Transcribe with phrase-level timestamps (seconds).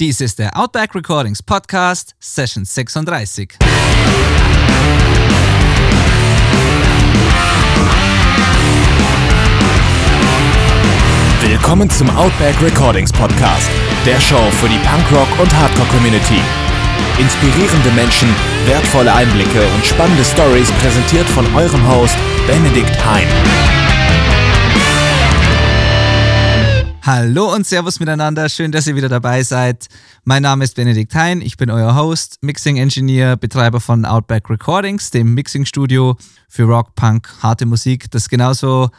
[0.00, 3.58] Dies ist der Outback Recordings Podcast, Session 36.
[11.42, 13.68] Willkommen zum Outback Recordings Podcast,
[14.06, 16.40] der Show für die Punkrock- und Hardcore-Community.
[17.18, 23.79] Inspirierende Menschen, wertvolle Einblicke und spannende Stories präsentiert von eurem Host Benedikt Hein.
[27.02, 29.88] Hallo und Servus miteinander, schön, dass ihr wieder dabei seid.
[30.24, 35.10] Mein Name ist Benedikt Hein, ich bin euer Host, Mixing Engineer, Betreiber von Outback Recordings,
[35.10, 38.90] dem Mixing Studio für Rock, Punk, harte Musik, das genauso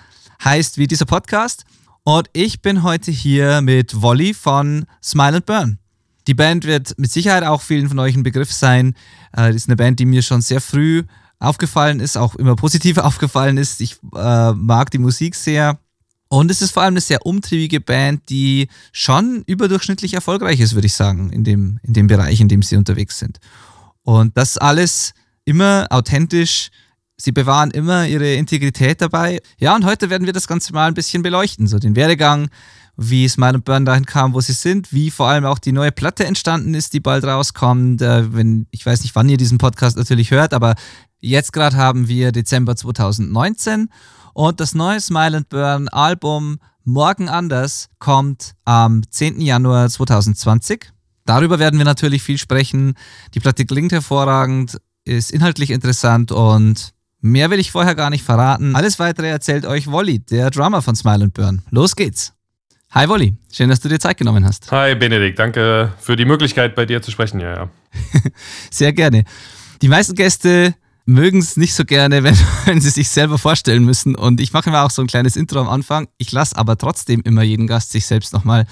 [0.43, 1.63] heißt wie dieser Podcast.
[2.03, 5.77] Und ich bin heute hier mit Wolly von Smile and Burn.
[6.25, 8.95] Die Band wird mit Sicherheit auch vielen von euch ein Begriff sein.
[9.31, 11.03] Das ist eine Band, die mir schon sehr früh
[11.37, 13.79] aufgefallen ist, auch immer positiv aufgefallen ist.
[13.79, 15.77] Ich äh, mag die Musik sehr
[16.31, 20.87] und es ist vor allem eine sehr umtriebige Band, die schon überdurchschnittlich erfolgreich ist, würde
[20.87, 23.39] ich sagen, in dem, in dem Bereich, in dem sie unterwegs sind.
[24.03, 26.69] Und das alles immer authentisch.
[27.17, 29.41] Sie bewahren immer ihre Integrität dabei.
[29.59, 31.67] Ja, und heute werden wir das Ganze mal ein bisschen beleuchten.
[31.67, 32.47] So den Werdegang,
[32.95, 35.91] wie Smile and Burn dahin kam, wo sie sind, wie vor allem auch die neue
[35.91, 38.01] Platte entstanden ist, die bald rauskommt.
[38.01, 40.75] Äh, wenn, ich weiß nicht, wann ihr diesen Podcast natürlich hört, aber
[41.19, 43.89] jetzt gerade haben wir Dezember 2019
[44.33, 49.39] und das neue Smile and Burn Album Morgen anders kommt am 10.
[49.39, 50.89] Januar 2020.
[51.25, 52.95] Darüber werden wir natürlich viel sprechen.
[53.35, 58.75] Die Platte klingt hervorragend, ist inhaltlich interessant und mehr will ich vorher gar nicht verraten.
[58.75, 61.61] Alles weitere erzählt euch Wolli, der Drummer von Smile and Burn.
[61.69, 62.33] Los geht's.
[62.89, 64.71] Hi Wolli, schön, dass du dir Zeit genommen hast.
[64.71, 67.39] Hi Benedikt, danke für die Möglichkeit, bei dir zu sprechen.
[67.39, 67.69] Ja, ja.
[68.71, 69.23] Sehr gerne.
[69.83, 70.73] Die meisten Gäste
[71.05, 74.15] mögen es nicht so gerne, wenn, wenn sie sich selber vorstellen müssen.
[74.15, 76.07] Und ich mache immer auch so ein kleines Intro am Anfang.
[76.17, 78.65] Ich lasse aber trotzdem immer jeden Gast sich selbst nochmal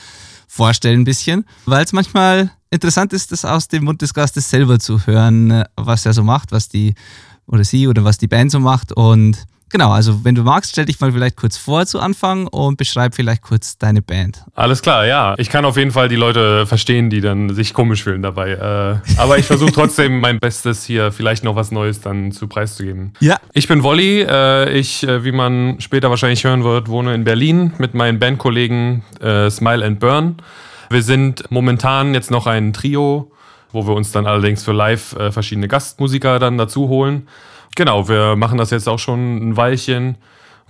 [0.47, 4.80] vorstellen ein bisschen, weil es manchmal interessant ist, das aus dem Mund des Gastes selber
[4.80, 6.95] zu hören, was er so macht, was die
[7.45, 8.91] oder sie oder was die Band so macht.
[8.91, 12.77] Und Genau, also wenn du magst, stell dich mal vielleicht kurz vor zu Anfang und
[12.77, 14.43] beschreib vielleicht kurz deine Band.
[14.55, 15.35] Alles klar, ja.
[15.37, 18.52] Ich kann auf jeden Fall die Leute verstehen, die dann sich komisch fühlen dabei.
[18.52, 23.13] Äh, aber ich versuche trotzdem mein Bestes hier vielleicht noch was Neues dann zu preiszugeben.
[23.19, 23.37] Ja.
[23.53, 24.21] Ich bin Wolli.
[24.21, 29.03] Äh, ich, äh, wie man später wahrscheinlich hören wird, wohne in Berlin mit meinen Bandkollegen
[29.49, 30.37] Smile and Burn.
[30.89, 33.31] Wir sind momentan jetzt noch ein Trio,
[33.71, 37.27] wo wir uns dann allerdings für live verschiedene Gastmusiker dann dazu holen.
[37.79, 40.17] Genau, wir machen das jetzt auch schon ein Weilchen,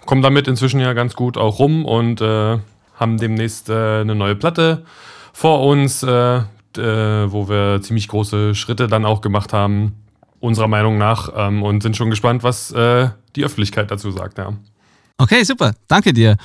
[0.06, 2.60] kommen damit inzwischen ja ganz gut auch rum und äh,
[2.94, 4.86] haben demnächst äh, eine neue Platte
[5.34, 6.44] vor uns, äh, äh
[6.78, 9.96] wo wir ziemlich große Schritte dann auch gemacht haben,
[10.40, 14.38] unserer Meinung nach, ähm, und sind schon gespannt, was äh, die Öffentlichkeit dazu sagt.
[14.38, 14.54] Ja.
[15.18, 16.38] Okay, super, danke dir.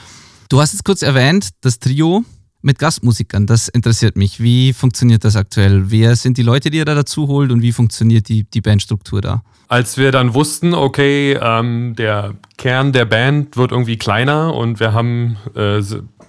[0.49, 2.25] Du hast es kurz erwähnt, das Trio
[2.65, 4.41] mit Gastmusikern, das interessiert mich.
[4.41, 5.91] Wie funktioniert das aktuell?
[5.91, 9.21] Wer sind die Leute, die ihr da dazu holt und wie funktioniert die, die Bandstruktur
[9.21, 9.43] da?
[9.69, 14.93] Als wir dann wussten, okay, ähm, der Kern der Band wird irgendwie kleiner und wir
[14.93, 15.81] haben äh,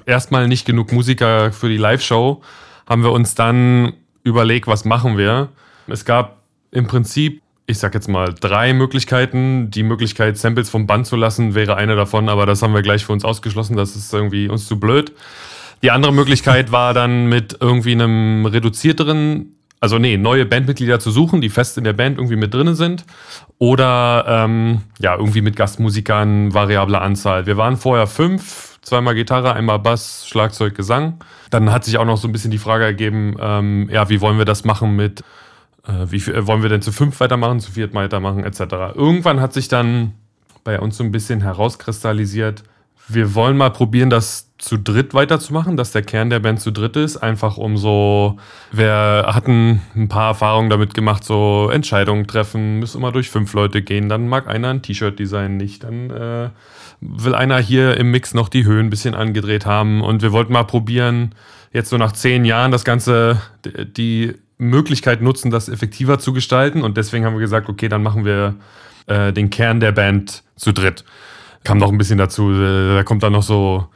[0.05, 2.41] erstmal nicht genug Musiker für die Live-Show,
[2.87, 5.49] haben wir uns dann überlegt, was machen wir.
[5.87, 6.41] Es gab
[6.71, 9.71] im Prinzip, ich sag jetzt mal, drei Möglichkeiten.
[9.71, 13.05] Die Möglichkeit, Samples vom Band zu lassen, wäre eine davon, aber das haben wir gleich
[13.05, 13.77] für uns ausgeschlossen.
[13.77, 15.13] Das ist irgendwie uns zu blöd.
[15.83, 19.55] Die andere Möglichkeit war dann mit irgendwie einem reduzierteren
[19.85, 23.05] also nee, neue Bandmitglieder zu suchen, die fest in der Band irgendwie mit drin sind.
[23.59, 27.45] Oder ähm, ja, irgendwie mit Gastmusikern, variabler Anzahl.
[27.45, 31.19] Wir waren vorher fünf, zweimal Gitarre, einmal Bass, Schlagzeug, Gesang.
[31.51, 34.39] Dann hat sich auch noch so ein bisschen die Frage ergeben, ähm, ja, wie wollen
[34.39, 35.21] wir das machen mit,
[35.87, 38.95] äh, wie viel, wollen wir denn zu fünf weitermachen, zu viert weitermachen, etc.
[38.95, 40.13] Irgendwann hat sich dann
[40.63, 42.63] bei uns so ein bisschen herauskristallisiert,
[43.07, 46.95] wir wollen mal probieren, das zu dritt weiterzumachen, dass der Kern der Band zu dritt
[46.95, 47.17] ist.
[47.17, 48.37] Einfach um so,
[48.71, 53.81] wir hatten ein paar Erfahrungen damit gemacht, so Entscheidungen treffen, müssen immer durch fünf Leute
[53.81, 56.49] gehen, dann mag einer ein T-Shirt designen nicht, dann äh,
[57.01, 60.01] will einer hier im Mix noch die Höhen ein bisschen angedreht haben.
[60.01, 61.35] Und wir wollten mal probieren,
[61.71, 66.81] jetzt so nach zehn Jahren das Ganze, die Möglichkeit nutzen, das effektiver zu gestalten.
[66.81, 68.55] Und deswegen haben wir gesagt, okay, dann machen wir
[69.07, 71.03] äh, den Kern der Band zu dritt
[71.65, 73.87] kam noch ein bisschen dazu, äh, da kommt dann noch so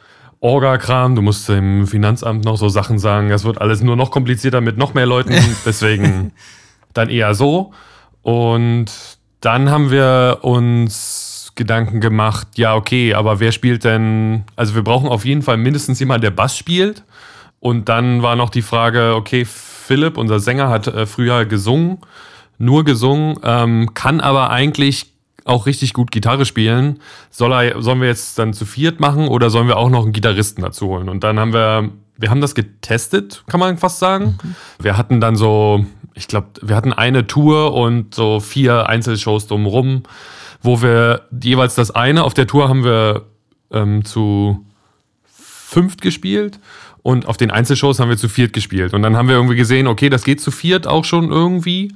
[0.41, 4.59] Orga-Kram, du musst im Finanzamt noch so Sachen sagen, das wird alles nur noch komplizierter
[4.59, 5.33] mit noch mehr Leuten,
[5.65, 6.31] deswegen
[6.93, 7.71] dann eher so.
[8.21, 8.87] Und
[9.41, 15.09] dann haben wir uns Gedanken gemacht, ja, okay, aber wer spielt denn, also wir brauchen
[15.09, 17.03] auf jeden Fall mindestens jemanden, der Bass spielt.
[17.59, 21.97] Und dann war noch die Frage, okay, Philipp, unser Sänger, hat äh, früher gesungen,
[22.57, 25.07] nur gesungen, ähm, kann aber eigentlich
[25.49, 26.99] auch richtig gut Gitarre spielen.
[27.29, 30.13] Soll er, sollen wir jetzt dann zu viert machen oder sollen wir auch noch einen
[30.13, 31.09] Gitarristen dazu holen?
[31.09, 34.37] Und dann haben wir wir haben das getestet, kann man fast sagen.
[34.43, 34.55] Mhm.
[34.81, 40.03] Wir hatten dann so, ich glaube, wir hatten eine Tour und so vier Einzelshows drumherum,
[40.61, 43.25] wo wir jeweils das eine, auf der Tour haben wir
[43.71, 44.65] ähm, zu
[45.25, 46.59] fünft gespielt
[47.03, 48.93] und auf den Einzelshows haben wir zu viert gespielt.
[48.93, 51.93] Und dann haben wir irgendwie gesehen, okay, das geht zu viert auch schon irgendwie.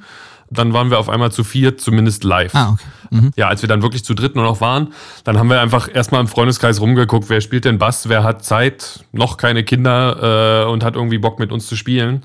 [0.54, 2.54] Dann waren wir auf einmal zu viert, zumindest live.
[2.54, 2.84] Ah, okay.
[3.10, 3.32] Mhm.
[3.36, 6.22] Ja, als wir dann wirklich zu dritt nur noch waren, dann haben wir einfach erstmal
[6.22, 10.84] im Freundeskreis rumgeguckt, wer spielt denn Bass, wer hat Zeit, noch keine Kinder äh, und
[10.84, 12.24] hat irgendwie Bock mit uns zu spielen.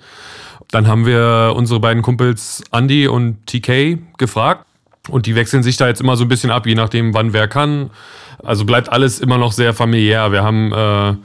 [0.71, 4.67] Dann haben wir unsere beiden Kumpels Andy und TK gefragt.
[5.09, 7.49] Und die wechseln sich da jetzt immer so ein bisschen ab, je nachdem, wann wer
[7.49, 7.91] kann.
[8.43, 10.33] Also bleibt alles immer noch sehr familiär.
[10.33, 11.17] Wir haben, äh,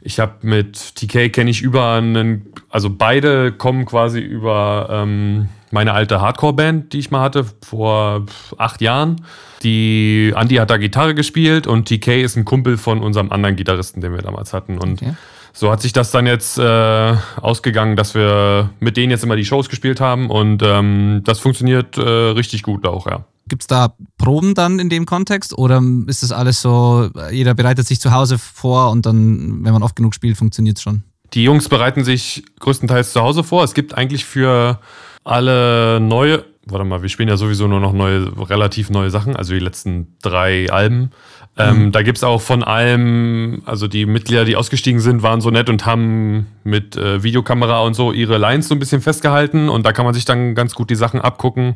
[0.00, 5.92] ich habe mit TK kenne ich über einen, also beide kommen quasi über ähm, meine
[5.92, 8.26] alte Hardcore-Band, die ich mal hatte vor
[8.56, 9.22] acht Jahren.
[9.62, 14.00] Die Andy hat da Gitarre gespielt und TK ist ein Kumpel von unserem anderen Gitarristen,
[14.00, 14.78] den wir damals hatten.
[14.78, 15.14] Und okay.
[15.52, 19.44] so hat sich das dann jetzt äh, ausgegangen, dass wir mit denen jetzt immer die
[19.44, 23.24] Shows gespielt haben und ähm, das funktioniert äh, richtig gut auch, ja.
[23.48, 27.86] Gibt es da Proben dann in dem Kontext oder ist das alles so, jeder bereitet
[27.86, 31.02] sich zu Hause vor und dann, wenn man oft genug spielt, funktioniert es schon?
[31.34, 33.64] Die Jungs bereiten sich größtenteils zu Hause vor.
[33.64, 34.80] Es gibt eigentlich für
[35.24, 39.54] alle neue, warte mal, wir spielen ja sowieso nur noch neue, relativ neue Sachen, also
[39.54, 41.10] die letzten drei Alben.
[41.56, 41.92] Ähm, mhm.
[41.92, 45.68] da gibt es auch von allem, also die Mitglieder, die ausgestiegen sind, waren so nett
[45.68, 49.92] und haben mit äh, Videokamera und so ihre Lines so ein bisschen festgehalten und da
[49.92, 51.74] kann man sich dann ganz gut die Sachen abgucken.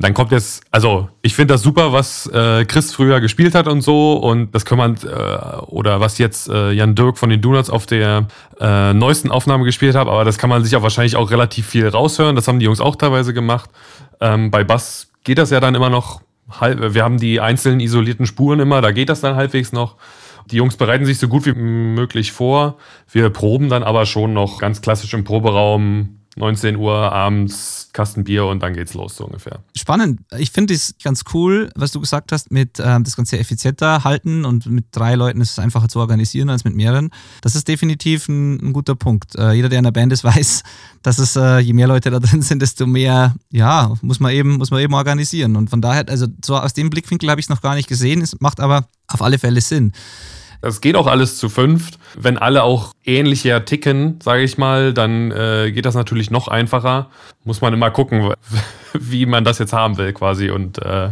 [0.00, 3.80] Dann kommt jetzt, also ich finde das super, was äh, Chris früher gespielt hat und
[3.80, 7.70] so und das kann man, äh, oder was jetzt äh, Jan Dirk von den Donuts
[7.70, 8.26] auf der
[8.60, 11.88] äh, neuesten Aufnahme gespielt hat, aber das kann man sich auch wahrscheinlich auch relativ viel
[11.88, 12.36] raushören.
[12.36, 13.70] Das haben die Jungs auch teilweise gemacht.
[14.20, 18.26] Ähm, bei Bass geht das ja dann immer noch halb, wir haben die einzelnen isolierten
[18.26, 19.96] Spuren immer, da geht das dann halbwegs noch.
[20.50, 22.78] Die Jungs bereiten sich so gut wie möglich vor.
[23.10, 28.46] Wir proben dann aber schon noch ganz klassisch im Proberaum 19 Uhr abends, Kasten Bier
[28.46, 29.60] und dann geht's los, so ungefähr.
[29.76, 30.20] Spannend.
[30.36, 34.44] Ich finde es ganz cool, was du gesagt hast, mit ähm, das Ganze effizienter halten
[34.44, 37.10] und mit drei Leuten ist es einfacher zu organisieren als mit mehreren.
[37.42, 39.34] Das ist definitiv ein, ein guter Punkt.
[39.36, 40.62] Äh, jeder, der in der Band ist, weiß,
[41.02, 44.58] dass es, äh, je mehr Leute da drin sind, desto mehr, ja, muss man eben,
[44.58, 45.56] muss man eben organisieren.
[45.56, 48.20] Und von daher, also so aus dem Blickwinkel habe ich es noch gar nicht gesehen.
[48.20, 49.92] Es macht aber auf alle Fälle Sinn.
[50.60, 51.98] Das geht auch alles zu fünft.
[52.16, 57.10] Wenn alle auch ähnlicher ticken, sage ich mal, dann äh, geht das natürlich noch einfacher.
[57.44, 58.32] Muss man immer gucken,
[58.92, 61.10] wie man das jetzt haben will quasi und äh,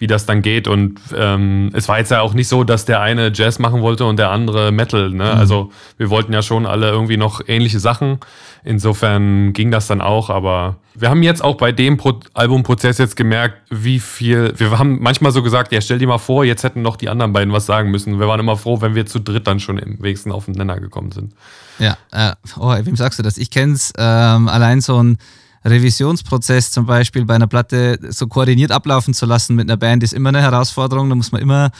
[0.00, 0.66] wie das dann geht.
[0.66, 4.06] Und ähm, es war jetzt ja auch nicht so, dass der eine Jazz machen wollte
[4.06, 5.10] und der andere Metal.
[5.10, 5.24] Ne?
[5.24, 5.38] Mhm.
[5.38, 8.18] Also wir wollten ja schon alle irgendwie noch ähnliche Sachen.
[8.64, 13.14] Insofern ging das dann auch, aber wir haben jetzt auch bei dem Pro Albumprozess jetzt
[13.14, 14.54] gemerkt, wie viel.
[14.56, 17.32] Wir haben manchmal so gesagt, ja, stell dir mal vor, jetzt hätten noch die anderen
[17.32, 18.18] beiden was sagen müssen.
[18.18, 20.80] Wir waren immer froh, wenn wir zu dritt dann schon im wenigsten auf den Nenner
[20.80, 21.34] gekommen sind.
[21.78, 23.36] Ja, äh, oh, wem sagst du das?
[23.38, 25.18] Ich kenn's ähm, allein so ein
[25.64, 30.12] Revisionsprozess zum Beispiel bei einer Platte so koordiniert ablaufen zu lassen mit einer Band ist
[30.12, 31.08] immer eine Herausforderung.
[31.08, 31.70] Da muss man immer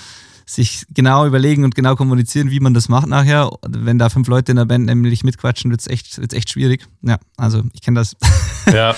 [0.47, 3.50] sich genau überlegen und genau kommunizieren, wie man das macht nachher.
[3.67, 6.87] Wenn da fünf Leute in der Band nämlich mitquatschen, wird es echt, wird's echt schwierig.
[7.03, 8.17] Ja, also ich kenne das.
[8.73, 8.94] Ja.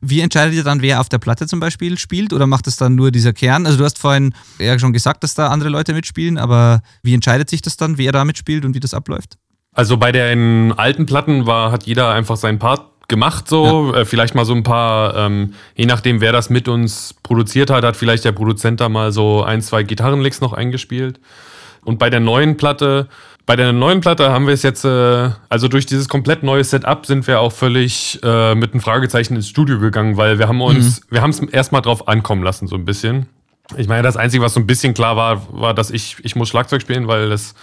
[0.00, 2.94] Wie entscheidet ihr dann, wer auf der Platte zum Beispiel spielt oder macht es dann
[2.94, 3.64] nur dieser Kern?
[3.64, 7.48] Also du hast vorhin ja schon gesagt, dass da andere Leute mitspielen, aber wie entscheidet
[7.48, 9.38] sich das dann, wer da mitspielt und wie das abläuft?
[9.72, 13.92] Also bei den alten Platten war, hat jeder einfach seinen Part gemacht so.
[13.92, 14.00] Ja.
[14.00, 17.84] Äh, vielleicht mal so ein paar, ähm, je nachdem, wer das mit uns produziert hat,
[17.84, 21.20] hat vielleicht der Produzent da mal so ein, zwei Gitarrenlicks noch eingespielt.
[21.84, 23.08] Und bei der neuen Platte,
[23.46, 27.06] bei der neuen Platte haben wir es jetzt, äh, also durch dieses komplett neue Setup
[27.06, 31.00] sind wir auch völlig äh, mit einem Fragezeichen ins Studio gegangen, weil wir haben uns,
[31.00, 31.04] mhm.
[31.10, 33.26] wir haben es erstmal drauf ankommen lassen, so ein bisschen.
[33.76, 36.48] Ich meine, das Einzige, was so ein bisschen klar war, war, dass ich, ich muss
[36.48, 37.54] Schlagzeug spielen, weil das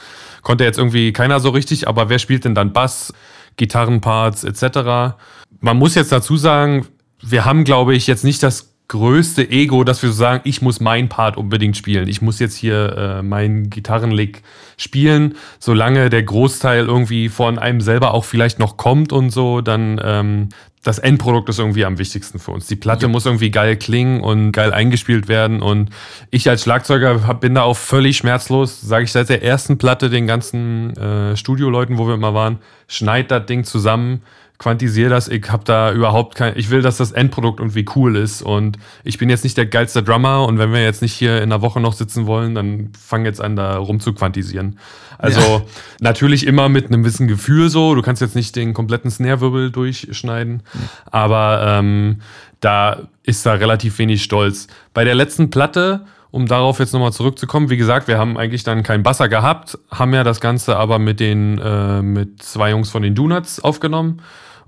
[0.43, 3.13] konnte jetzt irgendwie keiner so richtig, aber wer spielt denn dann Bass?
[3.57, 5.15] Gitarrenparts etc.
[5.59, 6.87] Man muss jetzt dazu sagen,
[7.21, 10.81] wir haben, glaube ich, jetzt nicht das größte Ego, dass wir so sagen, ich muss
[10.81, 12.09] meinen Part unbedingt spielen.
[12.09, 14.43] Ich muss jetzt hier äh, meinen Gitarrenlick
[14.75, 15.35] spielen.
[15.59, 20.49] Solange der Großteil irgendwie von einem selber auch vielleicht noch kommt und so, dann ähm,
[20.83, 22.67] das Endprodukt ist irgendwie am wichtigsten für uns.
[22.67, 23.07] Die Platte ja.
[23.07, 25.61] muss irgendwie geil klingen und geil eingespielt werden.
[25.61, 25.91] Und
[26.29, 30.09] ich als Schlagzeuger hab, bin da auch völlig schmerzlos, sage ich seit der ersten Platte
[30.09, 34.23] den ganzen äh, Studioleuten, wo wir immer waren, schneid das Ding zusammen,
[34.61, 35.27] quantisiere das.
[35.27, 38.43] Ich habe da überhaupt kein, ich will, dass das Endprodukt irgendwie cool ist.
[38.43, 40.45] Und ich bin jetzt nicht der geilste Drummer.
[40.45, 43.41] Und wenn wir jetzt nicht hier in einer Woche noch sitzen wollen, dann fang jetzt
[43.41, 44.77] an, da rum zu quantisieren.
[45.17, 45.61] Also ja.
[45.99, 47.95] natürlich immer mit einem gewissen Gefühl so.
[47.95, 50.61] Du kannst jetzt nicht den kompletten Snare-Wirbel durchschneiden.
[50.73, 50.79] Ja.
[51.11, 52.21] Aber ähm,
[52.59, 54.67] da ist da relativ wenig Stolz.
[54.93, 57.69] Bei der letzten Platte um darauf jetzt nochmal zurückzukommen.
[57.69, 61.19] Wie gesagt, wir haben eigentlich dann keinen Basser gehabt, haben ja das Ganze aber mit
[61.19, 64.21] den äh, mit zwei Jungs von den Donuts aufgenommen.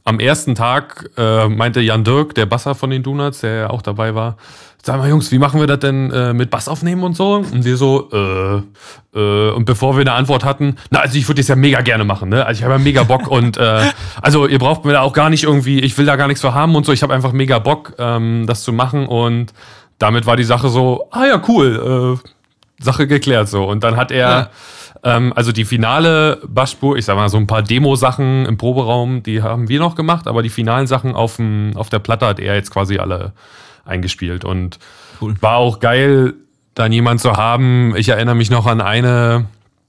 [0.06, 3.82] Am ersten Tag äh, meinte Jan Dirk, der Basser von den Donuts, der ja auch
[3.82, 4.38] dabei war,
[4.86, 7.36] sag mal Jungs, wie machen wir das denn äh, mit Bass aufnehmen und so?
[7.36, 11.40] Und wir so, äh, äh, und bevor wir eine Antwort hatten, na, also ich würde
[11.40, 12.46] das ja mega gerne machen, ne?
[12.46, 13.92] Also ich habe ja mega Bock und äh,
[14.22, 16.54] also ihr braucht mir da auch gar nicht irgendwie, ich will da gar nichts für
[16.54, 19.54] haben und so, ich habe einfach mega Bock, ähm, das zu machen und
[20.00, 22.30] damit war die Sache so, ah ja, cool, äh,
[22.84, 23.64] Sache geklärt so.
[23.66, 24.50] Und dann hat er, ja.
[25.04, 29.42] Ähm, also die finale Bassspur, ich sag mal so ein paar Demo-Sachen im Proberaum, die
[29.42, 32.56] haben wir noch gemacht, aber die finalen Sachen auf, dem, auf der Platte hat er
[32.56, 33.34] jetzt quasi alle
[33.86, 34.46] eingespielt.
[34.46, 34.80] Und
[35.22, 35.36] cool.
[35.42, 36.34] war auch geil,
[36.74, 37.96] dann jemand zu haben.
[37.98, 39.46] Ich erinnere mich noch an eine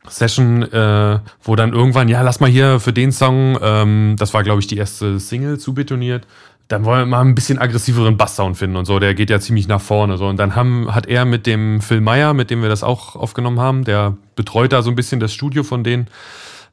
[0.09, 4.43] Session, äh, wo dann irgendwann, ja, lass mal hier für den Song, ähm, das war,
[4.43, 6.27] glaube ich, die erste Single zu betoniert.
[6.69, 8.99] Dann wollen wir mal ein bisschen aggressiveren Basssound finden und so.
[8.99, 10.17] Der geht ja ziemlich nach vorne.
[10.17, 10.27] So.
[10.27, 13.61] Und dann haben, hat er mit dem Phil Meyer, mit dem wir das auch aufgenommen
[13.61, 16.09] haben, der betreut da so ein bisschen das Studio von denen,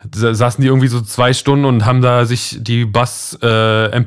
[0.10, 4.04] saßen die irgendwie so zwei Stunden und haben da sich die Bass äh,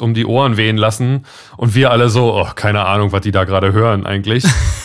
[0.00, 1.24] um die Ohren wehen lassen
[1.56, 4.44] und wir alle so, oh, keine Ahnung, was die da gerade hören eigentlich.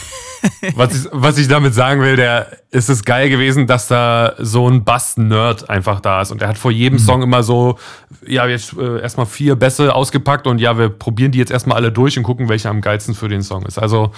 [0.75, 4.69] was, ich, was ich damit sagen will, der ist es geil gewesen, dass da so
[4.69, 6.31] ein Bass-Nerd einfach da ist.
[6.31, 7.03] Und er hat vor jedem mhm.
[7.03, 7.77] Song immer so,
[8.25, 11.91] ja, jetzt äh, erstmal vier Bässe ausgepackt und ja, wir probieren die jetzt erstmal alle
[11.91, 13.77] durch und gucken, welcher am geilsten für den Song ist.
[13.77, 14.11] Also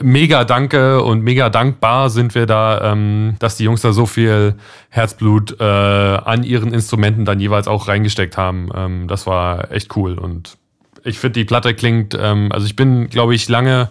[0.00, 4.54] mega danke und mega dankbar sind wir da, ähm, dass die Jungs da so viel
[4.90, 8.68] Herzblut äh, an ihren Instrumenten dann jeweils auch reingesteckt haben.
[8.74, 10.56] Ähm, das war echt cool und
[11.04, 13.88] ich finde, die Platte klingt, ähm, also ich bin, glaube ich, lange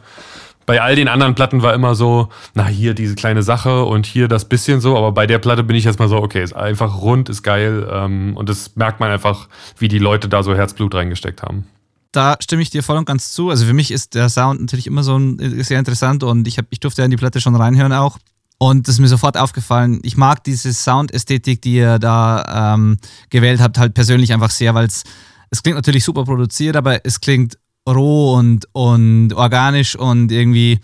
[0.72, 4.30] bei all den anderen Platten war immer so, na hier diese kleine Sache und hier
[4.30, 7.02] das bisschen so, aber bei der Platte bin ich jetzt mal so, okay, ist einfach
[7.02, 9.50] rund, ist geil ähm, und das merkt man einfach,
[9.80, 11.66] wie die Leute da so Herzblut reingesteckt haben
[12.14, 13.50] da stimme ich dir voll und ganz zu.
[13.50, 16.66] Also für mich ist der Sound natürlich immer so ein, sehr interessant und ich, hab,
[16.70, 18.18] ich durfte ja in die Platte schon reinhören auch.
[18.58, 20.00] Und das ist mir sofort aufgefallen.
[20.04, 22.98] Ich mag diese Soundästhetik, die ihr da ähm,
[23.30, 25.04] gewählt habt, halt persönlich einfach sehr, weil es
[25.52, 27.58] es klingt natürlich super produziert, aber es klingt
[27.88, 30.80] roh und, und organisch und irgendwie,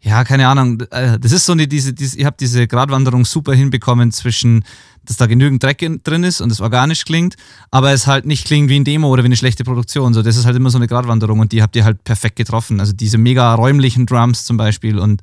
[0.00, 0.82] ja, keine Ahnung.
[0.90, 4.64] Äh, das ist so eine, diese, diese ihr habt diese Gratwanderung super hinbekommen zwischen
[5.04, 7.36] dass da genügend Dreck in, drin ist und es organisch klingt,
[7.70, 10.14] aber es halt nicht klingt wie ein Demo oder wie eine schlechte Produktion.
[10.14, 12.80] So, das ist halt immer so eine Gratwanderung und die habt ihr halt perfekt getroffen.
[12.80, 15.22] Also diese mega räumlichen Drums zum Beispiel und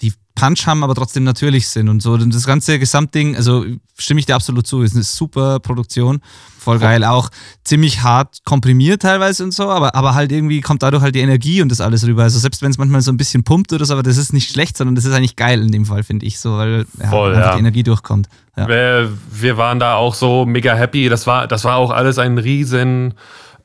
[0.00, 2.12] die Punch haben, aber trotzdem natürlich sind und so.
[2.12, 3.64] Und das ganze Gesamtding, also
[3.98, 6.20] stimme ich dir absolut zu, ist eine super Produktion.
[6.58, 7.04] Voll geil.
[7.04, 7.30] Auch
[7.64, 11.62] ziemlich hart komprimiert teilweise und so, aber, aber halt irgendwie kommt dadurch halt die Energie
[11.62, 12.24] und das alles rüber.
[12.24, 14.50] Also selbst wenn es manchmal so ein bisschen pumpt oder so, aber das ist nicht
[14.50, 17.32] schlecht, sondern das ist eigentlich geil in dem Fall, finde ich so, weil ja, Voll,
[17.34, 17.54] ja.
[17.54, 18.28] die Energie durchkommt.
[18.56, 18.68] Ja.
[18.68, 21.08] Wir, wir waren da auch so mega happy.
[21.08, 23.14] Das war, das war auch alles ein riesen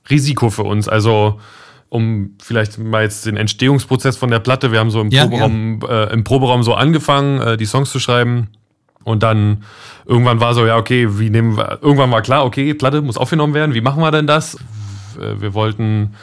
[0.09, 0.87] Risiko für uns.
[0.87, 1.39] Also
[1.93, 4.71] um vielleicht mal jetzt den Entstehungsprozess von der Platte.
[4.71, 6.05] Wir haben so im, ja, Proberaum, ja.
[6.05, 8.47] Äh, im Proberaum so angefangen, äh, die Songs zu schreiben.
[9.03, 9.63] Und dann
[10.05, 13.53] irgendwann war so, ja, okay, wie nehmen wir, irgendwann war klar, okay, Platte muss aufgenommen
[13.53, 13.75] werden.
[13.75, 14.55] Wie machen wir denn das?
[15.19, 16.15] Äh, wir wollten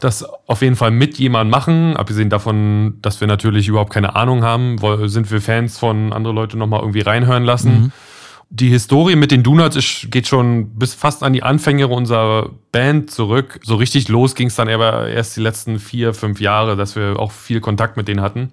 [0.00, 1.98] das auf jeden Fall mit jemandem machen.
[1.98, 6.56] Abgesehen davon, dass wir natürlich überhaupt keine Ahnung haben, sind wir Fans von andere Leute
[6.56, 7.72] nochmal irgendwie reinhören lassen.
[7.72, 7.92] Mhm
[8.52, 13.10] die Historie mit den Donuts ist, geht schon bis fast an die Anfänge unserer Band
[13.10, 13.60] zurück.
[13.62, 17.18] So richtig los ging es dann aber erst die letzten vier, fünf Jahre, dass wir
[17.18, 18.50] auch viel Kontakt mit denen hatten.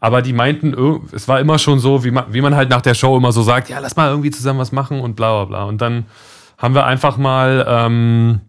[0.00, 0.74] Aber die meinten,
[1.12, 3.42] es war immer schon so, wie man, wie man halt nach der Show immer so
[3.42, 5.64] sagt, ja, lass mal irgendwie zusammen was machen und bla bla bla.
[5.64, 6.04] Und dann
[6.58, 8.40] haben wir einfach mal, ähm,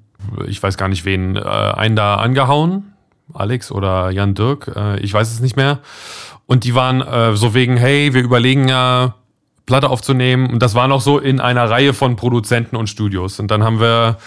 [0.47, 2.93] ich weiß gar nicht wen, äh, einen da angehauen.
[3.33, 5.79] Alex oder Jan Dirk, äh, ich weiß es nicht mehr.
[6.45, 9.15] Und die waren äh, so wegen, hey, wir überlegen ja,
[9.65, 10.49] Platte aufzunehmen.
[10.49, 13.39] Und das war noch so in einer Reihe von Produzenten und Studios.
[13.39, 14.17] Und dann haben wir,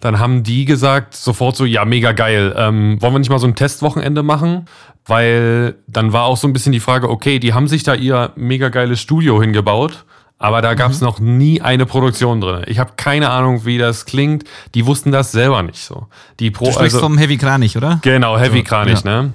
[0.00, 2.54] dann haben die gesagt, sofort so, ja, mega geil.
[2.56, 4.66] Ähm, wollen wir nicht mal so ein Testwochenende machen?
[5.06, 8.32] Weil dann war auch so ein bisschen die Frage, okay, die haben sich da ihr
[8.36, 10.04] mega geiles Studio hingebaut.
[10.38, 11.06] Aber da gab es mhm.
[11.06, 12.64] noch nie eine Produktion drin.
[12.66, 14.44] Ich habe keine Ahnung, wie das klingt.
[14.74, 16.08] Die wussten das selber nicht so.
[16.40, 18.00] Die Pro, du sprichst also, vom Heavy Kranich, oder?
[18.02, 19.22] Genau, Heavy so, Kranich, ja.
[19.22, 19.32] ne?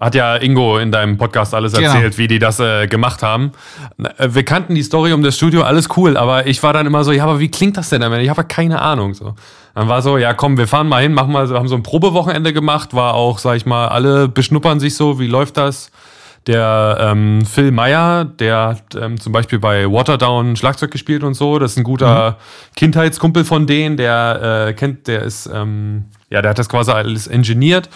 [0.00, 1.88] Hat ja Ingo in deinem Podcast alles genau.
[1.88, 2.18] erzählt, genau.
[2.18, 3.52] wie die das äh, gemacht haben.
[3.98, 7.04] Äh, wir kannten die Story um das Studio, alles cool, aber ich war dann immer
[7.04, 8.12] so, ja, aber wie klingt das denn dann?
[8.20, 9.12] Ich habe ja keine Ahnung.
[9.12, 9.34] So.
[9.74, 12.52] Dann war so, ja, komm, wir fahren mal hin, machen mal, haben so ein Probewochenende
[12.52, 15.90] gemacht, war auch, sag ich mal, alle beschnuppern sich so, wie läuft das?
[16.50, 21.60] Der ähm, Phil Meyer, der hat ähm, zum Beispiel bei Waterdown Schlagzeug gespielt und so.
[21.60, 22.74] Das ist ein guter mhm.
[22.74, 27.28] Kindheitskumpel von denen, der äh, kennt, der ist, ähm, ja, der hat das quasi alles
[27.28, 27.88] engineert.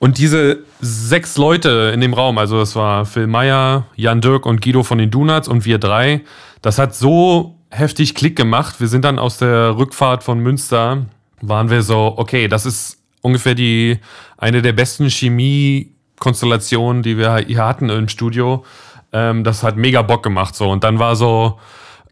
[0.00, 4.60] Und diese sechs Leute in dem Raum, also das war Phil Meyer, Jan Dirk und
[4.60, 6.22] Guido von den Donuts und wir drei,
[6.62, 8.80] das hat so heftig Klick gemacht.
[8.80, 11.06] Wir sind dann aus der Rückfahrt von Münster,
[11.42, 14.00] waren wir so, okay, das ist ungefähr die
[14.36, 18.64] eine der besten Chemie Konstellation, die wir hier hatten im Studio,
[19.12, 20.70] ähm, das hat mega Bock gemacht so.
[20.70, 21.58] Und dann war so,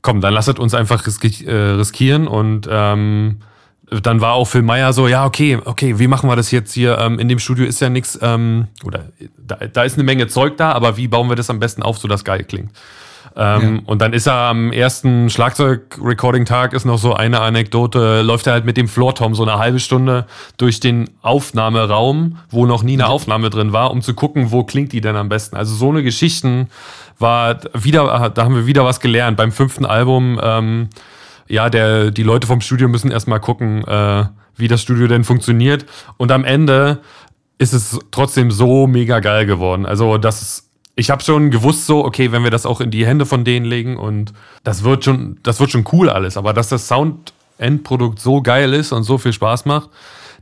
[0.03, 3.41] komm, dann lasst uns einfach riski äh, riskieren und ähm,
[4.03, 6.99] dann war auch Phil Meyer so, ja, okay, okay, wie machen wir das jetzt hier?
[6.99, 10.57] Ähm, in dem Studio ist ja nichts, ähm, oder da, da ist eine Menge Zeug
[10.57, 12.71] da, aber wie bauen wir das am besten auf, so dass geil klingt?
[13.37, 13.83] Ähm, ja.
[13.87, 18.65] Und dann ist er am ersten Schlagzeug-Recording-Tag ist noch so eine Anekdote, läuft er halt
[18.65, 23.51] mit dem Floor-Tom so eine halbe Stunde durch den Aufnahmeraum, wo noch nie eine Aufnahme
[23.51, 25.57] drin war, um zu gucken, wo klingt die denn am besten.
[25.57, 26.69] Also so eine Geschichten
[27.19, 29.37] war wieder, da haben wir wieder was gelernt.
[29.37, 30.89] Beim fünften Album, ähm,
[31.49, 34.25] ja, der, die Leute vom Studio müssen erstmal gucken, äh,
[34.57, 35.87] wie das Studio denn funktioniert.
[36.17, 37.01] Und am Ende
[37.59, 39.87] ist es trotzdem so mega geil geworden.
[39.87, 43.07] Also, das ist ich habe schon gewusst so, okay, wenn wir das auch in die
[43.07, 44.33] Hände von denen legen und
[44.63, 48.93] das wird schon, das wird schon cool alles, aber dass das Sound-Endprodukt so geil ist
[48.93, 49.89] und so viel Spaß macht,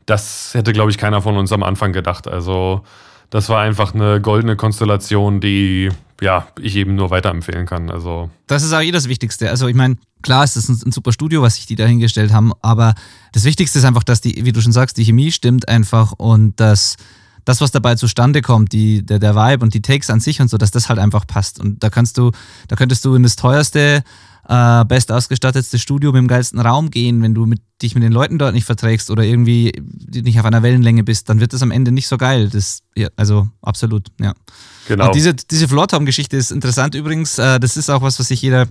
[0.06, 2.26] das hätte, glaube ich, keiner von uns am Anfang gedacht.
[2.26, 2.82] Also
[3.30, 5.90] das war einfach eine goldene Konstellation, die
[6.20, 7.90] ja, ich eben nur weiterempfehlen kann.
[7.90, 9.48] Also das ist auch eh das Wichtigste.
[9.48, 12.32] Also ich meine, klar ist das ein, ein, super Studio, was sich die da hingestellt
[12.32, 12.94] haben, aber
[13.32, 16.58] das Wichtigste ist einfach, dass die, wie du schon sagst, die Chemie stimmt einfach und
[16.60, 16.96] dass
[17.44, 20.48] das, was dabei zustande kommt, die, der, der Vibe und die Takes an sich und
[20.48, 21.60] so, dass das halt einfach passt.
[21.60, 22.30] Und da kannst du,
[22.68, 24.02] da könntest du in das teuerste,
[24.48, 28.12] äh, best ausgestattetste Studio mit dem geilsten Raum gehen, wenn du mit, dich mit den
[28.12, 29.72] Leuten dort nicht verträgst oder irgendwie
[30.10, 32.48] nicht auf einer Wellenlänge bist, dann wird das am Ende nicht so geil.
[32.50, 34.34] Das, ja, also absolut, ja.
[34.88, 35.06] Genau.
[35.06, 37.38] Und diese, diese Floortom-Geschichte ist interessant übrigens.
[37.38, 38.66] Äh, das ist auch was, was sich jeder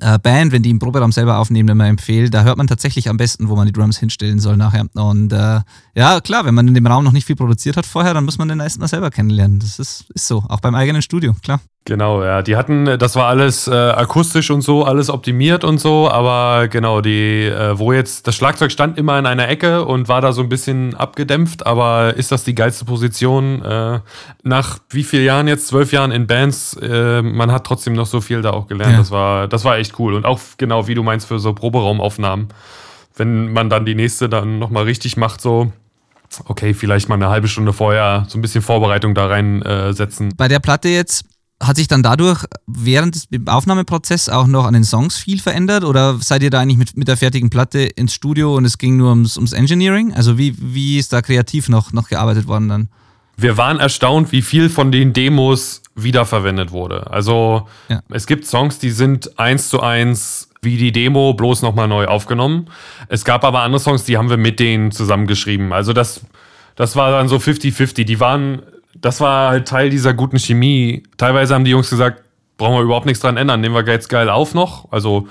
[0.00, 2.34] Band, wenn die im Proberaum selber aufnehmen, immer empfehlt.
[2.34, 4.86] Da hört man tatsächlich am besten, wo man die Drums hinstellen soll nachher.
[4.94, 5.60] Und äh,
[5.94, 8.38] ja, klar, wenn man in dem Raum noch nicht viel produziert hat vorher, dann muss
[8.38, 9.60] man den erstmal selber kennenlernen.
[9.60, 11.60] Das ist, ist so, auch beim eigenen Studio, klar.
[11.86, 12.40] Genau, ja.
[12.40, 17.02] Die hatten, das war alles äh, akustisch und so, alles optimiert und so, aber genau,
[17.02, 20.40] die, äh, wo jetzt, das Schlagzeug stand immer in einer Ecke und war da so
[20.40, 23.62] ein bisschen abgedämpft, aber ist das die geilste Position?
[23.62, 24.00] Äh,
[24.42, 28.22] nach wie vielen Jahren jetzt, zwölf Jahren in Bands, äh, man hat trotzdem noch so
[28.22, 28.92] viel da auch gelernt.
[28.92, 28.98] Ja.
[28.98, 30.14] Das war, das war echt cool.
[30.14, 32.48] Und auch genau, wie du meinst, für so Proberaumaufnahmen.
[33.14, 35.70] Wenn man dann die nächste dann nochmal richtig macht, so,
[36.46, 40.32] okay, vielleicht mal eine halbe Stunde vorher so ein bisschen Vorbereitung da reinsetzen.
[40.36, 41.24] Bei der Platte jetzt,
[41.62, 46.18] hat sich dann dadurch während des Aufnahmeprozesses auch noch an den Songs viel verändert oder
[46.18, 49.10] seid ihr da eigentlich mit, mit der fertigen Platte ins Studio und es ging nur
[49.10, 50.12] ums, ums Engineering?
[50.14, 52.88] Also wie, wie ist da kreativ noch, noch gearbeitet worden dann?
[53.36, 57.10] Wir waren erstaunt, wie viel von den Demos wiederverwendet wurde.
[57.10, 58.00] Also ja.
[58.10, 62.68] es gibt Songs, die sind eins zu eins wie die Demo, bloß nochmal neu aufgenommen.
[63.08, 65.72] Es gab aber andere Songs, die haben wir mit denen zusammengeschrieben.
[65.72, 66.22] Also das,
[66.74, 68.04] das war dann so 50-50.
[68.04, 68.62] Die waren
[69.00, 71.02] das war halt Teil dieser guten Chemie.
[71.16, 72.22] Teilweise haben die Jungs gesagt,
[72.56, 74.90] brauchen wir überhaupt nichts dran ändern, nehmen wir jetzt geil auf noch.
[74.92, 75.28] Also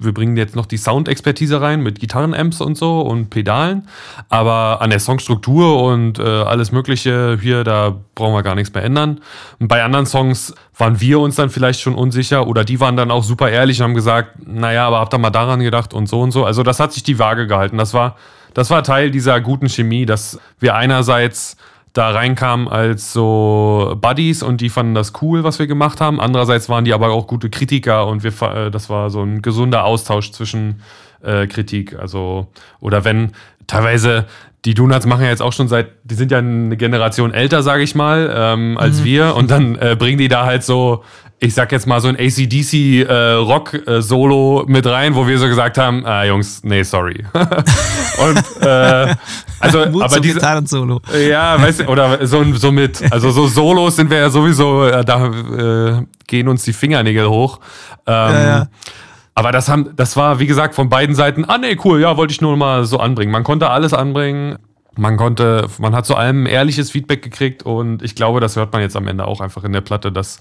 [0.00, 3.88] wir bringen jetzt noch die Soundexpertise rein mit Gitarrenamps und so und Pedalen.
[4.28, 8.84] Aber an der Songstruktur und äh, alles Mögliche hier, da brauchen wir gar nichts mehr
[8.84, 9.20] ändern.
[9.58, 13.10] Und bei anderen Songs waren wir uns dann vielleicht schon unsicher oder die waren dann
[13.10, 16.20] auch super ehrlich und haben gesagt, naja, aber habt ihr mal daran gedacht und so
[16.20, 16.44] und so.
[16.44, 17.76] Also das hat sich die Waage gehalten.
[17.76, 18.16] Das war,
[18.54, 21.56] das war Teil dieser guten Chemie, dass wir einerseits
[21.98, 26.20] da reinkamen als so Buddies und die fanden das cool, was wir gemacht haben.
[26.20, 29.84] Andererseits waren die aber auch gute Kritiker und wir, äh, das war so ein gesunder
[29.84, 30.80] Austausch zwischen
[31.22, 31.98] äh, Kritik.
[31.98, 32.46] Also,
[32.78, 33.32] oder wenn
[33.66, 34.26] teilweise
[34.64, 37.82] die Donuts machen ja jetzt auch schon seit, die sind ja eine Generation älter, sage
[37.82, 39.04] ich mal, ähm, als mhm.
[39.04, 39.34] wir.
[39.34, 41.02] Und dann äh, bringen die da halt so
[41.40, 45.38] ich sag jetzt mal so ein ACDC äh, Rock äh, Solo mit rein, wo wir
[45.38, 47.24] so gesagt haben, ah, Jungs, nee, sorry.
[47.32, 49.14] und äh,
[49.60, 51.00] also Mut aber diese Solo.
[51.14, 55.04] Ja, weißt du, oder so so mit also so Solos sind wir ja sowieso äh,
[55.04, 57.60] da äh, gehen uns die Fingernägel hoch.
[58.06, 58.66] Ähm, ja, ja.
[59.34, 62.32] Aber das haben das war wie gesagt von beiden Seiten, ah nee, cool, ja, wollte
[62.32, 63.30] ich nur mal so anbringen.
[63.30, 64.58] Man konnte alles anbringen.
[64.96, 68.82] Man konnte, man hat zu allem ehrliches Feedback gekriegt und ich glaube, das hört man
[68.82, 70.40] jetzt am Ende auch einfach in der Platte, dass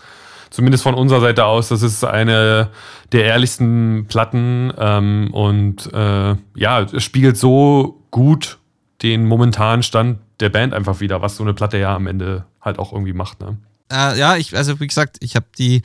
[0.49, 2.69] zumindest von unserer Seite aus, das ist eine
[3.11, 8.57] der ehrlichsten Platten ähm, und äh, ja, es spiegelt so gut
[9.01, 12.79] den momentanen Stand der Band einfach wieder, was so eine Platte ja am Ende halt
[12.79, 13.39] auch irgendwie macht.
[13.39, 13.57] Ne?
[13.91, 15.81] Äh, ja, ich, also wie gesagt, ich habe die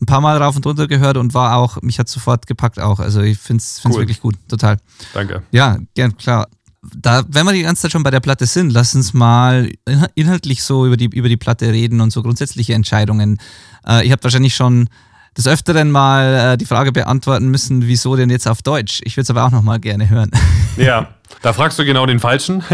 [0.00, 2.98] ein paar Mal rauf und runter gehört und war auch, mich hat sofort gepackt auch.
[2.98, 3.94] Also ich finde es cool.
[3.94, 4.78] wirklich gut, total.
[5.12, 5.42] Danke.
[5.52, 6.48] Ja, gern, klar
[6.94, 9.70] da, wenn wir die ganze Zeit schon bei der Platte sind, lass uns mal
[10.14, 13.38] inhaltlich so über die, über die Platte reden und so grundsätzliche Entscheidungen.
[13.86, 14.88] Äh, ihr habt wahrscheinlich schon
[15.36, 19.00] des Öfteren mal äh, die Frage beantworten müssen, wieso denn jetzt auf Deutsch?
[19.04, 20.30] Ich würde es aber auch noch mal gerne hören.
[20.76, 22.64] Ja, da fragst du genau den Falschen.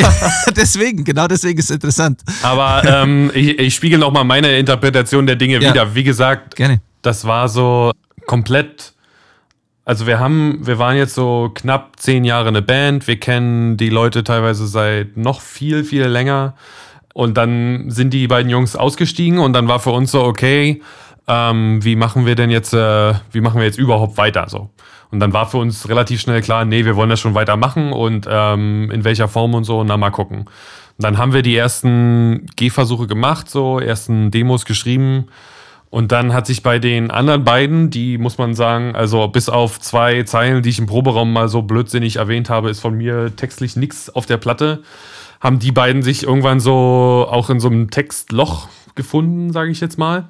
[0.56, 2.20] deswegen, genau deswegen ist es interessant.
[2.42, 5.70] Aber ähm, ich, ich spiegel noch mal meine Interpretation der Dinge ja.
[5.70, 5.94] wieder.
[5.94, 6.82] Wie gesagt, gerne.
[7.00, 7.92] das war so
[8.26, 8.92] komplett
[9.86, 13.06] also wir haben, wir waren jetzt so knapp zehn Jahre eine Band.
[13.06, 16.54] Wir kennen die Leute teilweise seit noch viel, viel länger.
[17.14, 20.82] Und dann sind die beiden Jungs ausgestiegen und dann war für uns so, okay,
[21.28, 24.48] ähm, wie machen wir denn jetzt, äh, wie machen wir jetzt überhaupt weiter?
[24.48, 24.70] So.
[25.12, 28.26] Und dann war für uns relativ schnell klar, nee, wir wollen das schon weitermachen und
[28.28, 30.40] ähm, in welcher Form und so, na mal gucken.
[30.40, 30.48] Und
[30.98, 35.28] dann haben wir die ersten Gehversuche gemacht, so ersten Demos geschrieben.
[35.90, 39.80] Und dann hat sich bei den anderen beiden, die muss man sagen, also bis auf
[39.80, 43.76] zwei Zeilen, die ich im Proberaum mal so blödsinnig erwähnt habe, ist von mir textlich
[43.76, 44.82] nichts auf der Platte
[45.40, 49.98] haben die beiden sich irgendwann so auch in so einem Textloch gefunden, sage ich jetzt
[49.98, 50.28] mal.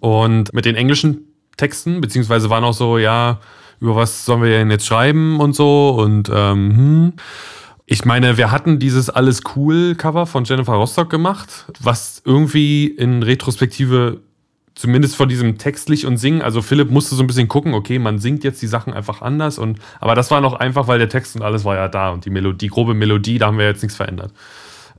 [0.00, 3.40] Und mit den englischen Texten, beziehungsweise waren auch so, ja,
[3.80, 5.90] über was sollen wir denn jetzt schreiben und so.
[5.90, 7.12] Und ähm, hm.
[7.86, 13.22] ich meine, wir hatten dieses Alles cool Cover von Jennifer Rostock gemacht, was irgendwie in
[13.22, 14.20] Retrospektive
[14.80, 18.18] zumindest von diesem textlich und singen, also Philipp musste so ein bisschen gucken, okay, man
[18.18, 21.36] singt jetzt die Sachen einfach anders und aber das war noch einfach, weil der Text
[21.36, 23.82] und alles war ja da und die Melodie, die grobe Melodie, da haben wir jetzt
[23.82, 24.32] nichts verändert.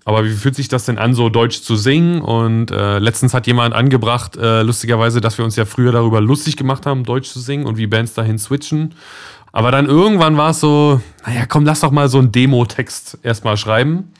[0.05, 2.21] Aber wie fühlt sich das denn an, so Deutsch zu singen?
[2.21, 6.57] Und äh, letztens hat jemand angebracht, äh, lustigerweise, dass wir uns ja früher darüber lustig
[6.57, 8.95] gemacht haben, Deutsch zu singen und wie Bands dahin switchen.
[9.51, 13.57] Aber dann irgendwann war es so, naja, komm, lass doch mal so einen Demo-Text erstmal
[13.57, 14.11] schreiben.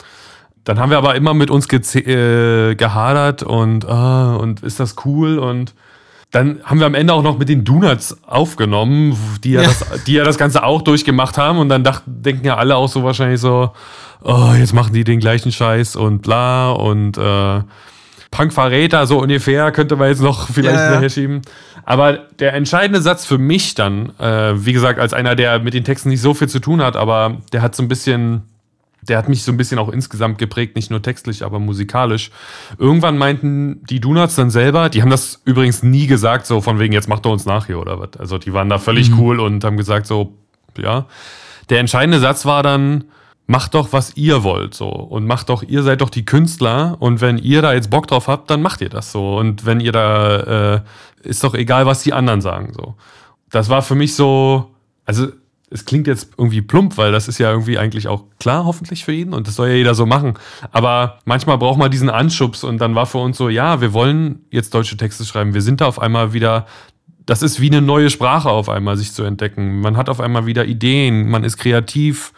[0.64, 5.40] Dann haben wir aber immer mit uns äh, gehadert und, ah, und ist das cool
[5.40, 5.74] und
[6.32, 9.68] dann haben wir am Ende auch noch mit den Donuts aufgenommen, die ja, ja.
[9.68, 12.88] Das, die ja das Ganze auch durchgemacht haben und dann dachten, denken ja alle auch
[12.88, 13.72] so wahrscheinlich so,
[14.24, 17.62] oh, jetzt machen die den gleichen Scheiß und bla und äh,
[18.32, 21.10] Punkverräter, so ungefähr, könnte man jetzt noch vielleicht ja, ja.
[21.10, 21.42] schieben.
[21.84, 25.84] Aber der entscheidende Satz für mich dann, äh, wie gesagt, als einer, der mit den
[25.84, 28.44] Texten nicht so viel zu tun hat, aber der hat so ein bisschen
[29.02, 32.30] der hat mich so ein bisschen auch insgesamt geprägt, nicht nur textlich, aber musikalisch.
[32.78, 36.94] Irgendwann meinten die Donuts dann selber, die haben das übrigens nie gesagt, so von wegen,
[36.94, 38.18] jetzt macht er uns nach hier oder was.
[38.18, 39.20] Also die waren da völlig mhm.
[39.20, 40.38] cool und haben gesagt, so,
[40.78, 41.08] ja.
[41.70, 43.06] Der entscheidende Satz war dann,
[43.48, 44.90] macht doch, was ihr wollt, so.
[44.90, 48.28] Und macht doch, ihr seid doch die Künstler und wenn ihr da jetzt Bock drauf
[48.28, 49.38] habt, dann macht ihr das so.
[49.38, 50.82] Und wenn ihr da, äh,
[51.24, 52.96] ist doch egal, was die anderen sagen, so.
[53.50, 54.72] Das war für mich so,
[55.06, 55.28] also
[55.74, 59.14] es klingt jetzt irgendwie plump, weil das ist ja irgendwie eigentlich auch klar, hoffentlich für
[59.14, 60.34] jeden und das soll ja jeder so machen.
[60.74, 64.42] Aber manchmal braucht man diesen Anschubs und dann war für uns so, ja, wir wollen
[64.52, 65.54] jetzt deutsche Texte schreiben.
[65.54, 66.68] Wir sind da auf einmal wieder,
[67.26, 69.80] das ist wie eine neue Sprache auf einmal sich zu entdecken.
[69.80, 72.34] Man hat auf einmal wieder Ideen, man ist kreativ.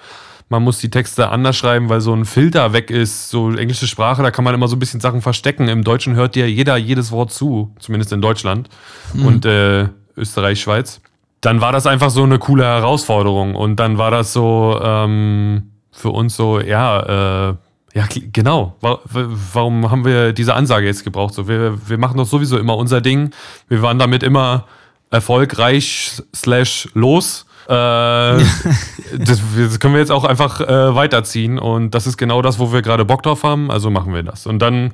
[0.49, 3.31] Man muss die Texte anders schreiben, weil so ein Filter weg ist.
[3.31, 5.67] So englische Sprache, da kann man immer so ein bisschen Sachen verstecken.
[5.69, 8.69] Im Deutschen hört dir jeder jedes Wort zu, zumindest in Deutschland
[9.13, 9.25] mhm.
[9.25, 11.01] und äh, Österreich, Schweiz
[11.43, 13.53] dann war das einfach so eine coole Herausforderung.
[13.55, 17.55] Und dann war das so ähm, für uns so, ja, äh,
[17.93, 18.77] ja, genau.
[18.79, 21.33] Warum haben wir diese Ansage jetzt gebraucht?
[21.33, 23.31] So, wir, wir machen doch sowieso immer unser Ding.
[23.67, 24.63] Wir waren damit immer
[25.11, 27.45] erfolgreich slash los.
[27.67, 31.59] Äh, das, das, können wir jetzt auch einfach äh, weiterziehen.
[31.59, 33.69] Und das ist genau das, wo wir gerade Bock drauf haben.
[33.69, 34.47] Also machen wir das.
[34.47, 34.93] Und dann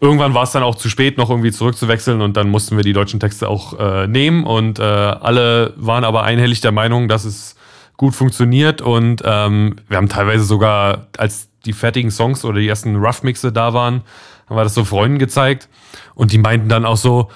[0.00, 2.92] irgendwann war es dann auch zu spät, noch irgendwie zurückzuwechseln und dann mussten wir die
[2.92, 7.56] deutschen Texte auch äh, nehmen und äh, alle waren aber einhellig der Meinung, dass es
[7.96, 12.96] gut funktioniert und ähm, wir haben teilweise sogar, als die fertigen Songs oder die ersten
[12.96, 14.02] Rough-Mixe da waren,
[14.48, 15.68] haben wir das so Freunden gezeigt
[16.14, 17.30] und die meinten dann auch so,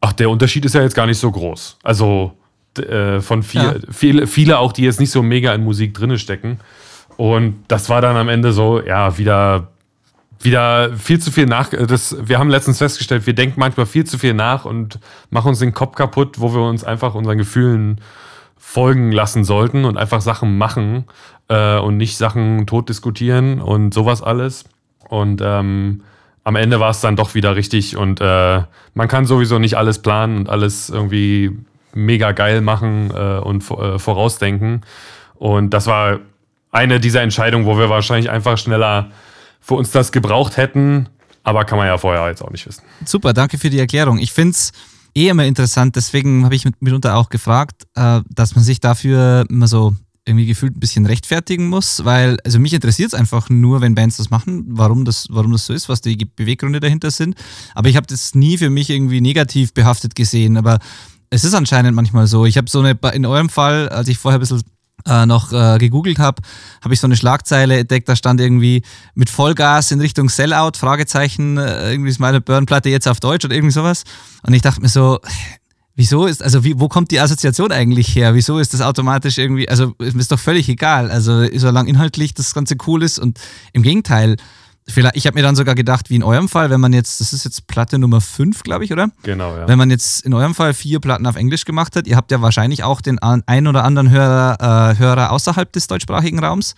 [0.00, 1.78] ach, der Unterschied ist ja jetzt gar nicht so groß.
[1.82, 2.36] Also
[2.78, 3.74] äh, von viel, ja.
[3.90, 6.60] viele, viele auch, die jetzt nicht so mega in Musik drinne stecken.
[7.16, 9.68] Und das war dann am Ende so, ja, wieder
[10.44, 11.70] wieder viel zu viel nach.
[11.70, 14.98] Das, wir haben letztens festgestellt, wir denken manchmal viel zu viel nach und
[15.30, 18.00] machen uns den Kopf kaputt, wo wir uns einfach unseren Gefühlen
[18.56, 21.04] folgen lassen sollten und einfach Sachen machen
[21.48, 24.64] äh, und nicht Sachen tot diskutieren und sowas alles.
[25.08, 26.02] Und ähm,
[26.44, 28.62] am Ende war es dann doch wieder richtig und äh,
[28.94, 31.58] man kann sowieso nicht alles planen und alles irgendwie
[31.94, 34.82] mega geil machen äh, und äh, vorausdenken.
[35.36, 36.20] Und das war
[36.70, 39.10] eine dieser Entscheidungen, wo wir wahrscheinlich einfach schneller
[39.64, 41.08] für uns das gebraucht hätten.
[41.42, 42.82] Aber kann man ja vorher jetzt auch nicht wissen.
[43.04, 44.18] Super, danke für die Erklärung.
[44.18, 44.72] Ich finde es
[45.14, 49.68] eh immer interessant, deswegen habe ich mitunter auch gefragt, äh, dass man sich dafür immer
[49.68, 49.94] so
[50.26, 54.16] irgendwie gefühlt ein bisschen rechtfertigen muss, weil, also mich interessiert es einfach nur, wenn Bands
[54.16, 57.34] das machen, warum das, warum das so ist, was die Beweggründe dahinter sind.
[57.74, 60.56] Aber ich habe das nie für mich irgendwie negativ behaftet gesehen.
[60.56, 60.78] Aber
[61.28, 62.46] es ist anscheinend manchmal so.
[62.46, 64.62] Ich habe so eine, in eurem Fall, als ich vorher ein bisschen
[65.06, 66.42] äh, noch äh, gegoogelt habe,
[66.82, 68.82] habe ich so eine Schlagzeile entdeckt, da stand irgendwie
[69.14, 73.54] mit Vollgas in Richtung Sellout, Fragezeichen, äh, irgendwie ist meine Burn-Platte jetzt auf Deutsch oder
[73.54, 74.04] irgendwie sowas.
[74.46, 75.20] Und ich dachte mir so,
[75.94, 78.34] wieso ist, also wie, wo kommt die Assoziation eigentlich her?
[78.34, 82.76] Wieso ist das automatisch irgendwie, also ist doch völlig egal, also solange inhaltlich das Ganze
[82.86, 83.38] cool ist und
[83.72, 84.36] im Gegenteil,
[84.86, 87.32] Vielleicht, ich habe mir dann sogar gedacht, wie in eurem Fall, wenn man jetzt, das
[87.32, 89.08] ist jetzt Platte Nummer 5, glaube ich, oder?
[89.22, 89.66] Genau, ja.
[89.66, 92.42] Wenn man jetzt in eurem Fall vier Platten auf Englisch gemacht hat, ihr habt ja
[92.42, 96.74] wahrscheinlich auch den ein oder anderen Hörer, äh, Hörer außerhalb des deutschsprachigen Raums.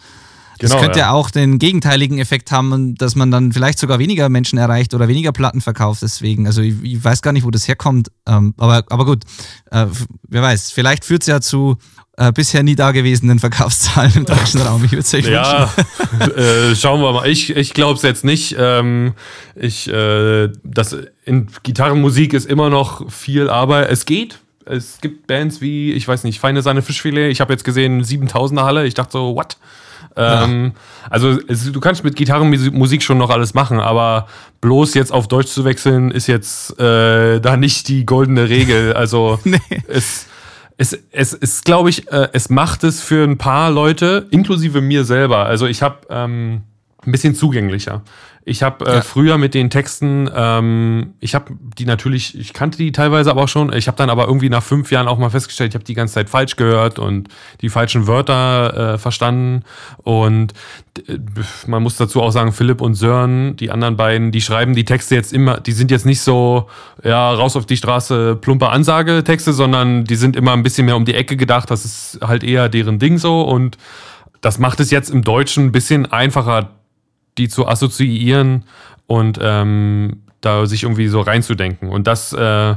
[0.59, 1.11] Das genau, könnte ja.
[1.11, 5.33] auch den gegenteiligen Effekt haben, dass man dann vielleicht sogar weniger Menschen erreicht oder weniger
[5.33, 6.03] Platten verkauft.
[6.03, 8.09] Deswegen, also ich, ich weiß gar nicht, wo das herkommt.
[8.27, 9.25] Ähm, aber, aber gut,
[9.71, 9.87] äh,
[10.29, 11.77] wer weiß, vielleicht führt es ja zu
[12.17, 14.85] äh, bisher nie dagewesenen Verkaufszahlen im deutschen Raum.
[14.85, 15.71] Ich würde es Ja,
[16.37, 17.29] äh, schauen wir mal.
[17.29, 18.57] Ich, ich glaube es jetzt nicht.
[18.59, 19.15] Ähm,
[19.55, 23.91] ich, äh, das in Gitarrenmusik ist immer noch viel Arbeit.
[23.91, 24.39] Es geht.
[24.65, 27.31] Es gibt Bands wie, ich weiß nicht, Feine Sahne Fischfilet.
[27.31, 28.87] Ich habe jetzt gesehen 7000er Halle.
[28.87, 29.57] Ich dachte so, what?
[30.17, 30.73] Ähm,
[31.11, 34.27] also es, du kannst mit Gitarrenmusik schon noch alles machen, aber
[34.63, 38.95] bloß jetzt auf Deutsch zu wechseln, ist jetzt äh, da nicht die goldene Regel.
[38.95, 39.61] Also nee.
[39.89, 40.27] es,
[40.79, 45.05] es, es ist, glaube ich, äh, es macht es für ein paar Leute, inklusive mir
[45.05, 45.47] selber.
[45.47, 46.63] Also ich habe ähm,
[47.05, 48.03] ein bisschen zugänglicher.
[48.49, 49.01] Ich habe äh, ja.
[49.01, 53.49] früher mit den Texten, ähm, ich habe die natürlich, ich kannte die teilweise aber auch
[53.49, 53.73] schon.
[53.73, 56.15] Ich habe dann aber irgendwie nach fünf Jahren auch mal festgestellt, ich habe die ganze
[56.15, 57.29] Zeit falsch gehört und
[57.61, 59.65] die falschen Wörter äh, verstanden.
[59.97, 60.53] Und
[61.09, 61.19] äh,
[61.67, 65.17] man muss dazu auch sagen, Philipp und Sören, die anderen beiden, die schreiben die Texte
[65.17, 66.69] jetzt immer, die sind jetzt nicht so,
[67.03, 71.05] ja, raus auf die Straße, plumper Ansage-Texte, sondern die sind immer ein bisschen mehr um
[71.05, 71.69] die Ecke gedacht.
[71.69, 73.77] Das ist halt eher deren Ding so und
[74.41, 76.71] das macht es jetzt im Deutschen ein bisschen einfacher,
[77.39, 78.65] die zu assoziieren
[79.07, 81.89] und ähm, da sich irgendwie so reinzudenken.
[81.89, 82.75] Und das, äh,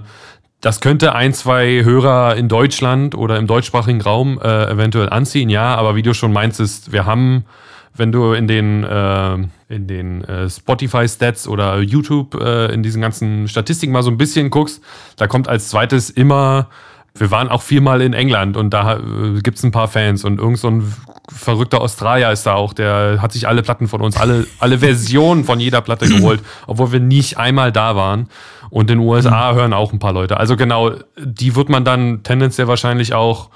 [0.62, 5.76] das könnte ein, zwei Hörer in Deutschland oder im deutschsprachigen Raum äh, eventuell anziehen, ja,
[5.76, 7.46] aber wie du schon meinst, wir haben,
[7.94, 9.36] wenn du in den, äh,
[9.70, 14.50] in den äh, Spotify-Stats oder YouTube äh, in diesen ganzen Statistiken mal so ein bisschen
[14.50, 14.82] guckst,
[15.16, 16.68] da kommt als zweites immer
[17.16, 20.40] wir waren auch viermal in England und da äh, gibt es ein paar Fans und
[20.40, 20.94] irgend so ein
[21.30, 25.44] verrückter Australier ist da auch, der hat sich alle Platten von uns, alle, alle Versionen
[25.44, 28.30] von jeder Platte geholt, obwohl wir nicht einmal da waren.
[28.70, 29.56] Und in den USA mhm.
[29.58, 30.38] hören auch ein paar Leute.
[30.38, 33.50] Also genau, die wird man dann tendenziell wahrscheinlich auch,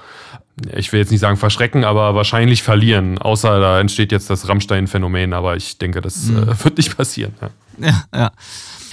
[0.74, 3.18] ich will jetzt nicht sagen verschrecken, aber wahrscheinlich verlieren.
[3.18, 6.48] Außer da entsteht jetzt das Rammstein-Phänomen, aber ich denke, das mhm.
[6.48, 7.34] äh, wird nicht passieren.
[7.40, 7.48] Ja,
[7.86, 8.04] ja.
[8.18, 8.32] Ja,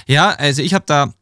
[0.06, 1.12] ja also ich habe da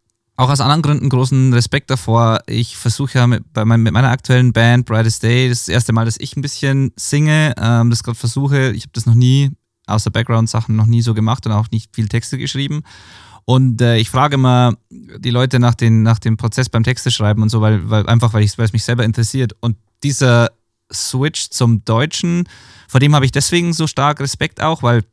[0.40, 2.40] auch aus anderen Gründen großen Respekt davor.
[2.46, 6.06] Ich versuche ja mit, mein, mit meiner aktuellen Band Brightest Day, das, das erste Mal,
[6.06, 8.72] dass ich ein bisschen singe, ähm, das gerade versuche.
[8.72, 9.50] Ich habe das noch nie,
[9.86, 12.82] außer Background-Sachen, noch nie so gemacht und auch nicht viel Texte geschrieben.
[13.44, 17.42] Und äh, ich frage immer die Leute nach, den, nach dem Prozess beim Texte schreiben
[17.42, 19.54] und so, weil, weil einfach, weil es mich selber interessiert.
[19.60, 20.52] Und dieser
[20.90, 22.48] Switch zum Deutschen,
[22.88, 25.04] vor dem habe ich deswegen so stark Respekt auch, weil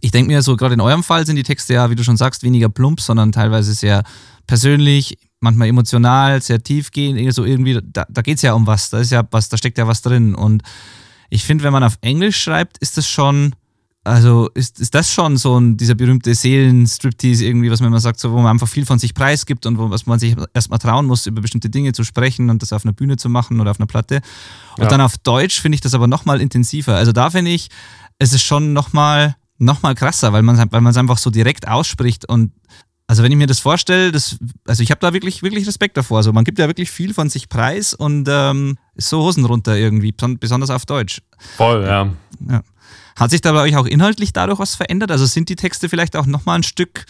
[0.00, 2.16] ich denke mir so, gerade in eurem Fall sind die Texte ja, wie du schon
[2.16, 4.02] sagst, weniger plump, sondern teilweise sehr
[4.46, 8.98] persönlich, manchmal emotional, sehr tiefgehend, so irgendwie, da, da geht es ja um was, da
[8.98, 10.34] ist ja was, da steckt ja was drin.
[10.34, 10.62] Und
[11.30, 13.54] ich finde, wenn man auf Englisch schreibt, ist das schon,
[14.04, 18.20] also ist, ist das schon so ein, dieser berühmte Seelenstriptease irgendwie, was man immer sagt,
[18.20, 21.06] so, wo man einfach viel von sich preisgibt und wo was man sich erstmal trauen
[21.06, 23.80] muss, über bestimmte Dinge zu sprechen und das auf einer Bühne zu machen oder auf
[23.80, 24.20] einer Platte.
[24.76, 24.88] Und ja.
[24.88, 26.94] dann auf Deutsch finde ich das aber nochmal intensiver.
[26.94, 27.68] Also da finde ich,
[28.18, 32.28] es ist schon nochmal noch mal krasser, weil man weil es einfach so direkt ausspricht
[32.28, 32.52] und
[33.08, 36.18] also wenn ich mir das vorstelle, das, also ich habe da wirklich, wirklich Respekt davor.
[36.18, 39.76] Also man gibt ja wirklich viel von sich preis und ähm, ist so Hosen runter
[39.76, 41.22] irgendwie, besonders auf Deutsch.
[41.56, 42.10] Voll, ja.
[42.48, 42.62] ja.
[43.16, 45.10] Hat sich da bei euch auch inhaltlich dadurch was verändert?
[45.10, 47.06] Also sind die Texte vielleicht auch nochmal ein Stück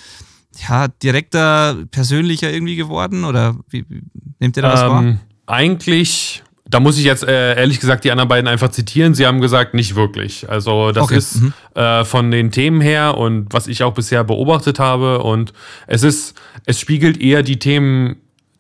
[0.69, 3.25] ja, direkter, persönlicher irgendwie geworden?
[3.25, 4.03] Oder wie, wie
[4.39, 5.17] nehmt ihr da was ähm, wahr?
[5.47, 9.15] Eigentlich da muss ich jetzt äh, ehrlich gesagt die anderen beiden einfach zitieren.
[9.15, 10.49] Sie haben gesagt, nicht wirklich.
[10.49, 11.17] Also das okay.
[11.17, 11.53] ist mhm.
[11.75, 15.23] äh, von den Themen her und was ich auch bisher beobachtet habe.
[15.23, 15.53] Und
[15.87, 18.17] es ist, es spiegelt eher die Themen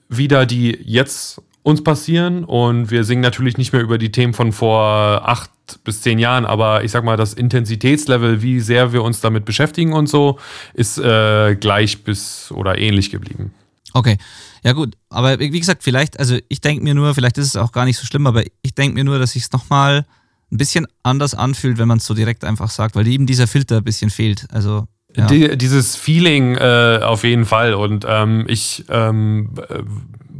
[0.08, 2.44] wieder, die jetzt uns passieren.
[2.44, 5.50] Und wir singen natürlich nicht mehr über die Themen von vor acht
[5.82, 9.94] bis zehn Jahren, aber ich sag mal, das Intensitätslevel, wie sehr wir uns damit beschäftigen
[9.94, 10.38] und so,
[10.74, 13.52] ist äh, gleich bis oder ähnlich geblieben.
[13.96, 14.18] Okay.
[14.62, 17.72] Ja gut, aber wie gesagt, vielleicht, also ich denke mir nur, vielleicht ist es auch
[17.72, 20.04] gar nicht so schlimm, aber ich denke mir nur, dass sich es nochmal
[20.52, 23.78] ein bisschen anders anfühlt, wenn man es so direkt einfach sagt, weil eben dieser Filter
[23.78, 24.48] ein bisschen fehlt.
[24.52, 25.26] Also ja.
[25.28, 27.72] Die, dieses Feeling äh, auf jeden Fall.
[27.72, 29.54] Und ähm, ich ähm,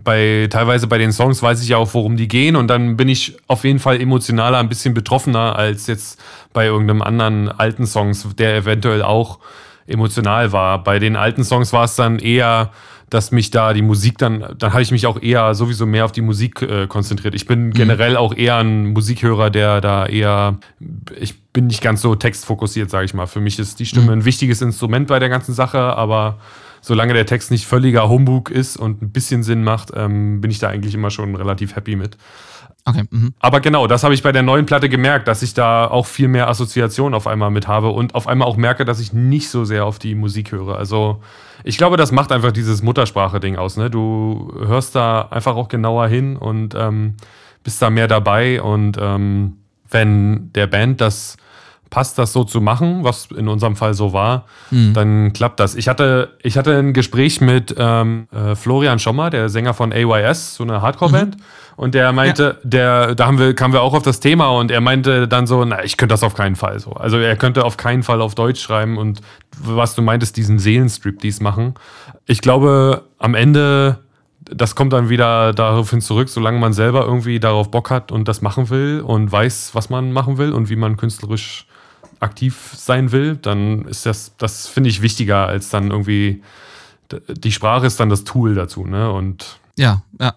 [0.04, 2.56] bei teilweise bei den Songs weiß ich ja auch, worum die gehen.
[2.56, 6.20] Und dann bin ich auf jeden Fall emotionaler, ein bisschen betroffener als jetzt
[6.52, 9.38] bei irgendeinem anderen alten Songs, der eventuell auch
[9.86, 10.84] emotional war.
[10.84, 12.70] Bei den alten Songs war es dann eher
[13.10, 16.12] dass mich da die Musik dann, dann habe ich mich auch eher sowieso mehr auf
[16.12, 17.34] die Musik äh, konzentriert.
[17.34, 17.72] Ich bin mhm.
[17.72, 20.58] generell auch eher ein Musikhörer, der da eher,
[21.18, 23.26] ich bin nicht ganz so textfokussiert, sage ich mal.
[23.26, 24.12] Für mich ist die Stimme mhm.
[24.12, 26.38] ein wichtiges Instrument bei der ganzen Sache, aber
[26.80, 30.58] solange der Text nicht völliger Humbug ist und ein bisschen Sinn macht, ähm, bin ich
[30.58, 32.16] da eigentlich immer schon relativ happy mit.
[32.88, 33.02] Okay.
[33.10, 33.34] Mhm.
[33.40, 36.28] Aber genau, das habe ich bei der neuen Platte gemerkt, dass ich da auch viel
[36.28, 39.64] mehr Assoziation auf einmal mit habe und auf einmal auch merke, dass ich nicht so
[39.64, 40.76] sehr auf die Musik höre.
[40.76, 41.20] Also
[41.64, 43.76] ich glaube, das macht einfach dieses Muttersprache-Ding aus.
[43.76, 43.90] Ne?
[43.90, 47.14] Du hörst da einfach auch genauer hin und ähm,
[47.64, 48.62] bist da mehr dabei.
[48.62, 49.56] Und ähm,
[49.90, 51.36] wenn der Band das
[51.90, 54.94] passt, das so zu machen, was in unserem Fall so war, mhm.
[54.94, 55.74] dann klappt das.
[55.74, 60.54] Ich hatte, ich hatte ein Gespräch mit ähm, äh, Florian Schommer, der Sänger von AYS,
[60.54, 61.36] so eine Hardcore-Band.
[61.36, 61.42] Mhm.
[61.76, 62.68] Und der meinte, ja.
[62.68, 65.62] der, da haben wir, kamen wir auch auf das Thema und er meinte dann so,
[65.64, 66.92] na, ich könnte das auf keinen Fall so.
[66.92, 69.20] Also er könnte auf keinen Fall auf Deutsch schreiben und
[69.58, 71.74] was du meintest, diesen Seelenstrip dies machen.
[72.24, 73.98] Ich glaube, am Ende,
[74.40, 78.40] das kommt dann wieder daraufhin zurück, solange man selber irgendwie darauf Bock hat und das
[78.40, 81.66] machen will und weiß, was man machen will und wie man künstlerisch
[82.20, 86.42] aktiv sein will, dann ist das, das finde ich wichtiger als dann irgendwie,
[87.28, 89.12] die Sprache ist dann das Tool dazu, ne?
[89.12, 90.34] Und ja, ja.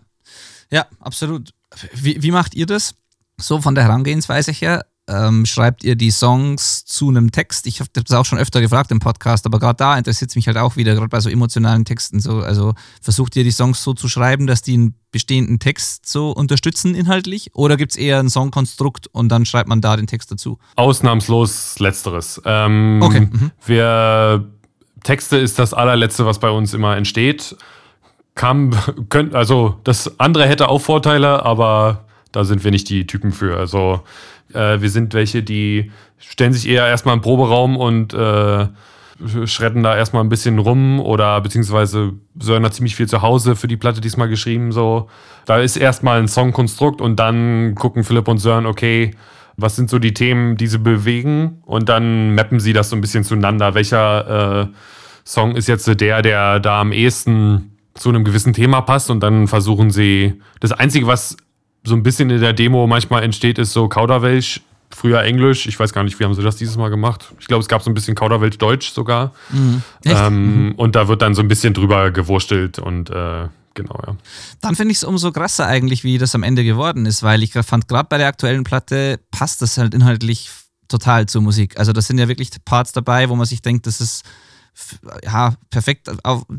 [0.72, 1.54] Ja, absolut.
[1.94, 2.96] Wie, wie macht ihr das?
[3.38, 7.66] So von der Herangehensweise her, ähm, schreibt ihr die Songs zu einem Text?
[7.66, 10.48] Ich habe das auch schon öfter gefragt im Podcast, aber gerade da interessiert es mich
[10.48, 12.20] halt auch wieder, gerade bei so emotionalen Texten.
[12.20, 16.32] So, also versucht ihr die Songs so zu schreiben, dass die einen bestehenden Text so
[16.32, 17.50] unterstützen inhaltlich?
[17.56, 20.60] Oder gibt es eher ein Songkonstrukt und dann schreibt man da den Text dazu?
[20.76, 22.40] Ausnahmslos Letzteres.
[22.46, 23.22] Ähm, okay.
[23.22, 23.52] Mhm.
[23.66, 24.48] Wir,
[25.04, 27.56] Texte ist das allerletzte, was bei uns immer entsteht.
[28.40, 28.72] Kam,
[29.10, 33.58] könnt, also das andere hätte auch Vorteile, aber da sind wir nicht die Typen für.
[33.58, 34.00] Also
[34.54, 38.68] äh, wir sind welche, die stellen sich eher erstmal im Proberaum und äh,
[39.44, 43.68] schredden da erstmal ein bisschen rum oder beziehungsweise Sören hat ziemlich viel zu Hause für
[43.68, 44.72] die Platte diesmal geschrieben.
[44.72, 45.10] So.
[45.46, 49.12] Da ist erstmal ein Songkonstrukt und dann gucken Philipp und Sören, okay,
[49.58, 53.02] was sind so die Themen, die sie bewegen und dann mappen sie das so ein
[53.02, 53.76] bisschen zueinander.
[53.76, 54.68] Welcher äh,
[55.26, 57.69] Song ist jetzt der, der da am ehesten
[58.00, 61.36] zu einem gewissen Thema passt und dann versuchen sie, das Einzige, was
[61.84, 65.68] so ein bisschen in der Demo manchmal entsteht, ist so Kauderwelsch, früher Englisch.
[65.68, 67.34] Ich weiß gar nicht, wie haben sie das dieses Mal gemacht.
[67.40, 69.34] Ich glaube, es gab so ein bisschen Kauderwelsch Deutsch sogar.
[69.50, 69.84] Mhm.
[70.06, 70.76] Ähm, mhm.
[70.76, 74.16] Und da wird dann so ein bisschen drüber gewurstelt und äh, genau, ja.
[74.62, 77.52] Dann finde ich es umso krasser eigentlich, wie das am Ende geworden ist, weil ich
[77.52, 80.50] fand, gerade bei der aktuellen Platte passt das halt inhaltlich
[80.88, 81.78] total zur Musik.
[81.78, 84.24] Also das sind ja wirklich Parts dabei, wo man sich denkt, das ist
[85.24, 86.10] ja, perfekt,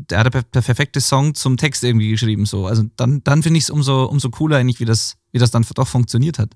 [0.09, 2.45] der hat der perfekte Song zum Text irgendwie geschrieben.
[2.45, 2.67] So.
[2.67, 5.65] Also dann, dann finde ich es umso, umso cooler eigentlich, wie das, wie das dann
[5.75, 6.51] doch funktioniert hat.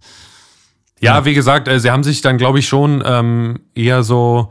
[0.99, 4.49] Ja, wie gesagt, äh, sie haben sich dann, glaube ich, schon ähm, eher so,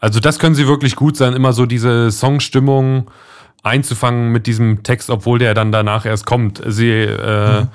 [0.00, 3.10] also das können sie wirklich gut sein, immer so diese Songstimmung
[3.64, 6.62] einzufangen mit diesem Text, obwohl der dann danach erst kommt.
[6.66, 7.68] Sie, äh, mhm.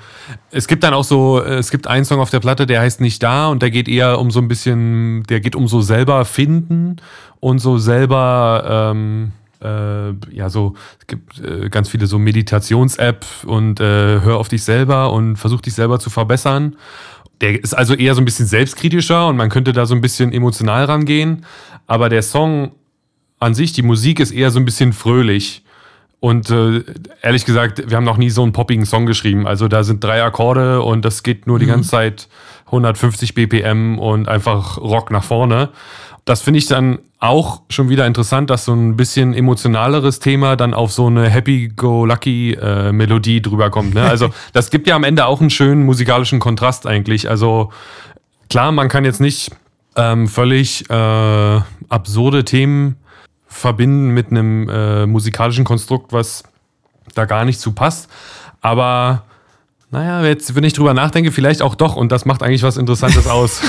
[0.52, 3.22] Es gibt dann auch so, es gibt einen Song auf der Platte, der heißt nicht
[3.22, 6.96] da und der geht eher um so ein bisschen, der geht um so selber finden
[7.40, 13.80] und so selber, ähm, äh, ja, so, es gibt äh, ganz viele so Meditations-App und
[13.80, 16.76] äh, hör auf dich selber und versuch dich selber zu verbessern.
[17.40, 20.32] Der ist also eher so ein bisschen selbstkritischer und man könnte da so ein bisschen
[20.32, 21.44] emotional rangehen.
[21.88, 22.72] Aber der Song
[23.40, 25.64] an sich, die Musik ist eher so ein bisschen fröhlich.
[26.20, 26.84] Und äh,
[27.22, 29.46] ehrlich gesagt, wir haben noch nie so einen poppigen Song geschrieben.
[29.46, 31.60] Also da sind drei Akkorde und das geht nur mhm.
[31.60, 32.28] die ganze Zeit
[32.66, 35.70] 150 BPM und einfach Rock nach vorne.
[36.26, 40.74] Das finde ich dann auch schon wieder interessant, dass so ein bisschen emotionaleres Thema dann
[40.74, 43.94] auf so eine Happy-Go-Lucky-Melodie äh, drüber kommt.
[43.94, 44.02] Ne?
[44.02, 47.30] Also das gibt ja am Ende auch einen schönen musikalischen Kontrast eigentlich.
[47.30, 47.72] Also
[48.50, 49.50] klar, man kann jetzt nicht
[49.96, 52.96] ähm, völlig äh, absurde Themen
[53.50, 56.44] verbinden mit einem äh, musikalischen Konstrukt, was
[57.14, 58.08] da gar nicht zu passt.
[58.60, 59.24] Aber
[59.90, 61.96] naja, jetzt, wenn ich drüber nachdenke, vielleicht auch doch.
[61.96, 63.60] Und das macht eigentlich was Interessantes aus.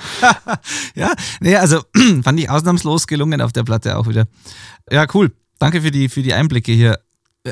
[0.94, 1.82] ja, nee, also
[2.22, 4.26] fand ich ausnahmslos gelungen auf der Platte auch wieder.
[4.90, 5.32] Ja, cool.
[5.58, 7.00] Danke für die, für die Einblicke hier.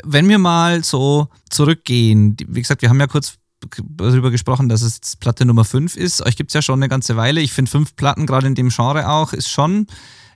[0.04, 3.34] Wenn wir mal so zurückgehen, wie gesagt, wir haben ja kurz
[3.80, 6.24] darüber gesprochen, dass es Platte Nummer 5 ist.
[6.24, 7.40] Euch gibt es ja schon eine ganze Weile.
[7.40, 9.88] Ich finde fünf Platten, gerade in dem Genre auch, ist schon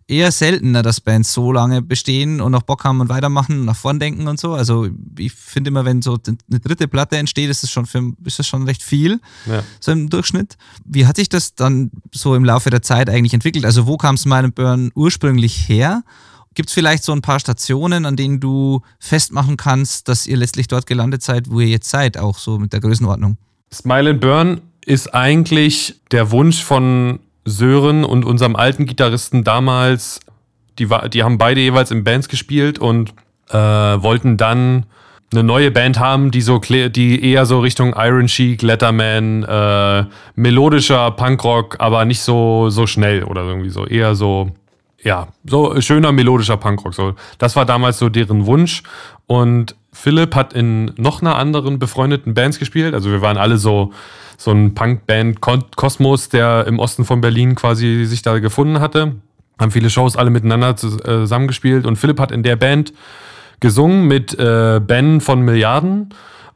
[0.09, 3.77] eher seltener, dass Bands so lange bestehen und noch Bock haben und weitermachen und nach
[3.77, 4.53] vorn denken und so.
[4.53, 4.89] Also
[5.19, 8.47] ich finde immer, wenn so eine dritte Platte entsteht, ist das schon, für, ist das
[8.47, 9.63] schon recht viel, ja.
[9.81, 10.57] so im Durchschnitt.
[10.85, 13.65] Wie hat sich das dann so im Laufe der Zeit eigentlich entwickelt?
[13.65, 16.03] Also wo kam Smile and Burn ursprünglich her?
[16.55, 20.69] Gibt es vielleicht so ein paar Stationen, an denen du festmachen kannst, dass ihr letztlich
[20.69, 23.39] dort gelandet seid, wo ihr jetzt seid, auch so mit der Größenordnung?
[23.73, 30.21] Smile and Burn ist eigentlich der Wunsch von Sören und unserem alten Gitarristen damals,
[30.79, 33.15] die, die haben beide jeweils in Bands gespielt und
[33.51, 34.87] äh, wollten dann
[35.33, 41.11] eine neue Band haben, die so die eher so Richtung Iron Chic, Letterman, äh, melodischer
[41.13, 44.51] Punkrock, aber nicht so so schnell oder irgendwie so eher so
[45.03, 46.95] ja so schöner melodischer Punkrock.
[46.95, 48.83] So das war damals so deren Wunsch
[49.27, 52.95] und Philipp hat in noch einer anderen befreundeten Bands gespielt.
[52.95, 53.93] Also wir waren alle so
[54.37, 59.17] so ein Punkband Kosmos, der im Osten von Berlin quasi sich da gefunden hatte.
[59.61, 62.93] Haben viele Shows alle miteinander äh, zusammengespielt und Philipp hat in der Band
[63.61, 66.13] gesungen mit äh, Ben von Milliarden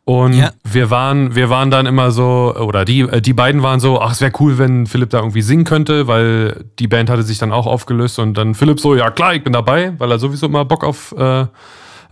[0.09, 0.53] Und ja.
[0.63, 4.13] wir waren, wir waren dann immer so, oder die, äh, die beiden waren so, ach,
[4.13, 7.51] es wäre cool, wenn Philipp da irgendwie singen könnte, weil die Band hatte sich dann
[7.51, 10.65] auch aufgelöst und dann Philipp so, ja klar, ich bin dabei, weil er sowieso immer
[10.65, 11.47] Bock auf äh,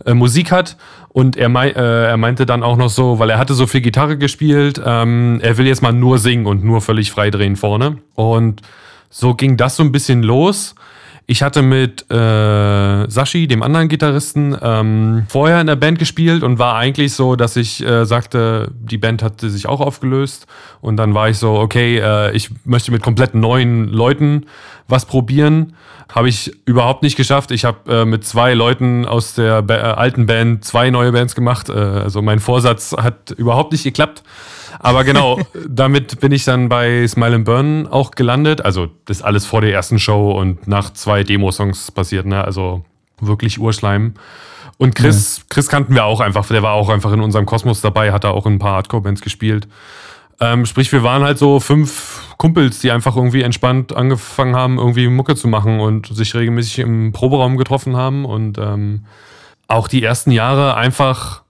[0.03, 0.75] äh, Musik hat.
[1.07, 3.79] Und er, mei äh, er meinte dann auch noch so, weil er hatte so viel
[3.79, 7.99] Gitarre gespielt, ähm, er will jetzt mal nur singen und nur völlig frei drehen vorne.
[8.13, 8.61] Und
[9.09, 10.75] so ging das so ein bisschen los.
[11.27, 16.59] Ich hatte mit äh, Sashi, dem anderen Gitarristen, ähm, vorher in der Band gespielt und
[16.59, 20.45] war eigentlich so, dass ich äh, sagte, die Band hatte sich auch aufgelöst.
[20.81, 24.45] Und dann war ich so, okay, äh, ich möchte mit komplett neuen Leuten
[24.87, 25.75] was probieren.
[26.13, 27.51] Habe ich überhaupt nicht geschafft.
[27.51, 31.35] Ich habe äh, mit zwei Leuten aus der ba äh, alten Band zwei neue Bands
[31.35, 31.69] gemacht.
[31.69, 34.23] Äh, also mein Vorsatz hat überhaupt nicht geklappt.
[34.79, 38.63] Aber genau, damit bin ich dann bei Smile and Burn auch gelandet.
[38.63, 42.43] Also das ist alles vor der ersten Show und nach zwei Demo-Songs passiert, ne?
[42.43, 42.83] Also
[43.19, 44.13] wirklich Urschleim.
[44.77, 45.45] Und Chris.
[45.49, 48.31] Chris kannten wir auch einfach, der war auch einfach in unserem Kosmos dabei, hat da
[48.31, 49.67] auch in ein paar Hardcore-Bands gespielt.
[50.39, 55.07] Ähm, sprich, wir waren halt so fünf Kumpels, die einfach irgendwie entspannt angefangen haben, irgendwie
[55.07, 59.05] Mucke zu machen und sich regelmäßig im Proberaum getroffen haben und ähm,
[59.67, 61.43] auch die ersten Jahre einfach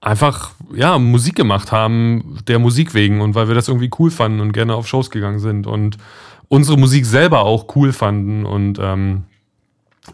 [0.00, 4.38] einfach ja Musik gemacht haben der Musik wegen und weil wir das irgendwie cool fanden
[4.38, 5.98] und gerne auf Shows gegangen sind und
[6.46, 9.24] unsere Musik selber auch cool fanden und ähm,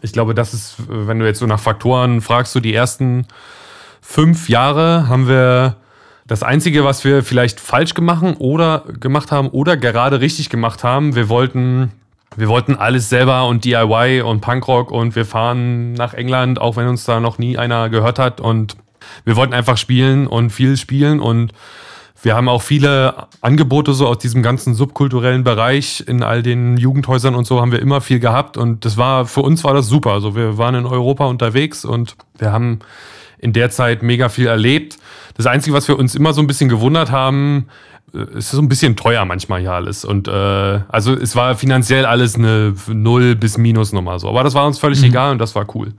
[0.01, 3.27] ich glaube, das ist, wenn du jetzt so nach Faktoren fragst, so die ersten
[4.01, 5.77] fünf Jahre haben wir
[6.27, 11.15] das Einzige, was wir vielleicht falsch gemacht oder gemacht haben oder gerade richtig gemacht haben,
[11.15, 11.91] wir wollten
[12.37, 16.87] wir wollten alles selber und DIY und Punkrock und wir fahren nach England, auch wenn
[16.87, 18.75] uns da noch nie einer gehört hat und
[19.23, 21.53] wir wollten einfach spielen und viel spielen und
[22.21, 27.35] wir haben auch viele Angebote so aus diesem ganzen subkulturellen Bereich in all den Jugendhäusern
[27.35, 30.11] und so haben wir immer viel gehabt und das war für uns war das super.
[30.11, 32.79] Also wir waren in Europa unterwegs und wir haben
[33.37, 34.97] in der Zeit mega viel erlebt.
[35.35, 37.67] Das Einzige, was wir uns immer so ein bisschen gewundert haben,
[38.13, 40.05] äh, ist so ein bisschen teuer manchmal hier alles.
[40.05, 40.31] Und äh,
[40.87, 44.29] also es war finanziell alles eine Null bis Minus Nummer so.
[44.29, 45.07] Aber das war uns völlig mhm.
[45.07, 45.93] egal und das war cool.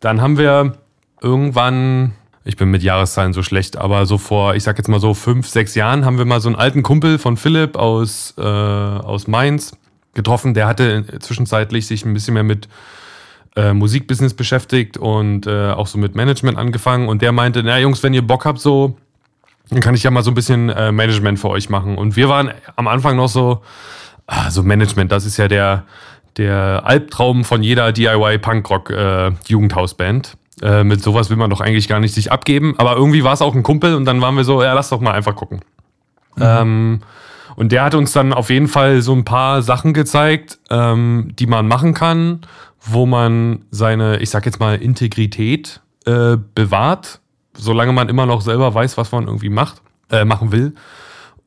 [0.00, 0.74] Dann haben wir
[1.20, 2.12] irgendwann
[2.44, 5.46] ich bin mit Jahreszahlen so schlecht, aber so vor, ich sag jetzt mal so fünf,
[5.48, 9.76] sechs Jahren haben wir mal so einen alten Kumpel von Philipp aus, äh, aus Mainz
[10.14, 10.54] getroffen.
[10.54, 12.68] Der hatte zwischenzeitlich sich ein bisschen mehr mit
[13.56, 17.08] äh, Musikbusiness beschäftigt und äh, auch so mit Management angefangen.
[17.08, 18.96] Und der meinte, na Jungs, wenn ihr Bock habt, so,
[19.70, 21.98] dann kann ich ja mal so ein bisschen äh, Management für euch machen.
[21.98, 23.62] Und wir waren am Anfang noch so,
[24.26, 25.84] ah, so Management, das ist ja der,
[26.36, 30.36] der Albtraum von jeder DIY-Punkrock-Jugendhausband.
[30.62, 32.74] Äh, äh, mit sowas will man doch eigentlich gar nicht sich abgeben.
[32.78, 35.00] Aber irgendwie war es auch ein Kumpel und dann waren wir so, ja, lass doch
[35.00, 35.60] mal einfach gucken.
[36.36, 36.42] Mhm.
[36.42, 37.00] Ähm,
[37.56, 41.46] und der hat uns dann auf jeden Fall so ein paar Sachen gezeigt, ähm, die
[41.46, 42.40] man machen kann,
[42.84, 47.20] wo man seine, ich sag jetzt mal, Integrität äh, bewahrt,
[47.56, 50.74] solange man immer noch selber weiß, was man irgendwie macht, äh, machen will.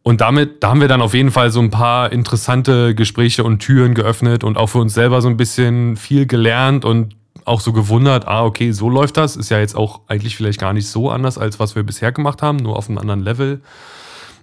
[0.03, 3.59] Und damit, da haben wir dann auf jeden Fall so ein paar interessante Gespräche und
[3.59, 7.73] Türen geöffnet und auch für uns selber so ein bisschen viel gelernt und auch so
[7.73, 9.35] gewundert, ah, okay, so läuft das.
[9.35, 12.41] Ist ja jetzt auch eigentlich vielleicht gar nicht so anders, als was wir bisher gemacht
[12.41, 13.61] haben, nur auf einem anderen Level.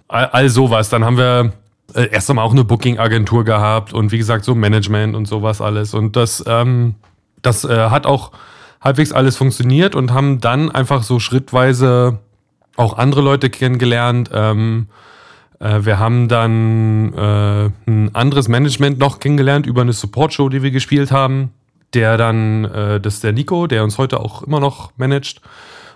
[0.07, 0.89] All, all sowas.
[0.89, 1.53] Dann haben wir
[1.93, 5.93] äh, erst einmal auch eine Booking-Agentur gehabt und wie gesagt, so Management und sowas alles.
[5.93, 6.95] Und das, ähm,
[7.41, 8.31] das äh, hat auch
[8.81, 12.19] halbwegs alles funktioniert und haben dann einfach so schrittweise
[12.75, 14.29] auch andere Leute kennengelernt.
[14.33, 14.87] Ähm,
[15.59, 20.71] äh, wir haben dann äh, ein anderes Management noch kennengelernt über eine Support-Show, die wir
[20.71, 21.51] gespielt haben
[21.93, 25.41] der dann, äh, das ist der Nico, der uns heute auch immer noch managt.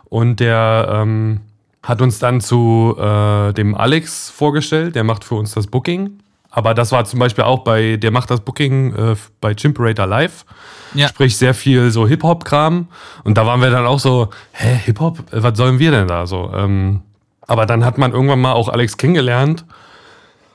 [0.05, 1.41] Und der ähm,
[1.83, 6.19] hat uns dann zu äh, dem Alex vorgestellt, der macht für uns das Booking.
[6.49, 10.45] Aber das war zum Beispiel auch bei, der macht das Booking äh, bei Chimperator Live.
[10.93, 11.07] Ja.
[11.07, 12.87] Sprich sehr viel so Hip-Hop-Kram.
[13.23, 15.19] Und da waren wir dann auch so, hä, Hip-Hop?
[15.31, 16.51] Was sollen wir denn da so?
[16.55, 17.01] Ähm,
[17.41, 19.65] aber dann hat man irgendwann mal auch Alex kennengelernt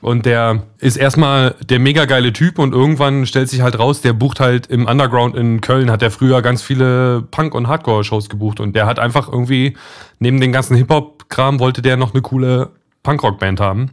[0.03, 4.13] und der ist erstmal der mega geile Typ und irgendwann stellt sich halt raus, der
[4.13, 8.59] bucht halt im Underground in Köln, hat er früher ganz viele Punk- und Hardcore-Shows gebucht
[8.59, 9.75] und der hat einfach irgendwie,
[10.19, 12.69] neben den ganzen Hip-Hop-Kram, wollte der noch eine coole
[13.03, 13.91] Punkrock-Band haben.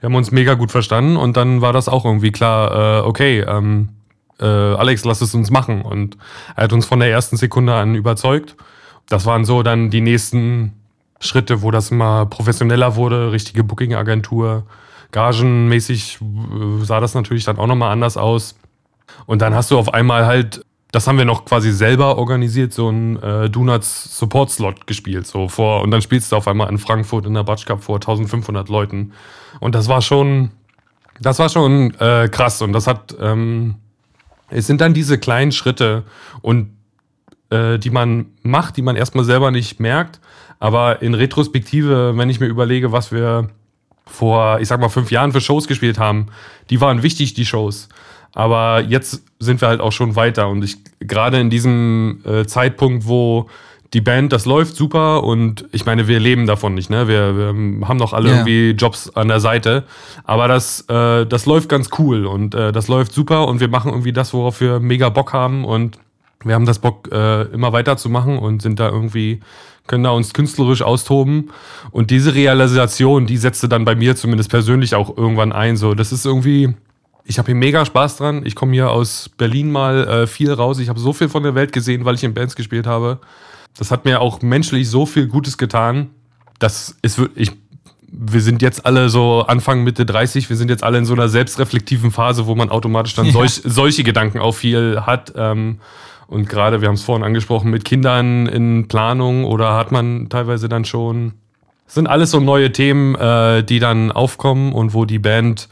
[0.00, 3.40] Wir haben uns mega gut verstanden und dann war das auch irgendwie klar, äh, okay,
[3.40, 3.90] ähm,
[4.40, 5.82] äh, Alex, lass es uns machen.
[5.82, 6.16] Und
[6.56, 8.56] er hat uns von der ersten Sekunde an überzeugt.
[9.08, 10.72] Das waren so dann die nächsten
[11.20, 14.64] Schritte, wo das immer professioneller wurde, richtige Booking-Agentur,
[15.12, 18.56] gagenmäßig äh, sah das natürlich dann auch nochmal anders aus.
[19.26, 22.88] Und dann hast du auf einmal halt, das haben wir noch quasi selber organisiert, so
[22.90, 25.26] ein äh, Donuts Support Slot gespielt.
[25.26, 27.96] So vor, und dann spielst du auf einmal in Frankfurt in der Batsch Cup vor
[27.96, 29.12] 1500 Leuten.
[29.60, 30.50] Und das war schon,
[31.20, 32.62] das war schon äh, krass.
[32.62, 33.76] Und das hat, ähm,
[34.48, 36.04] es sind dann diese kleinen Schritte
[36.40, 36.76] und
[37.50, 40.20] äh, die man macht, die man erstmal selber nicht merkt.
[40.58, 43.50] Aber in Retrospektive, wenn ich mir überlege, was wir
[44.06, 46.26] vor, ich sag mal, fünf Jahren für Shows gespielt haben,
[46.70, 47.88] die waren wichtig, die Shows.
[48.34, 50.48] Aber jetzt sind wir halt auch schon weiter.
[50.48, 53.48] Und ich gerade in diesem äh, Zeitpunkt, wo
[53.92, 57.08] die Band, das läuft super und ich meine, wir leben davon nicht, ne?
[57.08, 58.34] Wir, wir haben noch alle ja.
[58.36, 59.84] irgendwie Jobs an der Seite.
[60.24, 63.90] Aber das, äh, das läuft ganz cool und äh, das läuft super und wir machen
[63.90, 65.98] irgendwie das, worauf wir mega Bock haben und
[66.42, 69.40] wir haben das Bock, äh, immer weiterzumachen und sind da irgendwie,
[69.86, 71.50] können da uns künstlerisch austoben.
[71.90, 75.76] Und diese Realisation, die setzte dann bei mir zumindest persönlich auch irgendwann ein.
[75.76, 76.74] So, das ist irgendwie,
[77.24, 78.46] ich habe hier mega Spaß dran.
[78.46, 80.78] Ich komme hier aus Berlin mal äh, viel raus.
[80.78, 83.18] Ich habe so viel von der Welt gesehen, weil ich in Bands gespielt habe.
[83.76, 86.10] Das hat mir auch menschlich so viel Gutes getan.
[86.58, 87.52] Das ist ich
[88.12, 91.30] wir sind jetzt alle so Anfang Mitte 30, wir sind jetzt alle in so einer
[91.30, 93.32] selbstreflektiven Phase, wo man automatisch dann ja.
[93.32, 95.32] solch, solche Gedanken auch viel hat.
[95.34, 95.78] Ähm,
[96.32, 100.68] und gerade, wir haben es vorhin angesprochen, mit Kindern in Planung oder hat man teilweise
[100.68, 101.34] dann schon.
[101.84, 105.68] Das sind alles so neue Themen, äh, die dann aufkommen und wo die Band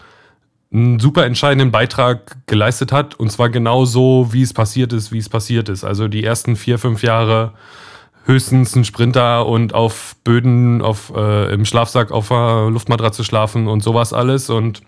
[0.72, 3.14] einen super entscheidenden Beitrag geleistet hat.
[3.14, 5.82] Und zwar genau so, wie es passiert ist, wie es passiert ist.
[5.82, 7.54] Also die ersten vier, fünf Jahre
[8.24, 13.82] höchstens ein Sprinter und auf Böden, auf, äh, im Schlafsack auf der Luftmatratze schlafen und
[13.82, 14.50] sowas alles.
[14.50, 14.82] Und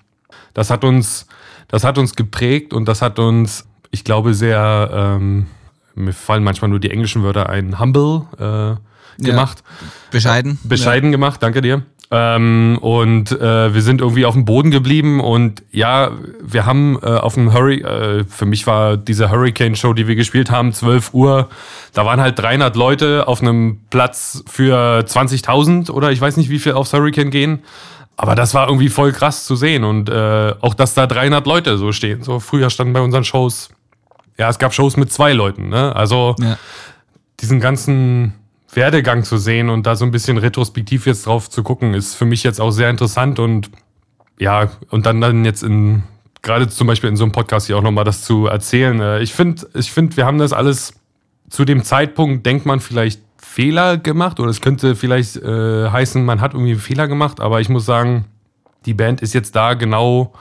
[0.52, 1.26] das hat uns,
[1.68, 5.46] das hat uns geprägt und das hat uns, ich glaube, sehr, ähm,
[5.94, 9.62] mir fallen manchmal nur die englischen Wörter ein, humble äh, gemacht.
[9.62, 10.58] Ja, bescheiden.
[10.64, 11.16] Bescheiden ja.
[11.16, 11.82] gemacht, danke dir.
[12.14, 16.10] Ähm, und äh, wir sind irgendwie auf dem Boden geblieben und ja,
[16.42, 20.50] wir haben äh, auf dem Hurricane, äh, für mich war diese Hurricane-Show, die wir gespielt
[20.50, 21.48] haben, 12 Uhr,
[21.94, 26.58] da waren halt 300 Leute auf einem Platz für 20.000 oder ich weiß nicht, wie
[26.58, 27.60] viel aufs Hurricane gehen.
[28.18, 31.78] Aber das war irgendwie voll krass zu sehen und äh, auch, dass da 300 Leute
[31.78, 32.22] so stehen.
[32.22, 33.70] So früher standen bei unseren Shows,
[34.38, 35.94] ja, es gab Shows mit zwei Leuten, ne?
[35.94, 36.58] Also ja.
[37.40, 38.34] diesen ganzen
[38.72, 42.24] Werdegang zu sehen und da so ein bisschen retrospektiv jetzt drauf zu gucken, ist für
[42.24, 43.70] mich jetzt auch sehr interessant und
[44.38, 46.02] ja, und dann, dann jetzt in,
[46.40, 49.00] gerade zum Beispiel in so einem Podcast hier auch nochmal das zu erzählen.
[49.00, 50.94] Äh, ich finde, ich finde, wir haben das alles
[51.50, 56.40] zu dem Zeitpunkt, denkt man vielleicht Fehler gemacht oder es könnte vielleicht äh, heißen, man
[56.40, 58.24] hat irgendwie einen Fehler gemacht, aber ich muss sagen,
[58.86, 60.32] die Band ist jetzt da genau,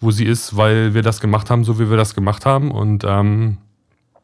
[0.00, 3.04] wo sie ist, weil wir das gemacht haben, so wie wir das gemacht haben und
[3.06, 3.58] ähm,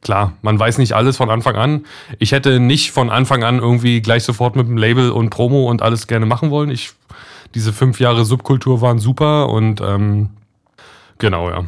[0.04, 1.86] klar, man weiß nicht alles von Anfang an.
[2.20, 5.82] Ich hätte nicht von Anfang an irgendwie gleich sofort mit dem Label und Promo und
[5.82, 6.70] alles gerne machen wollen.
[6.70, 6.92] Ich,
[7.54, 10.30] diese fünf Jahre Subkultur waren super und ähm,
[11.18, 11.64] genau, ja.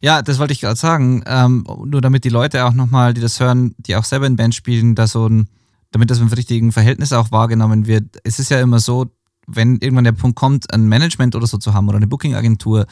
[0.00, 1.22] Ja, das wollte ich gerade sagen.
[1.26, 4.54] Ähm, nur damit die Leute auch nochmal, die das hören, die auch selber in Band
[4.54, 5.48] spielen, da so ein,
[5.90, 8.04] damit das im richtigen Verhältnis auch wahrgenommen wird.
[8.22, 9.06] Es ist ja immer so,
[9.48, 12.86] wenn irgendwann der Punkt kommt, ein Management oder so zu haben oder eine Booking-Agentur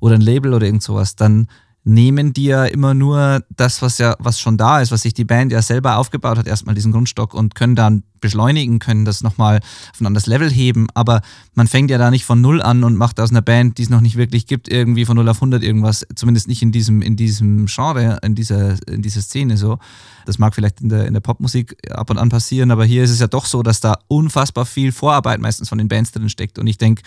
[0.00, 1.48] oder ein Label oder irgend sowas, dann
[1.88, 5.24] nehmen die ja immer nur das, was ja, was schon da ist, was sich die
[5.24, 9.60] Band ja selber aufgebaut hat, erstmal diesen Grundstock und können dann beschleunigen, können das nochmal
[9.92, 10.88] auf ein anderes Level heben.
[10.92, 11.22] Aber
[11.54, 13.88] man fängt ja da nicht von Null an und macht aus einer Band, die es
[13.88, 17.16] noch nicht wirklich gibt, irgendwie von 0 auf 100 irgendwas, zumindest nicht in diesem, in
[17.16, 19.78] diesem Genre, in dieser, in dieser Szene so.
[20.26, 23.10] Das mag vielleicht in der, in der Popmusik ab und an passieren, aber hier ist
[23.10, 26.58] es ja doch so, dass da unfassbar viel Vorarbeit meistens von den Bands drin steckt.
[26.58, 27.02] Und ich denke,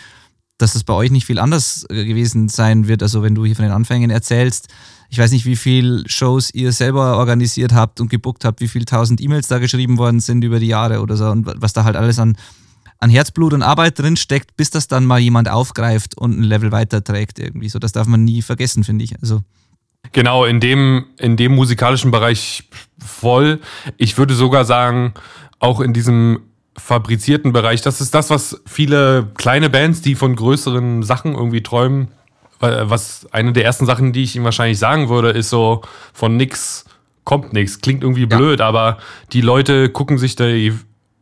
[0.62, 3.04] dass das bei euch nicht viel anders äh, gewesen sein wird.
[3.04, 4.68] Also wenn du hier von den Anfängen erzählst,
[5.10, 8.86] ich weiß nicht, wie viele Shows ihr selber organisiert habt und gebuckt habt, wie viele
[8.86, 11.98] tausend E-Mails da geschrieben worden sind über die Jahre oder so und was da halt
[11.98, 12.38] alles an,
[13.00, 16.72] an Herzblut und Arbeit drin steckt, bis das dann mal jemand aufgreift und ein Level
[16.72, 17.68] weiterträgt irgendwie.
[17.68, 19.20] So, das darf man nie vergessen, finde ich.
[19.20, 19.42] Also.
[20.14, 23.60] Genau, in dem, in dem musikalischen Bereich voll.
[23.98, 25.14] Ich würde sogar sagen,
[25.60, 26.40] auch in diesem
[26.78, 27.82] fabrizierten Bereich.
[27.82, 32.10] Das ist das, was viele kleine Bands, die von größeren Sachen irgendwie träumen,
[32.60, 35.82] was eine der ersten Sachen, die ich ihm wahrscheinlich sagen würde, ist so
[36.14, 36.86] von nix
[37.24, 37.82] kommt nichts.
[37.82, 38.68] Klingt irgendwie blöd, ja.
[38.68, 38.98] aber
[39.34, 40.74] die Leute gucken sich die,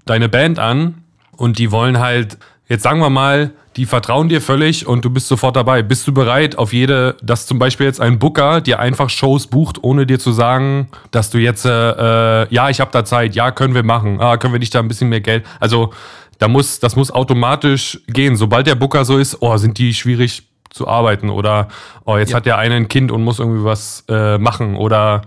[0.06, 2.38] deine Band an und die wollen halt,
[2.70, 5.82] jetzt sagen wir mal, die vertrauen dir völlig und du bist sofort dabei.
[5.82, 9.84] Bist du bereit auf jede, dass zum Beispiel jetzt ein Booker dir einfach Shows bucht,
[9.84, 13.52] ohne dir zu sagen, dass du jetzt, äh, äh ja, ich habe da Zeit, ja,
[13.52, 15.46] können wir machen, ah, können wir nicht da ein bisschen mehr Geld.
[15.60, 15.92] Also
[16.38, 18.36] da muss, das muss automatisch gehen.
[18.36, 21.68] Sobald der Booker so ist, oh, sind die schwierig zu arbeiten oder
[22.06, 22.38] oh, jetzt ja.
[22.38, 25.24] hat der eine ein Kind und muss irgendwie was äh, machen oder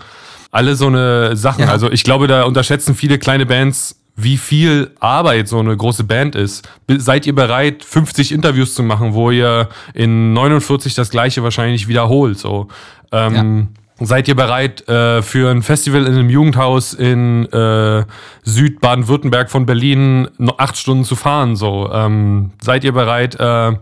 [0.50, 1.64] alle so eine Sachen.
[1.64, 1.70] Ja.
[1.70, 6.34] Also ich glaube, da unterschätzen viele kleine Bands wie viel Arbeit so eine große Band
[6.34, 6.68] ist.
[6.88, 12.38] Seid ihr bereit, 50 Interviews zu machen, wo ihr in 49 das gleiche wahrscheinlich wiederholt?
[12.38, 12.68] So.
[13.10, 13.68] Ähm,
[14.00, 14.06] ja.
[14.06, 18.04] Seid ihr bereit, äh, für ein Festival in einem Jugendhaus in äh,
[18.42, 21.56] Süd-Baden-Württemberg von Berlin noch acht Stunden zu fahren?
[21.56, 21.90] So.
[21.92, 23.72] Ähm, seid ihr bereit, äh,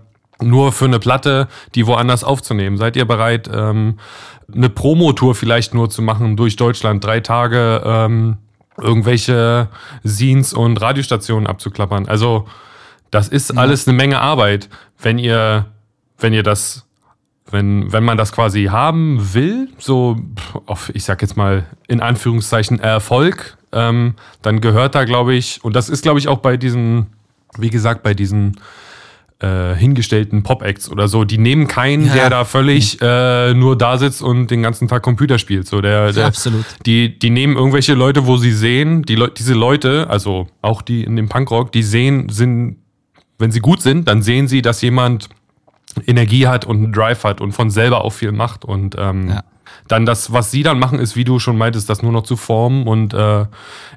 [0.43, 2.77] nur für eine Platte, die woanders aufzunehmen?
[2.77, 3.99] Seid ihr bereit, ähm,
[4.55, 8.37] eine Promotour vielleicht nur zu machen durch Deutschland, drei Tage ähm,
[8.83, 9.69] irgendwelche
[10.07, 12.09] Scenes und Radiostationen abzuklappern?
[12.09, 12.47] Also
[13.11, 14.69] das ist alles eine Menge Arbeit,
[14.99, 15.67] wenn ihr,
[16.19, 16.87] wenn ihr das
[17.53, 20.17] wenn, wenn man das quasi haben will, so
[20.67, 25.75] auf, ich sag jetzt mal in Anführungszeichen Erfolg, ähm, dann gehört da, glaube ich, und
[25.75, 27.07] das ist, glaube ich, auch bei diesen,
[27.59, 28.61] wie gesagt, bei diesen
[29.41, 32.15] äh, hingestellten Pop-Acts oder so, die nehmen keinen, ja.
[32.15, 35.67] der da völlig äh, nur da sitzt und den ganzen Tag Computer spielt.
[35.67, 36.65] So, der, der, Absolut.
[36.85, 41.05] Die, die nehmen irgendwelche Leute, wo sie sehen, die Le diese Leute, also auch die
[41.05, 42.77] in dem Punkrock, die sehen, sind,
[43.39, 45.29] wenn sie gut sind, dann sehen sie, dass jemand
[46.07, 48.65] Energie hat und einen Drive hat und von selber auch viel macht.
[48.67, 49.45] Und ähm, ja.
[49.89, 52.37] dann das, was sie dann machen, ist, wie du schon meintest, das nur noch zu
[52.37, 53.47] formen und äh,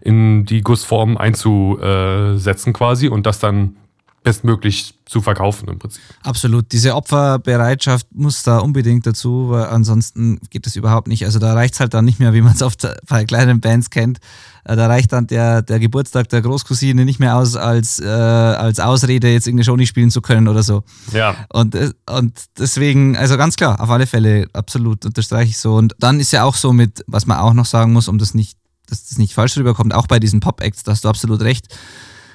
[0.01, 3.75] in die Gussform einzusetzen quasi und das dann
[4.23, 6.01] bestmöglich zu verkaufen im Prinzip.
[6.23, 6.71] Absolut.
[6.71, 11.25] Diese Opferbereitschaft muss da unbedingt dazu, weil ansonsten geht es überhaupt nicht.
[11.25, 13.89] Also da reicht es halt dann nicht mehr, wie man es oft bei kleinen Bands
[13.89, 14.19] kennt.
[14.63, 18.79] Äh, da reicht dann der, der Geburtstag der Großcousine nicht mehr aus als, äh, als
[18.79, 20.83] Ausrede, jetzt irgendeine Show nicht spielen zu können oder so.
[21.11, 21.35] Ja.
[21.49, 25.75] Und, äh, und deswegen, also ganz klar, auf alle Fälle, absolut, unterstreiche ich so.
[25.75, 28.33] Und dann ist ja auch so mit, was man auch noch sagen muss, um das
[28.33, 28.57] nicht,
[28.87, 31.67] dass das nicht falsch rüberkommt, auch bei diesen Pop-Acts, da hast du absolut recht.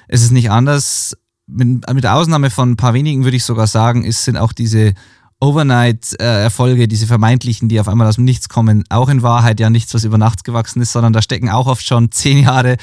[0.07, 1.15] Es ist nicht anders
[1.49, 4.93] mit, mit Ausnahme von ein paar wenigen würde ich sogar sagen, ist, sind auch diese
[5.41, 9.93] Overnight-Erfolge, diese vermeintlichen, die auf einmal aus dem Nichts kommen, auch in Wahrheit ja nichts,
[9.93, 12.75] was über Nacht gewachsen ist, sondern da stecken auch oft schon zehn Jahre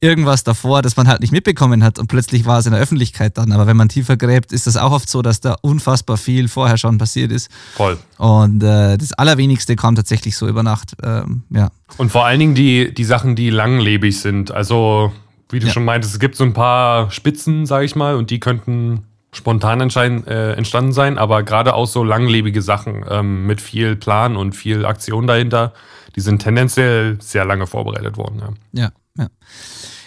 [0.00, 3.38] irgendwas davor, das man halt nicht mitbekommen hat und plötzlich war es in der Öffentlichkeit
[3.38, 3.52] dann.
[3.52, 6.76] Aber wenn man tiefer gräbt, ist das auch oft so, dass da unfassbar viel vorher
[6.76, 7.50] schon passiert ist.
[7.74, 7.98] Voll.
[8.18, 10.94] Und äh, das Allerwenigste kam tatsächlich so über Nacht.
[11.02, 11.70] Ähm, ja.
[11.96, 14.50] Und vor allen Dingen die, die Sachen, die langlebig sind.
[14.50, 15.12] Also
[15.52, 15.72] wie du ja.
[15.72, 19.80] schon meintest, es gibt so ein paar Spitzen, sage ich mal, und die könnten spontan
[19.80, 24.84] äh, entstanden sein, aber gerade auch so langlebige Sachen ähm, mit viel Plan und viel
[24.84, 25.72] Aktion dahinter,
[26.16, 28.58] die sind tendenziell sehr lange vorbereitet worden.
[28.72, 28.92] Ja, ja.
[29.18, 29.28] ja.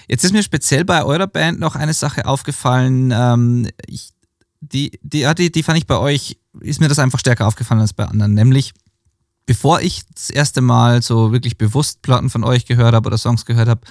[0.07, 3.11] Jetzt ist mir speziell bei eurer Band noch eine Sache aufgefallen.
[3.11, 4.11] Ähm, ich,
[4.61, 7.93] die, die, die, die fand ich bei euch, ist mir das einfach stärker aufgefallen als
[7.93, 8.35] bei anderen.
[8.35, 8.73] Nämlich,
[9.47, 13.45] bevor ich das erste Mal so wirklich bewusst Platten von euch gehört habe oder Songs
[13.45, 13.81] gehört habe,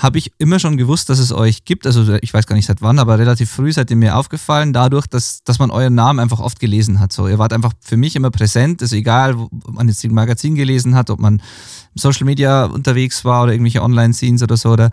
[0.00, 1.86] habe ich immer schon gewusst, dass es euch gibt.
[1.86, 5.06] Also ich weiß gar nicht seit wann, aber relativ früh seid ihr mir aufgefallen, dadurch,
[5.06, 7.12] dass, dass man euren Namen einfach oft gelesen hat.
[7.12, 8.80] So, ihr wart einfach für mich immer präsent.
[8.80, 13.26] Also egal, ob man jetzt ein Magazin gelesen hat, ob man im Social Media unterwegs
[13.26, 14.70] war oder irgendwelche Online-Scenes oder so.
[14.70, 14.90] Oder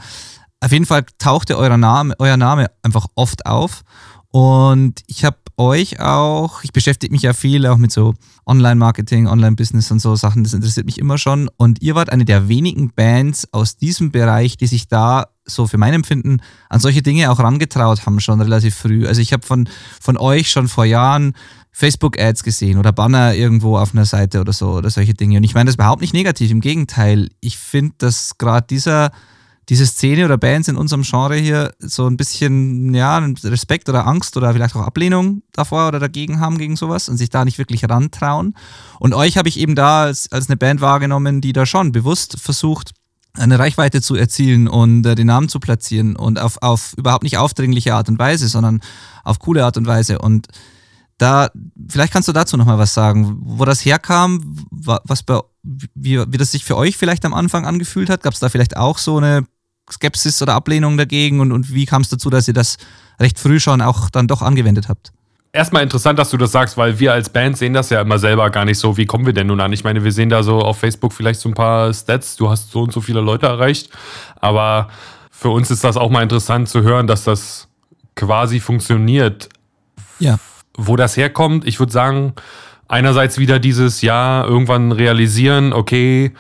[0.60, 3.84] auf jeden Fall tauchte euer Name, euer Name einfach oft auf.
[4.38, 8.13] Und ich habe euch auch, ich beschäftige mich ja viel auch mit so
[8.45, 11.49] Online-Marketing, Online-Business und so Sachen, das interessiert mich immer schon.
[11.57, 15.79] Und ihr wart eine der wenigen Bands aus diesem Bereich, die sich da so für
[15.79, 19.07] mein Empfinden an solche Dinge auch rangetraut haben, schon relativ früh.
[19.07, 19.67] Also ich habe von,
[19.99, 21.33] von euch schon vor Jahren
[21.71, 25.38] Facebook-Ads gesehen oder Banner irgendwo auf einer Seite oder so oder solche Dinge.
[25.38, 27.29] Und ich meine das überhaupt nicht negativ, im Gegenteil.
[27.39, 29.09] Ich finde, dass gerade dieser
[29.70, 34.38] diese Szene oder Bands in unserem Genre hier so ein bisschen, ja, Respekt oder Angst
[34.38, 37.84] oder vielleicht auch Ablehnung davor oder dagegen haben gegen sowas und sich da nicht wirklich
[37.89, 38.55] rantrauen.
[38.99, 42.39] Und euch habe ich eben da als, als eine Band wahrgenommen, die da schon bewusst
[42.39, 42.91] versucht,
[43.34, 47.38] eine Reichweite zu erzielen und äh, den Namen zu platzieren und auf, auf überhaupt nicht
[47.38, 48.82] aufdringliche Art und Weise, sondern
[49.24, 50.20] auf coole Art und Weise.
[50.20, 50.47] Und
[51.18, 51.49] da,
[51.89, 56.51] vielleicht kannst du dazu nochmal was sagen, wo das herkam, was bei, wie, wie das
[56.51, 58.24] sich für euch vielleicht am Anfang angefühlt hat.
[58.24, 59.45] Gab es da vielleicht auch so eine
[59.91, 62.77] Skepsis oder Ablehnung dagegen und, und wie kam es dazu, dass ihr das
[63.19, 65.11] recht früh schon auch dann doch angewendet habt?
[65.53, 68.49] Erstmal interessant, dass du das sagst, weil wir als Band sehen das ja immer selber
[68.49, 68.97] gar nicht so.
[68.97, 69.73] Wie kommen wir denn nun an?
[69.73, 72.35] Ich meine, wir sehen da so auf Facebook vielleicht so ein paar Stats.
[72.35, 73.89] Du hast so und so viele Leute erreicht.
[74.35, 74.89] Aber
[75.31, 77.67] für uns ist das auch mal interessant zu hören, dass das
[78.15, 79.49] quasi funktioniert.
[80.19, 80.38] Ja.
[80.75, 82.33] Wo das herkommt, ich würde sagen,
[82.88, 86.33] einerseits wieder dieses Jahr irgendwann realisieren, okay,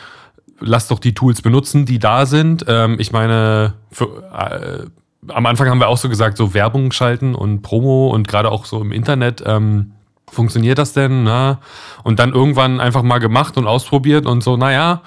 [0.59, 2.65] lass doch die Tools benutzen, die da sind.
[2.67, 7.35] Ähm, ich meine, für, äh, am Anfang haben wir auch so gesagt, so Werbung schalten
[7.35, 9.43] und Promo und gerade auch so im Internet.
[9.45, 9.93] Ähm,
[10.29, 11.23] funktioniert das denn?
[11.23, 11.59] Na?
[12.03, 15.01] Und dann irgendwann einfach mal gemacht und ausprobiert und so, naja,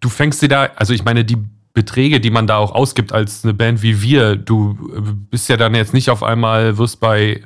[0.00, 1.38] du fängst dir da, also ich meine, die
[1.74, 4.76] Beträge, die man da auch ausgibt als eine Band wie wir, du
[5.30, 7.40] bist ja dann jetzt nicht auf einmal, wirst bei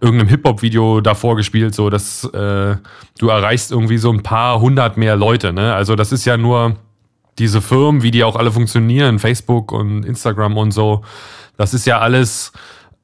[0.00, 2.76] irgendeinem Hip-Hop-Video davor gespielt, so dass äh,
[3.18, 5.52] du erreichst irgendwie so ein paar hundert mehr Leute.
[5.52, 5.74] Ne?
[5.74, 6.76] Also das ist ja nur
[7.38, 11.02] diese Firmen, wie die auch alle funktionieren, Facebook und Instagram und so.
[11.56, 12.52] Das ist ja alles,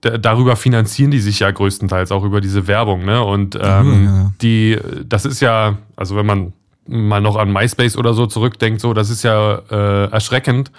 [0.00, 3.04] darüber finanzieren die sich ja größtenteils auch über diese Werbung.
[3.04, 3.22] Ne?
[3.22, 4.32] Und ähm, ja.
[4.40, 6.52] die, das ist ja, also wenn man
[6.86, 10.72] mal noch an MySpace oder so zurückdenkt, so, das ist ja äh, erschreckend,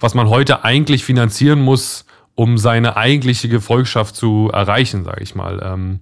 [0.00, 2.04] was man heute eigentlich finanzieren muss,
[2.36, 5.60] um seine eigentliche Gefolgschaft zu erreichen, sage ich mal.
[5.64, 6.00] Ähm,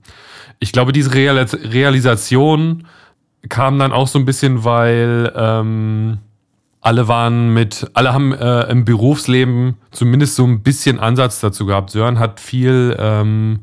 [0.59, 2.87] ich glaube, diese Realis Realisation
[3.49, 6.19] kam dann auch so ein bisschen, weil ähm,
[6.81, 11.91] alle waren mit, alle haben äh, im Berufsleben zumindest so ein bisschen Ansatz dazu gehabt.
[11.91, 13.61] Sören hat viel ähm,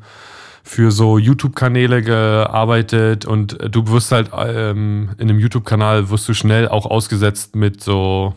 [0.64, 6.68] für so YouTube-Kanäle gearbeitet und du wirst halt ähm, in einem YouTube-Kanal wirst du schnell
[6.68, 8.34] auch ausgesetzt mit so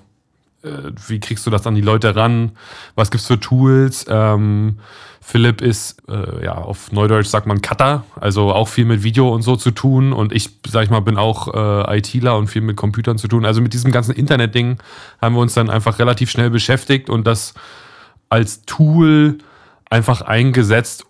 [1.08, 2.52] wie kriegst du das an die Leute ran?
[2.96, 4.06] Was gibt's für Tools?
[4.10, 4.80] Ähm,
[5.22, 9.42] Philipp ist, äh, ja, auf Neudeutsch sagt man Cutter, also auch viel mit Video und
[9.42, 10.14] so zu tun.
[10.14, 13.44] Und ich, sag ich mal, bin auch äh, ITler und viel mit Computern zu tun.
[13.44, 14.78] Also mit diesem ganzen Internet-Ding
[15.22, 17.56] haben wir uns dann einfach relativ schnell beschäftigt und das
[18.30, 19.40] als Tool
[19.90, 21.06] einfach eingesetzt.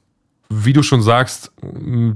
[0.50, 1.52] Wie du schon sagst,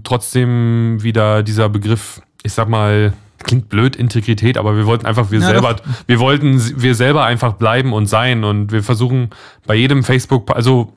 [0.03, 3.11] trotzdem wieder dieser Begriff, ich sag mal,
[3.43, 5.83] klingt blöd, Integrität, aber wir wollten einfach wir ja, selber, doch.
[6.07, 9.29] wir wollten wir selber einfach bleiben und sein und wir versuchen
[9.65, 10.93] bei jedem Facebook, also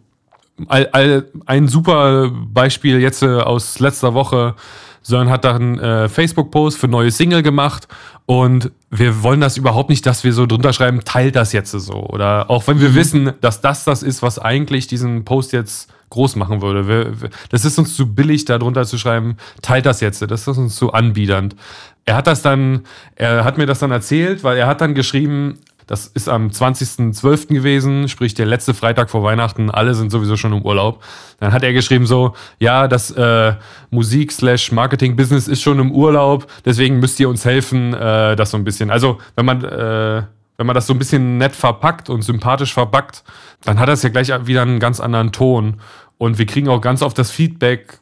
[0.68, 4.54] all, all, ein super Beispiel jetzt äh, aus letzter Woche,
[5.02, 7.88] Sören hat da einen äh, Facebook-Post für neue Single gemacht
[8.26, 11.94] und wir wollen das überhaupt nicht, dass wir so drunter schreiben, teilt das jetzt so.
[11.94, 12.94] Oder auch wenn wir mhm.
[12.94, 17.30] wissen, dass das das ist, was eigentlich diesen Post jetzt groß machen würde.
[17.50, 20.22] Das ist uns zu billig, da drunter zu schreiben, teilt das jetzt.
[20.22, 21.56] Das ist uns zu anbiedernd
[22.04, 22.82] er hat das dann,
[23.14, 27.48] er hat mir das dann erzählt, weil er hat dann geschrieben, das ist am 20.12.
[27.48, 31.02] gewesen, sprich der letzte Freitag vor Weihnachten, alle sind sowieso schon im Urlaub.
[31.38, 33.54] Dann hat er geschrieben so, ja, das äh,
[33.90, 38.50] Musik slash Marketing Business ist schon im Urlaub, deswegen müsst ihr uns helfen, äh, das
[38.50, 38.90] so ein bisschen.
[38.90, 40.22] Also wenn man, äh,
[40.56, 43.24] wenn man das so ein bisschen nett verpackt und sympathisch verpackt,
[43.64, 45.80] dann hat das ja gleich wieder einen ganz anderen Ton.
[46.18, 47.98] Und wir kriegen auch ganz oft das Feedback,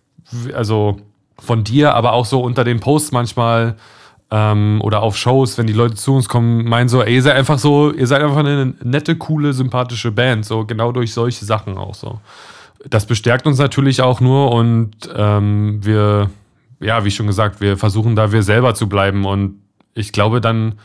[0.55, 1.01] also
[1.39, 3.77] von dir, aber auch so unter den Posts manchmal
[4.31, 7.37] ähm, oder auf Shows, wenn die Leute zu uns kommen, meinen so, ey, ihr seid
[7.37, 11.77] einfach so, ihr seid einfach eine nette, coole, sympathische Band, so genau durch solche Sachen
[11.79, 12.21] auch so.
[12.89, 16.31] Das bestärkt uns natürlich auch nur und ähm, wir,
[16.81, 19.61] ja, wie schon gesagt, wir versuchen da wir selber zu bleiben und
[19.95, 20.77] ich glaube, dann,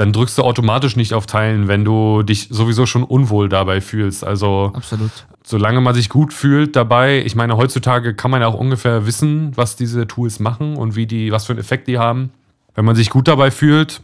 [0.00, 4.24] dann drückst du automatisch nicht auf Teilen, wenn du dich sowieso schon unwohl dabei fühlst.
[4.24, 5.10] Also Absolut
[5.44, 9.54] solange man sich gut fühlt dabei, ich meine, heutzutage kann man ja auch ungefähr wissen,
[9.56, 12.30] was diese Tools machen und wie die, was für einen Effekt die haben.
[12.74, 14.00] Wenn man sich gut dabei fühlt,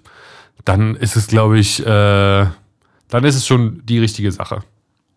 [0.67, 4.65] dann ist es, glaube ich, äh, dann ist es schon die richtige Sache.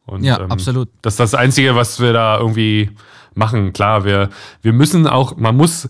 [0.06, 0.88] Und, ja, ähm, absolut.
[1.02, 2.92] Das ist das Einzige, was wir da irgendwie
[3.34, 3.74] machen.
[3.74, 4.30] Klar, wir,
[4.62, 5.90] wir müssen auch, man muss,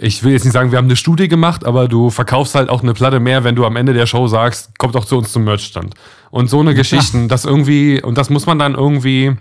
[0.00, 2.82] ich will jetzt nicht sagen, wir haben eine Studie gemacht, aber du verkaufst halt auch
[2.82, 5.44] eine Platte mehr, wenn du am Ende der Show sagst, kommt doch zu uns zum
[5.44, 5.94] Merchstand.
[6.30, 9.36] Und so eine Geschichten, das irgendwie, und das muss man dann irgendwie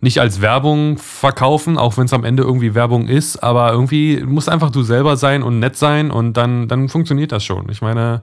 [0.00, 4.48] nicht als Werbung verkaufen, auch wenn es am Ende irgendwie Werbung ist, aber irgendwie muss
[4.48, 7.68] einfach du selber sein und nett sein und dann, dann funktioniert das schon.
[7.70, 8.22] Ich meine,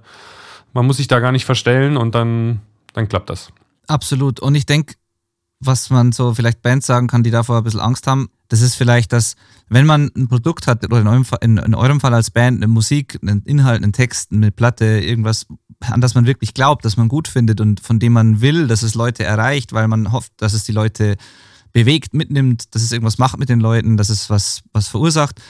[0.73, 2.61] man muss sich da gar nicht verstellen und dann,
[2.93, 3.49] dann klappt das.
[3.87, 4.39] Absolut.
[4.39, 4.95] Und ich denke,
[5.59, 8.75] was man so vielleicht Bands sagen kann, die davor ein bisschen Angst haben, das ist
[8.75, 9.35] vielleicht, dass
[9.69, 12.57] wenn man ein Produkt hat, oder in eurem, Fall, in, in eurem Fall als Band,
[12.57, 15.47] eine Musik, einen Inhalt, einen Text, eine Platte, irgendwas,
[15.81, 18.83] an das man wirklich glaubt, dass man gut findet und von dem man will, dass
[18.83, 21.17] es Leute erreicht, weil man hofft, dass es die Leute
[21.73, 25.41] bewegt, mitnimmt, dass es irgendwas macht mit den Leuten, dass es was, was verursacht,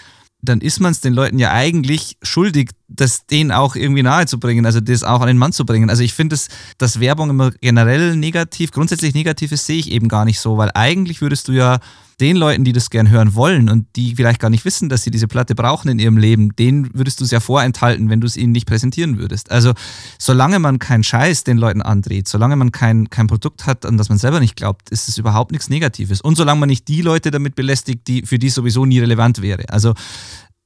[0.42, 4.80] dann ist man es den Leuten ja eigentlich schuldig, das denen auch irgendwie nahezubringen, also
[4.80, 5.90] das auch an den Mann zu bringen.
[5.90, 10.08] Also ich finde, dass, dass Werbung immer generell negativ, grundsätzlich negativ ist, sehe ich eben
[10.08, 11.80] gar nicht so, weil eigentlich würdest du ja
[12.20, 15.12] den Leuten, die das gern hören wollen und die vielleicht gar nicht wissen, dass sie
[15.12, 18.38] diese Platte brauchen in ihrem Leben, denen würdest du es ja vorenthalten, wenn du es
[18.38, 19.52] ihnen nicht präsentieren würdest.
[19.52, 19.74] Also
[20.18, 24.10] solange man keinen Scheiß den Leuten andreht, solange man kein, kein Produkt hat, an das
[24.10, 26.20] man selber nicht glaubt, ist es überhaupt nichts Negatives.
[26.22, 29.70] Und solange man nicht die Leute damit belästigt, die für die sowieso nie relevant wäre.
[29.70, 29.94] Also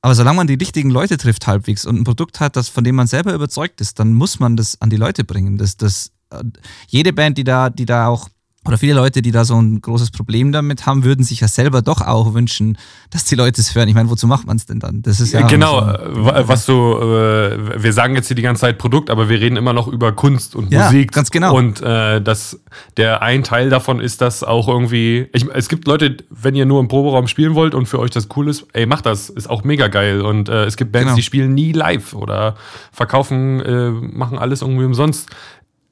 [0.02, 2.96] aber solange man die richtigen Leute trifft halbwegs und ein Produkt hat, das, von dem
[2.96, 5.58] man selber überzeugt ist, dann muss man das an die Leute bringen.
[5.58, 6.44] Das, das, äh,
[6.88, 8.28] jede Band, die da, die da auch
[8.64, 11.82] oder viele Leute, die da so ein großes Problem damit haben, würden sich ja selber
[11.82, 12.78] doch auch wünschen,
[13.10, 13.90] dass die Leute es hören.
[13.90, 15.02] Ich meine, wozu macht man es denn dann?
[15.02, 18.62] Das ist ja genau, so, äh, was du, äh, wir sagen jetzt hier die ganze
[18.62, 21.12] Zeit Produkt, aber wir reden immer noch über Kunst und ja, Musik.
[21.12, 21.56] Ganz genau.
[21.58, 22.60] Und äh, das,
[22.98, 25.28] der ein Teil davon ist das auch irgendwie.
[25.34, 28.28] Ich, es gibt Leute, wenn ihr nur im Proberaum spielen wollt und für euch das
[28.36, 30.22] cool ist, ey, macht das, ist auch mega geil.
[30.22, 31.16] Und äh, es gibt Bands, genau.
[31.16, 32.56] die spielen nie live oder
[32.92, 35.32] verkaufen, äh, machen alles irgendwie umsonst.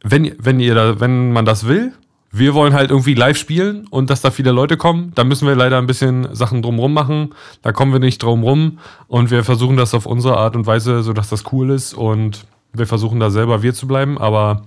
[0.03, 1.93] Wenn, wenn ihr da, wenn man das will,
[2.32, 5.12] wir wollen halt irgendwie live spielen und dass da viele Leute kommen.
[5.16, 7.34] Da müssen wir leider ein bisschen Sachen drumrum machen.
[7.62, 11.30] Da kommen wir nicht drumrum und wir versuchen das auf unsere Art und Weise, sodass
[11.30, 14.20] das cool ist und wir versuchen da selber wir zu bleiben.
[14.20, 14.64] Aber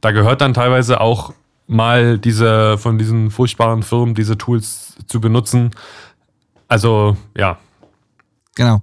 [0.00, 1.32] da gehört dann teilweise auch
[1.66, 5.70] mal diese von diesen furchtbaren Firmen diese Tools zu benutzen.
[6.66, 7.58] Also ja.
[8.54, 8.82] Genau.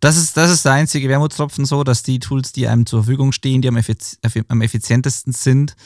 [0.00, 3.32] Das ist, das ist der einzige Wermutstropfen so, dass die Tools, die einem zur Verfügung
[3.32, 5.76] stehen, die am, effizientesten sind,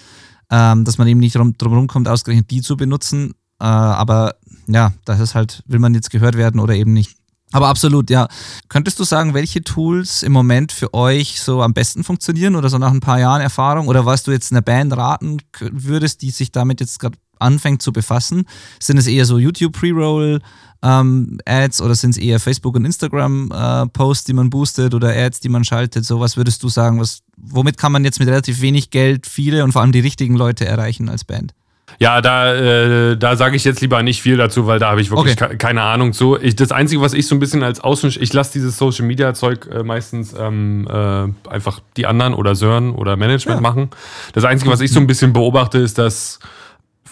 [0.51, 3.35] ähm, dass man eben nicht drum, drum kommt, ausgerechnet die zu benutzen.
[3.61, 4.37] Äh, aber
[4.67, 7.17] ja, das ist halt, will man jetzt gehört werden oder eben nicht.
[7.53, 8.29] Aber absolut, ja.
[8.69, 12.77] Könntest du sagen, welche Tools im Moment für euch so am besten funktionieren oder so
[12.77, 13.89] nach ein paar Jahren Erfahrung?
[13.89, 17.93] Oder was du jetzt einer Band raten würdest, die sich damit jetzt gerade anfängt zu
[17.93, 18.45] befassen?
[18.81, 20.41] Sind es eher so YouTube Pre-Roll
[20.83, 25.09] ähm, Ads oder sind es eher Facebook und Instagram äh, Posts, die man boostet oder
[25.09, 26.05] Ads, die man schaltet?
[26.05, 27.01] So was würdest du sagen?
[27.01, 30.37] Was, womit kann man jetzt mit relativ wenig Geld viele und vor allem die richtigen
[30.37, 31.55] Leute erreichen als Band?
[31.99, 35.11] Ja, da, äh, da sage ich jetzt lieber nicht viel dazu, weil da habe ich
[35.11, 35.57] wirklich okay.
[35.57, 36.39] keine Ahnung zu.
[36.41, 38.15] Ich, das Einzige, was ich so ein bisschen als Außen...
[38.21, 43.59] Ich lasse dieses Social-Media-Zeug äh, meistens ähm, äh, einfach die anderen oder Sören oder Management
[43.59, 43.63] ja.
[43.63, 43.91] machen.
[44.33, 46.39] Das Einzige, was ich so ein bisschen beobachte, ist, dass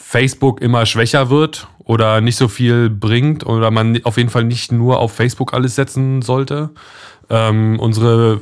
[0.09, 4.71] Facebook immer schwächer wird oder nicht so viel bringt oder man auf jeden Fall nicht
[4.71, 6.71] nur auf Facebook alles setzen sollte.
[7.29, 8.41] Ähm, unsere,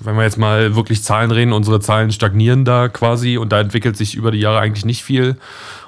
[0.00, 3.96] wenn wir jetzt mal wirklich Zahlen reden, unsere Zahlen stagnieren da quasi und da entwickelt
[3.96, 5.38] sich über die Jahre eigentlich nicht viel.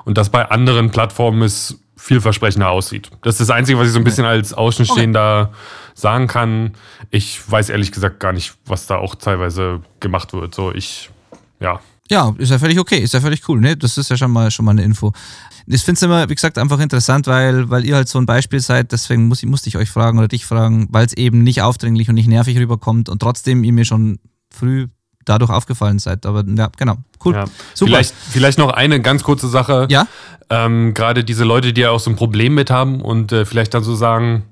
[0.07, 3.11] Und das bei anderen Plattformen ist vielversprechender aussieht.
[3.21, 5.61] Das ist das Einzige, was ich so ein bisschen als Außenstehender okay.
[5.93, 6.73] sagen kann.
[7.11, 10.55] Ich weiß ehrlich gesagt gar nicht, was da auch teilweise gemacht wird.
[10.55, 11.11] So, ich,
[11.61, 11.81] ja.
[12.11, 13.77] Ja, ist ja völlig okay, ist ja völlig cool, ne?
[13.77, 15.13] Das ist ja schon mal schon mal eine Info.
[15.67, 18.59] Ich finde es immer, wie gesagt, einfach interessant, weil, weil ihr halt so ein Beispiel
[18.59, 22.09] seid, deswegen muss, musste ich euch fragen oder dich fragen, weil es eben nicht aufdringlich
[22.09, 24.19] und nicht nervig rüberkommt und trotzdem ihr mir schon
[24.53, 24.89] früh
[25.25, 26.27] dadurch aufgefallen seid.
[26.27, 26.97] Aber ja, genau.
[27.25, 27.35] Cool.
[27.35, 27.45] Ja.
[27.75, 27.91] Super.
[27.91, 29.87] Vielleicht, vielleicht noch eine ganz kurze Sache.
[29.89, 30.09] Ja.
[30.49, 33.73] Ähm, Gerade diese Leute, die ja auch so ein Problem mit haben und äh, vielleicht
[33.75, 34.43] dann so sagen,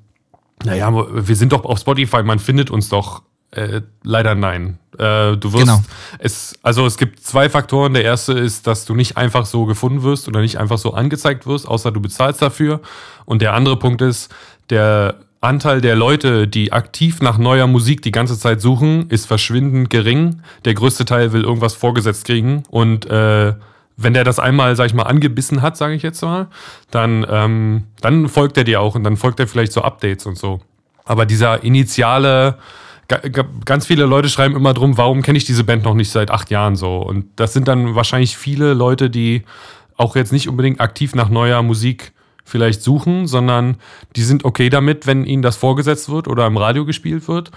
[0.65, 3.23] naja, wir sind doch auf Spotify, man findet uns doch.
[3.51, 4.79] Äh, leider nein.
[4.95, 5.83] Äh, du wirst genau.
[6.19, 7.95] es, also es gibt zwei Faktoren.
[7.95, 11.47] Der erste ist, dass du nicht einfach so gefunden wirst oder nicht einfach so angezeigt
[11.47, 12.81] wirst, außer du bezahlst dafür.
[13.25, 14.35] Und der andere Punkt ist,
[14.71, 19.89] der Anteil der Leute, die aktiv nach neuer Musik die ganze Zeit suchen, ist verschwindend
[19.89, 20.43] gering.
[20.65, 23.55] Der größte Teil will irgendwas vorgesetzt kriegen und äh,
[23.99, 26.47] wenn der das einmal, sag ich mal, angebissen hat, sage ich jetzt mal,
[26.93, 30.39] dann, ähm, dann folgt er dir auch und dann folgt er vielleicht so Updates und
[30.39, 30.61] so.
[31.05, 32.59] Aber dieser initiale,
[33.65, 36.51] ganz viele Leute schreiben immer drum, warum kenne ich diese Band noch nicht seit acht
[36.51, 36.99] Jahren so?
[36.99, 39.45] Und das sind dann wahrscheinlich viele Leute, die
[39.97, 42.13] auch jetzt nicht unbedingt aktiv nach neuer Musik
[42.49, 43.77] vielleicht suchen, sondern
[44.17, 47.51] die sind okay damit, wenn ihnen das vorgesetzt wird oder im Radio gespielt wird.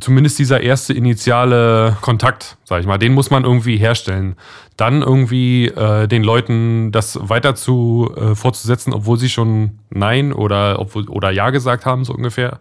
[0.00, 4.36] Zumindest dieser erste initiale Kontakt, sag ich mal, den muss man irgendwie herstellen.
[4.76, 10.78] Dann irgendwie äh, den Leuten das weiter zu äh, fortzusetzen, obwohl sie schon Nein oder,
[10.78, 12.60] obwohl, oder Ja gesagt haben, so ungefähr.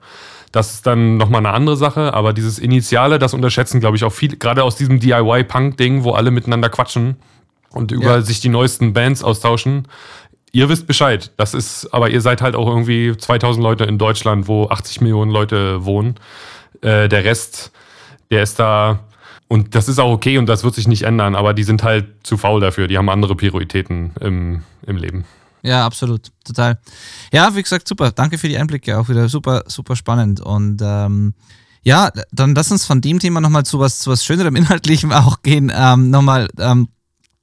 [0.53, 4.13] Das ist dann nochmal eine andere Sache, aber dieses Initiale, das unterschätzen, glaube ich, auch
[4.13, 7.17] viele, gerade aus diesem DIY-Punk-Ding, wo alle miteinander quatschen
[7.71, 8.21] und über ja.
[8.21, 9.87] sich die neuesten Bands austauschen.
[10.51, 11.31] Ihr wisst Bescheid.
[11.37, 15.31] Das ist, aber ihr seid halt auch irgendwie 2000 Leute in Deutschland, wo 80 Millionen
[15.31, 16.17] Leute wohnen.
[16.81, 17.71] Äh, der Rest,
[18.29, 18.99] der ist da,
[19.47, 22.05] und das ist auch okay und das wird sich nicht ändern, aber die sind halt
[22.21, 22.87] zu faul dafür.
[22.87, 25.25] Die haben andere Prioritäten im, im Leben.
[25.63, 26.31] Ja, absolut.
[26.43, 26.77] Total.
[27.31, 28.11] Ja, wie gesagt, super.
[28.11, 28.99] Danke für die Einblicke.
[28.99, 30.41] Auch wieder super, super spannend.
[30.41, 31.33] Und ähm,
[31.83, 35.41] ja, dann lass uns von dem Thema nochmal zu was, zu was Schönerem Inhaltlichem auch
[35.41, 35.71] gehen.
[35.73, 36.89] Ähm, nochmal, ähm,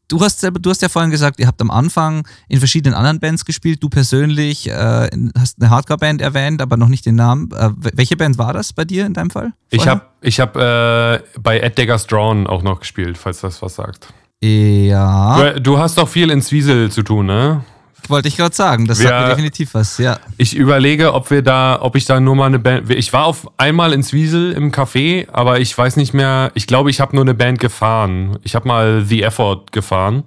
[0.08, 3.20] du hast selber, du hast ja vorhin gesagt, ihr habt am Anfang in verschiedenen anderen
[3.20, 3.82] Bands gespielt.
[3.82, 5.08] Du persönlich äh,
[5.38, 7.50] hast eine Hardcore-Band erwähnt, aber noch nicht den Namen.
[7.52, 9.52] Äh, welche Band war das bei dir in deinem Fall?
[9.70, 9.70] Vorher?
[9.70, 13.76] Ich habe ich hab, äh, bei Ed Daggers Drawn auch noch gespielt, falls das was
[13.76, 14.12] sagt.
[14.42, 15.52] Ja.
[15.52, 17.62] Du, du hast doch viel in Zwiesel zu tun, ne?
[18.08, 20.18] Wollte ich gerade sagen, das wir, sagt mir definitiv was, ja.
[20.36, 22.90] Ich überlege, ob wir da, ob ich da nur mal eine Band.
[22.90, 26.90] Ich war auf einmal in Zwiesel im Café, aber ich weiß nicht mehr, ich glaube,
[26.90, 28.38] ich habe nur eine Band gefahren.
[28.42, 30.24] Ich habe mal The Effort gefahren.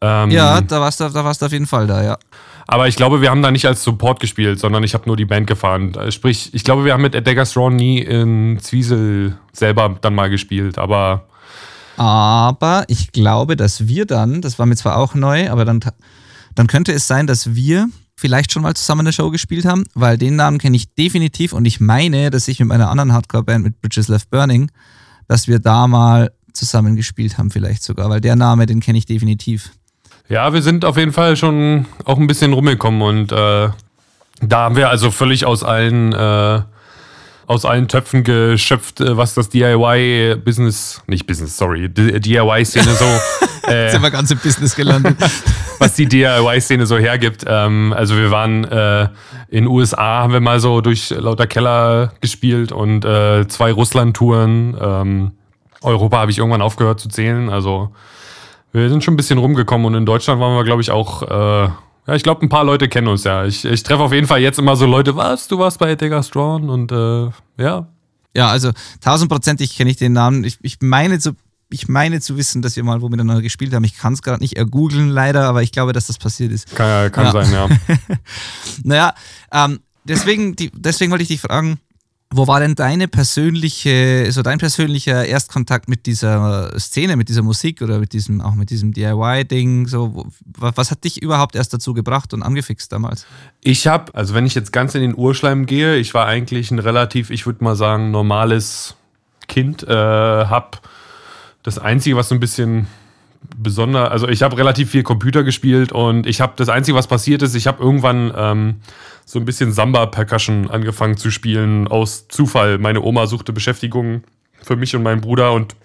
[0.00, 2.18] Ähm, ja, da warst, du, da warst du auf jeden Fall da, ja.
[2.70, 5.24] Aber ich glaube, wir haben da nicht als Support gespielt, sondern ich habe nur die
[5.24, 5.96] Band gefahren.
[6.10, 10.76] Sprich, ich glaube, wir haben mit Dagger Strong nie in Zwiesel selber dann mal gespielt,
[10.76, 11.24] aber.
[11.96, 15.80] Aber ich glaube, dass wir dann, das war mir zwar auch neu, aber dann
[16.58, 20.18] dann könnte es sein, dass wir vielleicht schon mal zusammen eine Show gespielt haben, weil
[20.18, 23.80] den Namen kenne ich definitiv und ich meine, dass ich mit meiner anderen Hardcore-Band mit
[23.80, 24.70] Bridges Left Burning,
[25.28, 29.06] dass wir da mal zusammen gespielt haben, vielleicht sogar, weil der Name, den kenne ich
[29.06, 29.70] definitiv.
[30.28, 33.68] Ja, wir sind auf jeden Fall schon auch ein bisschen rumgekommen und äh,
[34.40, 36.62] da haben wir also völlig aus allen äh,
[37.48, 43.04] aus allen Töpfen geschöpft, äh, was das DIY-Business, nicht Business, sorry, DIY-Szene so.
[43.66, 45.16] äh, Jetzt sind wir ganz im Business gelandet.
[45.78, 47.44] was die DIY-Szene so hergibt.
[47.46, 49.08] Ähm, also wir waren äh,
[49.48, 54.76] in USA, haben wir mal so durch lauter Keller gespielt und äh, zwei Russland-Touren.
[54.78, 55.32] Ähm,
[55.82, 57.48] Europa habe ich irgendwann aufgehört zu zählen.
[57.48, 57.92] Also
[58.72, 61.70] wir sind schon ein bisschen rumgekommen und in Deutschland waren wir, glaube ich, auch äh,
[62.08, 63.44] ja, ich glaube, ein paar Leute kennen uns ja.
[63.44, 66.22] Ich, ich treffe auf jeden Fall jetzt immer so Leute, was, du warst bei Digger
[66.22, 67.28] Strong und äh,
[67.62, 67.86] ja.
[68.34, 70.42] Ja, also tausendprozentig kenne ich den Namen.
[70.42, 71.32] Ich, ich meine, so,
[71.68, 73.84] ich meine zu wissen, dass wir mal wo miteinander gespielt haben.
[73.84, 76.74] Ich kann es gerade nicht ergoogeln, leider, aber ich glaube, dass das passiert ist.
[76.74, 77.32] Kann, kann ja.
[77.32, 77.68] sein, ja.
[78.84, 79.14] naja,
[79.52, 81.78] ähm, deswegen, die, deswegen wollte ich dich fragen,
[82.30, 87.80] wo war denn deine persönliche, so dein persönlicher Erstkontakt mit dieser Szene, mit dieser Musik
[87.80, 89.86] oder mit diesem, auch mit diesem DIY-Ding?
[89.86, 93.26] So, was hat dich überhaupt erst dazu gebracht und angefixt damals?
[93.62, 96.78] Ich habe, also wenn ich jetzt ganz in den Urschleim gehe, ich war eigentlich ein
[96.78, 98.94] relativ, ich würde mal sagen, normales
[99.46, 100.78] Kind, äh, habe
[101.62, 102.88] das Einzige, was so ein bisschen
[103.56, 107.40] besonders, also ich habe relativ viel Computer gespielt und ich habe das Einzige, was passiert
[107.40, 108.76] ist, ich habe irgendwann ähm,
[109.28, 112.78] so ein bisschen Samba-Percussion angefangen zu spielen aus Zufall.
[112.78, 114.22] Meine Oma suchte Beschäftigung
[114.62, 115.76] für mich und meinen Bruder und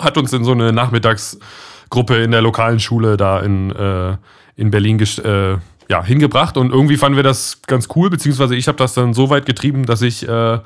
[0.00, 4.16] hat uns in so eine Nachmittagsgruppe in der lokalen Schule da in, äh,
[4.56, 8.78] in Berlin äh, ja, hingebracht und irgendwie fanden wir das ganz cool, beziehungsweise ich habe
[8.78, 10.58] das dann so weit getrieben, dass ich äh,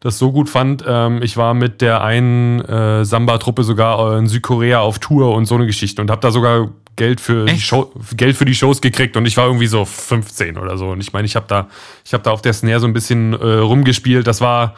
[0.00, 0.84] das so gut fand.
[0.84, 5.54] Ähm, ich war mit der einen äh, Samba-Truppe sogar in Südkorea auf Tour und so
[5.54, 9.16] eine Geschichte und habe da sogar Geld für, die Show, Geld für die Shows gekriegt
[9.16, 10.88] und ich war irgendwie so 15 oder so.
[10.88, 11.68] Und ich meine, ich habe da,
[12.04, 14.26] ich habe da auf der Snare so ein bisschen äh, rumgespielt.
[14.26, 14.74] Das war,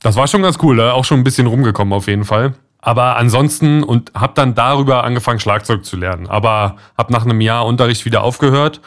[0.00, 0.92] das war schon ganz cool, ne?
[0.92, 2.54] auch schon ein bisschen rumgekommen auf jeden Fall.
[2.80, 6.28] Aber ansonsten und habe dann darüber angefangen Schlagzeug zu lernen.
[6.28, 8.80] Aber habe nach einem Jahr Unterricht wieder aufgehört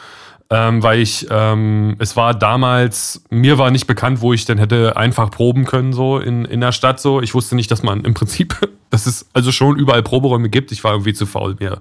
[0.52, 4.98] ähm, weil ich, ähm, es war damals, mir war nicht bekannt, wo ich denn hätte
[4.98, 7.22] einfach proben können, so in, in der Stadt so.
[7.22, 8.56] Ich wusste nicht, dass man im Prinzip,
[8.90, 10.70] dass es also schon überall Proberäume gibt.
[10.70, 11.80] Ich war irgendwie zu faul, mir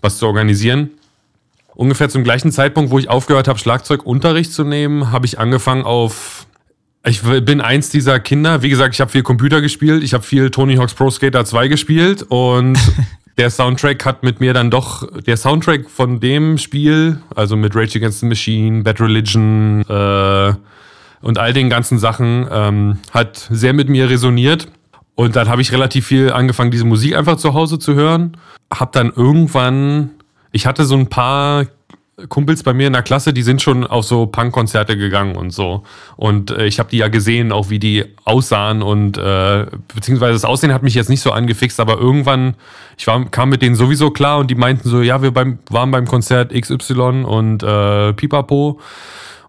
[0.00, 0.92] was zu organisieren.
[1.74, 6.46] Ungefähr zum gleichen Zeitpunkt, wo ich aufgehört habe, Schlagzeugunterricht zu nehmen, habe ich angefangen auf
[7.08, 8.62] ich bin eins dieser Kinder.
[8.62, 10.02] Wie gesagt, ich habe viel Computer gespielt.
[10.02, 12.76] Ich habe viel Tony Hawk's Pro Skater 2 gespielt und
[13.38, 17.98] der Soundtrack hat mit mir dann doch, der Soundtrack von dem Spiel, also mit Rage
[17.98, 20.54] Against the Machine, Bad Religion äh,
[21.20, 24.68] und all den ganzen Sachen, ähm, hat sehr mit mir resoniert.
[25.14, 28.36] Und dann habe ich relativ viel angefangen, diese Musik einfach zu Hause zu hören.
[28.72, 30.10] Hab dann irgendwann,
[30.52, 31.66] ich hatte so ein paar
[32.30, 35.82] Kumpels bei mir in der Klasse, die sind schon auf so Punk-Konzerte gegangen und so.
[36.16, 40.46] Und äh, ich habe die ja gesehen, auch wie die aussahen und äh, beziehungsweise das
[40.46, 42.54] Aussehen hat mich jetzt nicht so angefixt, aber irgendwann,
[42.96, 45.90] ich war, kam mit denen sowieso klar und die meinten so, ja, wir beim, waren
[45.90, 48.80] beim Konzert XY und äh, Pipapo.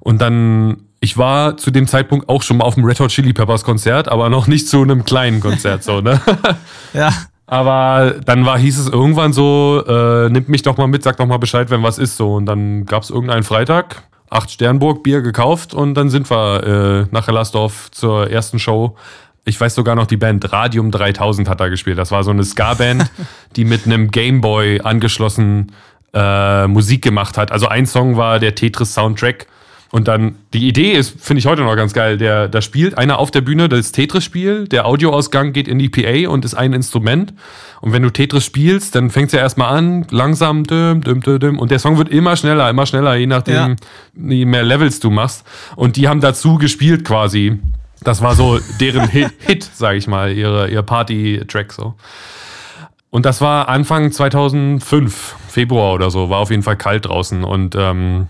[0.01, 3.32] Und dann, ich war zu dem Zeitpunkt auch schon mal auf dem Red Hot Chili
[3.32, 6.20] Peppers Konzert, aber noch nicht zu einem kleinen Konzert, so, ne?
[6.93, 7.13] ja.
[7.47, 11.25] Aber dann war, hieß es irgendwann so, äh, nimmt mich doch mal mit, sag doch
[11.25, 12.35] mal Bescheid, wenn was ist so.
[12.35, 17.07] Und dann gab es irgendeinen Freitag, acht Sternburg Bier gekauft und dann sind wir äh,
[17.11, 18.97] nach Hellersdorf zur ersten Show.
[19.45, 21.97] Ich weiß sogar noch die Band Radium 3000 hat da gespielt.
[21.97, 23.09] Das war so eine Ska-Band,
[23.55, 25.71] die mit einem Gameboy angeschlossen
[26.13, 27.53] äh, Musik gemacht hat.
[27.53, 29.47] Also ein Song war der Tetris Soundtrack
[29.91, 33.19] und dann, die Idee ist, finde ich heute noch ganz geil, der, da spielt einer
[33.19, 37.33] auf der Bühne das Tetris-Spiel, der Audioausgang geht in die PA und ist ein Instrument.
[37.79, 41.39] Und wenn du Tetris spielst, dann fängt es ja erstmal an, langsam, düm, düm, düm,
[41.39, 43.75] düm, und der Song wird immer schneller, immer schneller, je nachdem, ja.
[44.15, 45.45] je mehr Levels du machst.
[45.75, 47.59] Und die haben dazu gespielt quasi.
[48.03, 51.95] Das war so deren Hit, Hit sag ich mal, ihre, ihr Party-Track so.
[53.09, 57.75] Und das war Anfang 2005, Februar oder so, war auf jeden Fall kalt draußen und
[57.77, 58.27] ähm,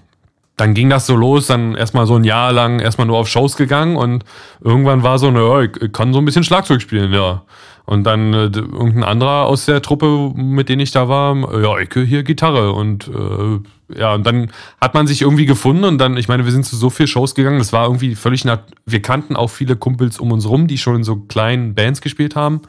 [0.58, 3.56] dann ging das so los, dann erstmal so ein Jahr lang erstmal nur auf Shows
[3.58, 4.26] gegangen und
[4.60, 7.44] irgendwann war so, naja, ich kann so ein bisschen Schlagzeug spielen, ja.
[7.86, 11.90] Und dann äh, irgendein anderer aus der Truppe, mit denen ich da war, ja, ich
[11.94, 14.52] hier Gitarre und äh, ja, und dann
[14.82, 17.36] hat man sich irgendwie gefunden und dann, ich meine, wir sind zu so viel Shows
[17.36, 18.44] gegangen, das war irgendwie völlig,
[18.86, 22.36] wir kannten auch viele Kumpels um uns rum, die schon in so kleinen Bands gespielt
[22.36, 22.62] haben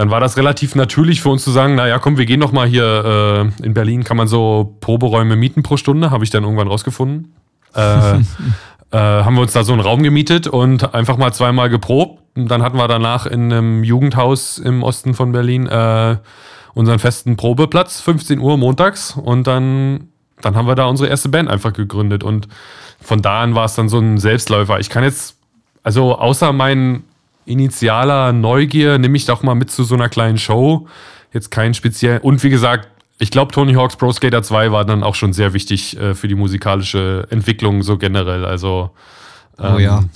[0.00, 2.66] dann war das relativ natürlich für uns zu sagen, naja, komm, wir gehen noch mal
[2.66, 6.68] hier äh, in Berlin, kann man so Proberäume mieten pro Stunde, habe ich dann irgendwann
[6.68, 7.34] rausgefunden.
[7.74, 7.80] Äh,
[8.92, 12.22] äh, haben wir uns da so einen Raum gemietet und einfach mal zweimal geprobt.
[12.34, 16.16] Und dann hatten wir danach in einem Jugendhaus im Osten von Berlin äh,
[16.72, 19.18] unseren festen Probeplatz, 15 Uhr montags.
[19.22, 20.08] Und dann,
[20.40, 22.24] dann haben wir da unsere erste Band einfach gegründet.
[22.24, 22.48] Und
[23.02, 24.80] von da an war es dann so ein Selbstläufer.
[24.80, 25.36] Ich kann jetzt,
[25.82, 27.04] also außer meinen
[27.44, 30.86] initialer Neugier, nehme ich doch mal mit zu so einer kleinen Show.
[31.32, 32.18] Jetzt kein speziell.
[32.18, 32.88] Und wie gesagt,
[33.18, 36.26] ich glaube, Tony Hawk's Pro Skater 2 war dann auch schon sehr wichtig äh, für
[36.26, 38.44] die musikalische Entwicklung so generell.
[38.44, 38.90] Also.
[39.58, 39.98] Ähm, oh ja.
[39.98, 40.10] Ähm,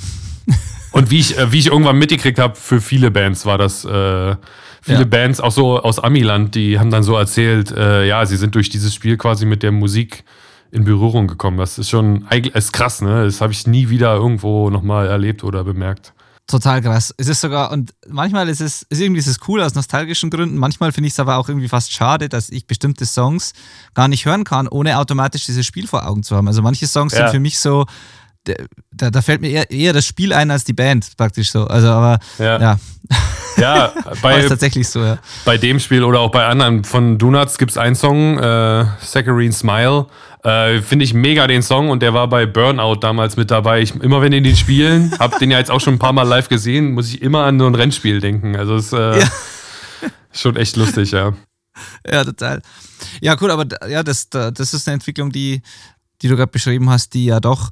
[0.92, 3.84] und wie ich, äh, wie ich irgendwann mitgekriegt habe, für viele Bands war das.
[3.84, 4.36] Äh,
[4.80, 5.04] viele ja.
[5.04, 8.70] Bands, auch so aus Amiland, die haben dann so erzählt, äh, ja, sie sind durch
[8.70, 10.24] dieses Spiel quasi mit der Musik
[10.70, 11.58] in Berührung gekommen.
[11.58, 13.24] Das ist schon eigentlich ist krass, ne?
[13.24, 16.12] Das habe ich nie wieder irgendwo nochmal erlebt oder bemerkt.
[16.46, 17.14] Total krass.
[17.16, 20.58] Es ist sogar, und manchmal ist es, ist irgendwie ist es cool aus nostalgischen Gründen.
[20.58, 23.54] Manchmal finde ich es aber auch irgendwie fast schade, dass ich bestimmte Songs
[23.94, 26.46] gar nicht hören kann, ohne automatisch dieses Spiel vor Augen zu haben.
[26.46, 27.20] Also manche Songs ja.
[27.20, 27.86] sind für mich so,
[28.92, 31.66] da, da fällt mir eher, eher, das Spiel ein als die Band, praktisch so.
[31.66, 32.60] Also, aber ja.
[32.60, 32.80] ja.
[33.56, 33.92] Ja,
[34.22, 35.18] bei, ist tatsächlich so, ja.
[35.44, 39.52] Bei dem Spiel oder auch bei anderen von Donuts gibt es einen Song, äh, Saccharine
[39.52, 40.06] Smile.
[40.42, 43.80] Äh, Finde ich mega den Song und der war bei Burnout damals mit dabei.
[43.80, 46.24] Ich, immer wenn die den spielen, hab den ja jetzt auch schon ein paar Mal
[46.24, 48.56] live gesehen, muss ich immer an so ein Rennspiel denken.
[48.56, 49.28] Also es ist äh, ja.
[50.32, 51.32] schon echt lustig, ja.
[52.08, 52.60] Ja, total.
[53.20, 55.62] Ja, cool, aber ja, das, das ist eine Entwicklung, die,
[56.22, 57.70] die du gerade beschrieben hast, die ja doch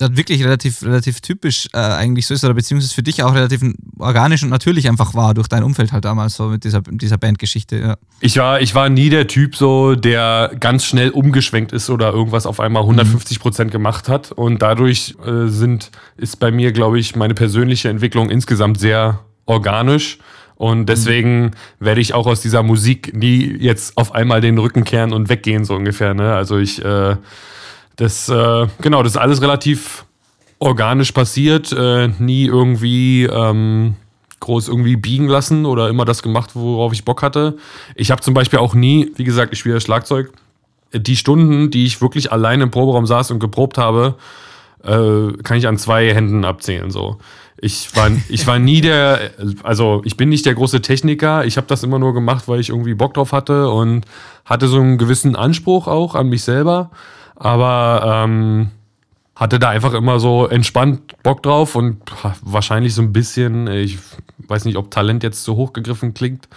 [0.00, 3.62] das wirklich relativ, relativ typisch äh, eigentlich so ist, oder beziehungsweise für dich auch relativ
[3.98, 7.76] organisch und natürlich einfach war durch dein Umfeld halt damals so mit dieser, dieser Bandgeschichte.
[7.76, 7.96] Ja.
[8.20, 12.46] Ich, war, ich war nie der Typ so, der ganz schnell umgeschwenkt ist oder irgendwas
[12.46, 14.32] auf einmal 150 Prozent gemacht hat.
[14.32, 20.18] Und dadurch äh, sind, ist bei mir, glaube ich, meine persönliche Entwicklung insgesamt sehr organisch.
[20.56, 21.50] Und deswegen mhm.
[21.78, 25.64] werde ich auch aus dieser Musik nie jetzt auf einmal den Rücken kehren und weggehen,
[25.64, 26.14] so ungefähr.
[26.14, 26.34] Ne?
[26.34, 27.16] Also ich äh,
[27.96, 30.04] das, äh, genau, das ist alles relativ
[30.58, 33.96] organisch passiert, äh, nie irgendwie ähm,
[34.40, 37.56] groß irgendwie biegen lassen oder immer das gemacht, worauf ich Bock hatte.
[37.94, 40.32] Ich habe zum Beispiel auch nie, wie gesagt, ich spiele Schlagzeug,
[40.92, 44.16] die Stunden, die ich wirklich allein im Proberaum saß und geprobt habe,
[44.82, 46.90] äh, kann ich an zwei Händen abzählen.
[46.90, 47.18] So.
[47.58, 49.30] Ich war, ich war nie der,
[49.62, 51.44] also ich bin nicht der große Techniker.
[51.44, 54.06] Ich habe das immer nur gemacht, weil ich irgendwie Bock drauf hatte und
[54.44, 56.90] hatte so einen gewissen Anspruch auch an mich selber
[57.40, 58.70] aber ähm,
[59.34, 62.02] hatte da einfach immer so entspannt Bock drauf und
[62.42, 63.98] wahrscheinlich so ein bisschen, ich
[64.46, 66.48] weiß nicht, ob Talent jetzt so hochgegriffen klingt,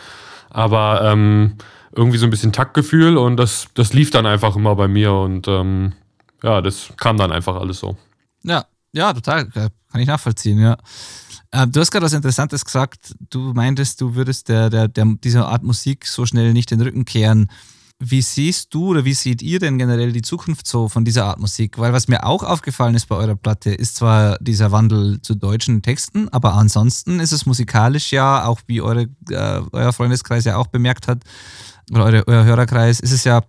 [0.50, 1.56] aber ähm,
[1.94, 5.48] irgendwie so ein bisschen Taktgefühl und das, das lief dann einfach immer bei mir und
[5.48, 5.94] ähm,
[6.44, 7.96] ja, das kam dann einfach alles so.
[8.44, 9.72] Ja, ja, total, kann
[10.02, 10.78] ich nachvollziehen, ja.
[11.52, 13.16] Äh, du hast gerade was Interessantes gesagt.
[13.30, 17.06] Du meintest, du würdest der, der, der, dieser Art Musik so schnell nicht den Rücken
[17.06, 17.50] kehren.
[18.06, 21.39] Wie siehst du oder wie seht ihr denn generell die Zukunft so von dieser Art
[21.39, 21.78] Musik?
[21.78, 25.82] Weil was mir auch aufgefallen ist bei eurer Platte, ist zwar dieser Wandel zu deutschen
[25.82, 30.68] Texten, aber ansonsten ist es musikalisch ja, auch wie eure, äh, euer Freundeskreis ja auch
[30.68, 31.24] bemerkt hat,
[31.91, 33.41] oder eure, euer Hörerkreis, ist es ja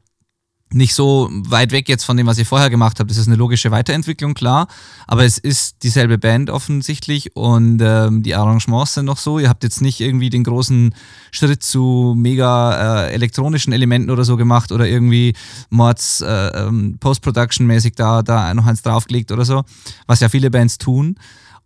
[0.74, 3.10] nicht so weit weg jetzt von dem, was ihr vorher gemacht habt.
[3.10, 4.66] Das ist eine logische Weiterentwicklung, klar.
[5.06, 9.38] Aber es ist dieselbe Band offensichtlich und ähm, die Arrangements sind noch so.
[9.38, 10.94] Ihr habt jetzt nicht irgendwie den großen
[11.30, 15.34] Schritt zu mega äh, elektronischen Elementen oder so gemacht oder irgendwie
[15.70, 19.64] Mords äh, ähm, Post-Production-mäßig da, da noch eins draufgelegt oder so,
[20.06, 21.16] was ja viele Bands tun.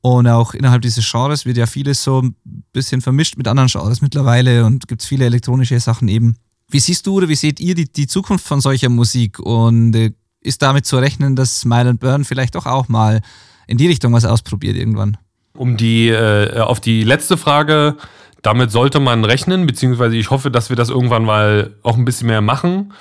[0.00, 2.36] Und auch innerhalb dieses Genres wird ja vieles so ein
[2.72, 6.36] bisschen vermischt mit anderen Genres mittlerweile und gibt es viele elektronische Sachen eben.
[6.70, 9.38] Wie siehst du oder wie seht ihr die, die Zukunft von solcher Musik?
[9.38, 13.20] Und äh, ist damit zu rechnen, dass Smile and Burn vielleicht doch auch mal
[13.66, 15.16] in die Richtung was ausprobiert irgendwann?
[15.54, 17.96] Um die, äh, auf die letzte Frage,
[18.42, 22.28] damit sollte man rechnen, beziehungsweise ich hoffe, dass wir das irgendwann mal auch ein bisschen
[22.28, 22.92] mehr machen.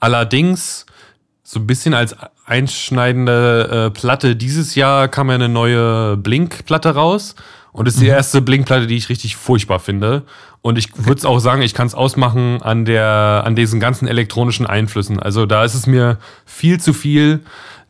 [0.00, 0.86] Allerdings,
[1.42, 2.16] so ein bisschen als
[2.46, 7.34] einschneidende äh, Platte dieses Jahr kam ja eine neue Blink-Platte raus.
[7.74, 8.12] Und das ist die mhm.
[8.12, 10.22] erste Blink-Platte, die ich richtig furchtbar finde.
[10.62, 14.06] Und ich würde es auch sagen, ich kann es ausmachen an der, an diesen ganzen
[14.06, 15.18] elektronischen Einflüssen.
[15.18, 17.40] Also da ist es mir viel zu viel.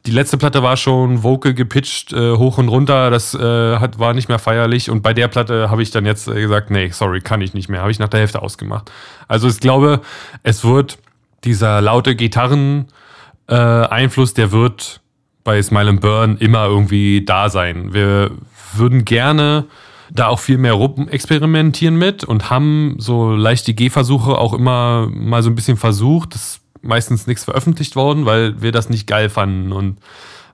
[0.06, 3.10] Die letzte Platte war schon vocal gepitcht, äh, hoch und runter.
[3.10, 4.88] Das äh, hat, war nicht mehr feierlich.
[4.88, 7.68] Und bei der Platte habe ich dann jetzt äh, gesagt, nee, sorry, kann ich nicht
[7.68, 7.82] mehr.
[7.82, 8.90] Habe ich nach der Hälfte ausgemacht.
[9.28, 10.00] Also ich glaube,
[10.42, 10.96] es wird
[11.44, 15.02] dieser laute Gitarren-Einfluss, äh, der wird
[15.44, 17.92] bei Smile and Burn immer irgendwie da sein.
[17.92, 18.30] Wir
[18.74, 19.66] würden gerne
[20.10, 25.42] da auch viel mehr rum experimentieren mit und haben so leichte Gehversuche auch immer mal
[25.42, 26.34] so ein bisschen versucht.
[26.34, 29.72] Das ist meistens nichts veröffentlicht worden, weil wir das nicht geil fanden.
[29.72, 29.98] Und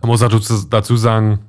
[0.01, 1.41] man muss dazu sagen,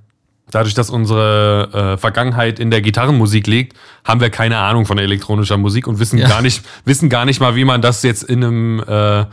[0.49, 5.57] dadurch, dass unsere äh, Vergangenheit in der Gitarrenmusik liegt, haben wir keine Ahnung von elektronischer
[5.57, 6.27] Musik und wissen ja.
[6.27, 9.25] gar nicht, wissen gar nicht mal, wie man das jetzt in einem äh,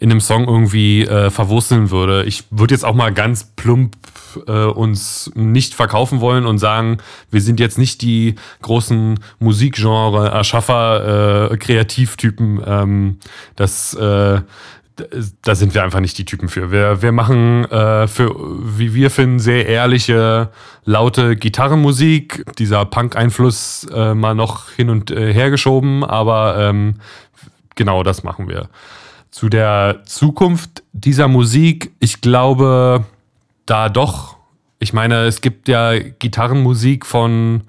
[0.00, 2.24] in einem Song irgendwie äh, verwurzeln würde.
[2.24, 3.96] Ich würde jetzt auch mal ganz plump
[4.46, 6.98] äh, uns nicht verkaufen wollen und sagen,
[7.30, 12.62] wir sind jetzt nicht die großen Musikgenre-Erschaffer, äh, Kreativtypen.
[12.66, 13.18] Ähm,
[13.56, 14.40] das äh,
[15.42, 16.70] da sind wir einfach nicht die Typen für.
[16.70, 20.50] Wir, wir machen äh, für, wie wir finden, sehr ehrliche,
[20.84, 22.44] laute Gitarrenmusik.
[22.58, 26.96] Dieser Punk-Einfluss äh, mal noch hin und äh, her geschoben, aber ähm,
[27.76, 28.68] genau das machen wir
[29.30, 31.92] zu der Zukunft dieser Musik.
[32.00, 33.04] Ich glaube,
[33.66, 34.36] da doch,
[34.78, 37.62] ich meine, es gibt ja Gitarrenmusik von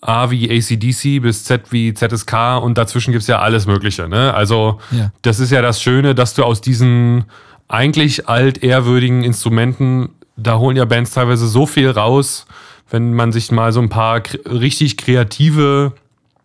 [0.00, 4.08] A wie ACDC bis Z wie ZSK und dazwischen gibt es ja alles Mögliche.
[4.08, 4.34] Ne?
[4.34, 5.12] Also, ja.
[5.22, 7.24] das ist ja das Schöne, dass du aus diesen
[7.68, 12.46] eigentlich altehrwürdigen Instrumenten, da holen ja Bands teilweise so viel raus,
[12.90, 15.92] wenn man sich mal so ein paar richtig kreative,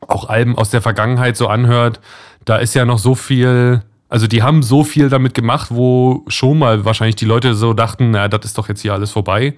[0.07, 1.99] auch Alben aus der Vergangenheit so anhört.
[2.45, 6.59] Da ist ja noch so viel also die haben so viel damit gemacht, wo schon
[6.59, 9.55] mal wahrscheinlich die Leute so dachten, na, das ist doch jetzt hier alles vorbei.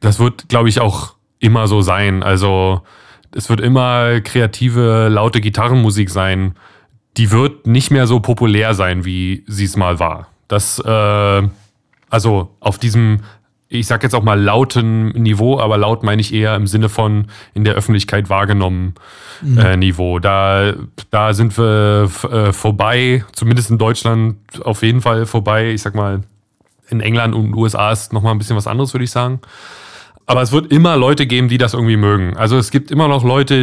[0.00, 2.22] Das wird, glaube ich, auch immer so sein.
[2.22, 2.82] Also
[3.34, 6.54] es wird immer kreative, laute Gitarrenmusik sein.
[7.16, 10.28] Die wird nicht mehr so populär sein, wie sie es mal war.
[10.48, 11.48] Das, äh,
[12.10, 13.20] also auf diesem,
[13.68, 17.26] ich sag jetzt auch mal lauten Niveau, aber laut meine ich eher im Sinne von
[17.52, 18.94] in der Öffentlichkeit wahrgenommen
[19.42, 19.58] mhm.
[19.58, 20.18] äh, Niveau.
[20.18, 20.72] Da,
[21.10, 25.70] da sind wir äh, vorbei, zumindest in Deutschland auf jeden Fall vorbei.
[25.70, 26.22] Ich sag mal,
[26.88, 29.40] in England und USA ist nochmal ein bisschen was anderes, würde ich sagen.
[30.30, 32.36] Aber es wird immer Leute geben, die das irgendwie mögen.
[32.36, 33.54] Also es gibt immer noch Leute,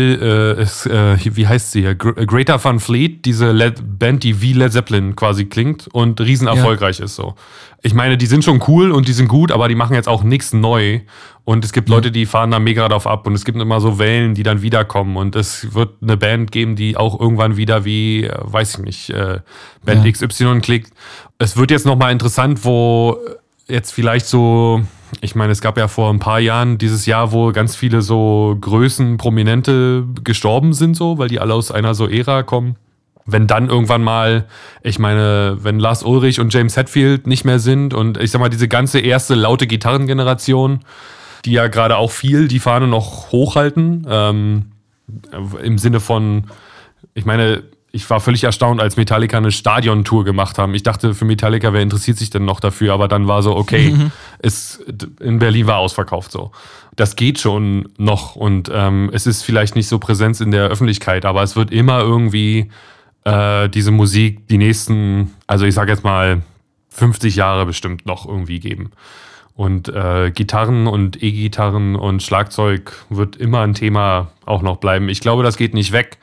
[0.57, 1.93] äh, es, äh, wie heißt sie hier?
[1.93, 6.97] Greater Fun Fleet, diese Led Band, die wie Led Zeppelin quasi klingt und riesen erfolgreich
[6.97, 7.05] ja.
[7.05, 7.35] ist so.
[7.83, 10.23] Ich meine, die sind schon cool und die sind gut, aber die machen jetzt auch
[10.23, 11.01] nichts neu.
[11.43, 13.99] Und es gibt Leute, die fahren da mega drauf ab und es gibt immer so
[13.99, 15.17] Wellen, die dann wiederkommen.
[15.17, 19.09] Und es wird eine Band geben, die auch irgendwann wieder wie, äh, weiß ich nicht,
[19.11, 19.41] äh,
[19.85, 20.11] Band ja.
[20.11, 20.91] XY klickt.
[21.37, 23.19] Es wird jetzt nochmal interessant, wo
[23.67, 24.81] jetzt vielleicht so
[25.21, 28.57] ich meine, es gab ja vor ein paar Jahren dieses Jahr, wo ganz viele so
[28.59, 32.75] Größen, Prominente gestorben sind, so, weil die alle aus einer so Ära kommen.
[33.25, 34.45] Wenn dann irgendwann mal,
[34.83, 38.49] ich meine, wenn Lars Ulrich und James Hetfield nicht mehr sind und ich sag mal,
[38.49, 40.81] diese ganze erste laute Gitarrengeneration,
[41.43, 44.71] die ja gerade auch viel die Fahne noch hochhalten, ähm,
[45.61, 46.45] im Sinne von,
[47.13, 47.63] ich meine,
[47.95, 50.75] ich war völlig erstaunt, als Metallica eine Stadiontour gemacht haben.
[50.75, 52.93] Ich dachte, für Metallica, wer interessiert sich denn noch dafür?
[52.93, 54.11] Aber dann war so, okay, mhm.
[54.39, 54.83] es,
[55.21, 56.51] in Berlin war ausverkauft so.
[56.97, 61.23] Das geht schon noch und ähm, es ist vielleicht nicht so Präsenz in der Öffentlichkeit,
[61.23, 62.69] aber es wird immer irgendwie
[63.23, 66.41] äh, diese Musik die nächsten, also ich sage jetzt mal
[66.89, 68.91] 50 Jahre bestimmt noch irgendwie geben.
[69.53, 75.07] Und äh, Gitarren und E-Gitarren und Schlagzeug wird immer ein Thema auch noch bleiben.
[75.07, 76.17] Ich glaube, das geht nicht weg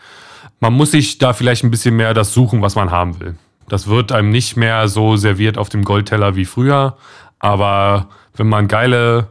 [0.62, 3.34] man muss sich da vielleicht ein bisschen mehr das suchen, was man haben will.
[3.68, 6.96] Das wird einem nicht mehr so serviert auf dem Goldteller wie früher.
[7.40, 9.30] Aber wenn man geile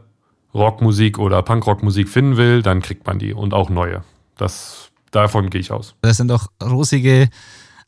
[0.52, 4.04] Rockmusik oder Punkrockmusik finden will, dann kriegt man die und auch neue.
[4.36, 5.94] Das, davon gehe ich aus.
[6.02, 7.30] Das sind doch rosige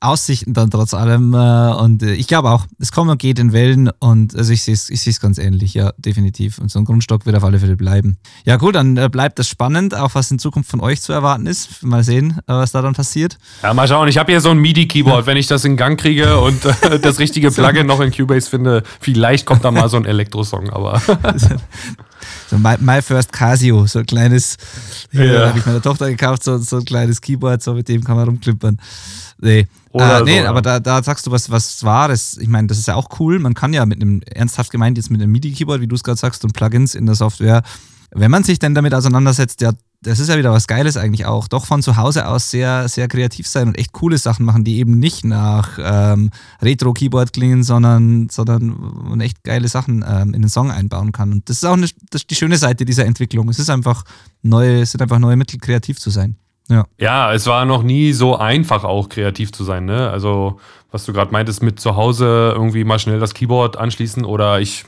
[0.05, 1.35] Aussichten dann trotz allem.
[1.35, 4.63] Äh, und äh, ich glaube auch, es kommt und geht in Wellen und also ich
[4.63, 6.59] sehe es ich ganz ähnlich, ja, definitiv.
[6.59, 8.19] Und so ein Grundstock wird auf alle Fälle bleiben.
[8.45, 11.47] Ja, gut, dann äh, bleibt das spannend, auch was in Zukunft von euch zu erwarten
[11.47, 11.83] ist.
[11.83, 13.39] Mal sehen, was da dann passiert.
[13.63, 14.09] Ja, mal schauen.
[14.09, 15.23] Ich habe hier so ein MIDI-Keyboard.
[15.23, 15.27] Ja.
[15.27, 16.61] Wenn ich das in Gang kriege und
[17.03, 21.01] das richtige Plugin noch in Cubase finde, vielleicht kommt da mal so ein Elektrosong, aber.
[22.49, 24.57] So My, My, First Casio, so ein kleines,
[25.13, 25.49] ja.
[25.49, 28.27] habe ich meiner Tochter gekauft, so, so ein kleines Keyboard, so mit dem kann man
[28.27, 28.79] rumklippern.
[29.41, 32.39] Nee, äh, nee so, aber da, da sagst du was, was Wahres.
[32.39, 33.39] Ich meine, das ist ja auch cool.
[33.39, 36.19] Man kann ja mit einem, ernsthaft gemeint, jetzt mit einem MIDI-Keyboard, wie du es gerade
[36.19, 37.63] sagst, und Plugins in der Software,
[38.13, 39.73] wenn man sich denn damit auseinandersetzt, ja,
[40.05, 43.09] das ist ja wieder was Geiles eigentlich auch, doch von zu Hause aus sehr, sehr
[43.09, 46.31] kreativ sein und echt coole Sachen machen, die eben nicht nach ähm,
[46.63, 48.77] Retro-Keyboard klingen, sondern, sondern
[49.09, 51.33] man echt geile Sachen ähm, in den Song einbauen kann.
[51.33, 53.49] Und das ist auch eine, das die schöne Seite dieser Entwicklung.
[53.49, 54.05] Es ist einfach
[54.43, 56.37] neue, es sind einfach neue Mittel, kreativ zu sein.
[56.69, 56.87] Ja.
[56.99, 59.85] ja, es war noch nie so einfach auch kreativ zu sein.
[59.85, 60.09] Ne?
[60.09, 60.61] Also,
[60.91, 64.85] was du gerade meintest, mit zu Hause irgendwie mal schnell das Keyboard anschließen oder ich,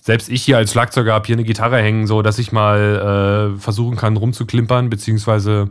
[0.00, 3.60] selbst ich hier als Schlagzeuger habe hier eine Gitarre hängen, so dass ich mal äh,
[3.60, 5.70] versuchen kann rumzuklimpern, beziehungsweise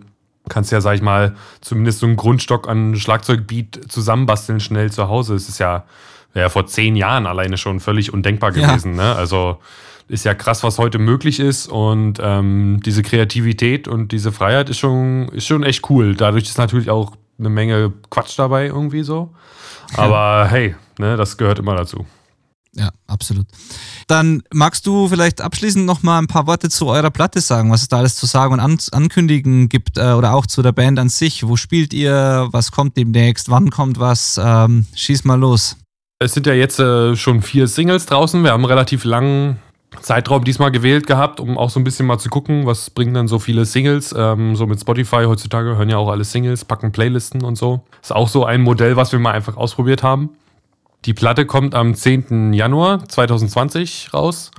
[0.50, 5.36] kannst ja, sag ich mal, zumindest so einen Grundstock an Schlagzeugbeat zusammenbasteln schnell zu Hause.
[5.36, 5.86] Es ist ja,
[6.34, 8.96] ja vor zehn Jahren alleine schon völlig undenkbar gewesen.
[8.96, 9.14] Ja.
[9.14, 9.16] Ne?
[9.16, 9.60] Also
[10.08, 11.68] ist ja krass, was heute möglich ist.
[11.68, 16.16] Und ähm, diese Kreativität und diese Freiheit ist schon, ist schon echt cool.
[16.16, 19.34] Dadurch ist natürlich auch eine Menge Quatsch dabei, irgendwie so.
[19.96, 22.06] Aber hey, ne, das gehört immer dazu.
[22.78, 23.48] Ja, absolut.
[24.08, 27.82] Dann magst du vielleicht abschließend noch mal ein paar Worte zu eurer Platte sagen, was
[27.82, 31.00] es da alles zu sagen und an ankündigen gibt äh, oder auch zu der Band
[31.00, 31.48] an sich.
[31.48, 32.48] Wo spielt ihr?
[32.52, 33.50] Was kommt demnächst?
[33.50, 34.40] Wann kommt was?
[34.42, 35.76] Ähm, schieß mal los.
[36.20, 38.44] Es sind ja jetzt äh, schon vier Singles draußen.
[38.44, 39.58] Wir haben relativ lang
[40.02, 43.28] Zeitraum diesmal gewählt gehabt, um auch so ein bisschen mal zu gucken, was bringen dann
[43.28, 44.14] so viele Singles.
[44.16, 47.82] Ähm, so mit Spotify heutzutage hören ja auch alle Singles, packen Playlisten und so.
[48.02, 50.30] Ist auch so ein Modell, was wir mal einfach ausprobiert haben.
[51.08, 52.52] Die Platte kommt am 10.
[52.52, 54.52] Januar 2020 raus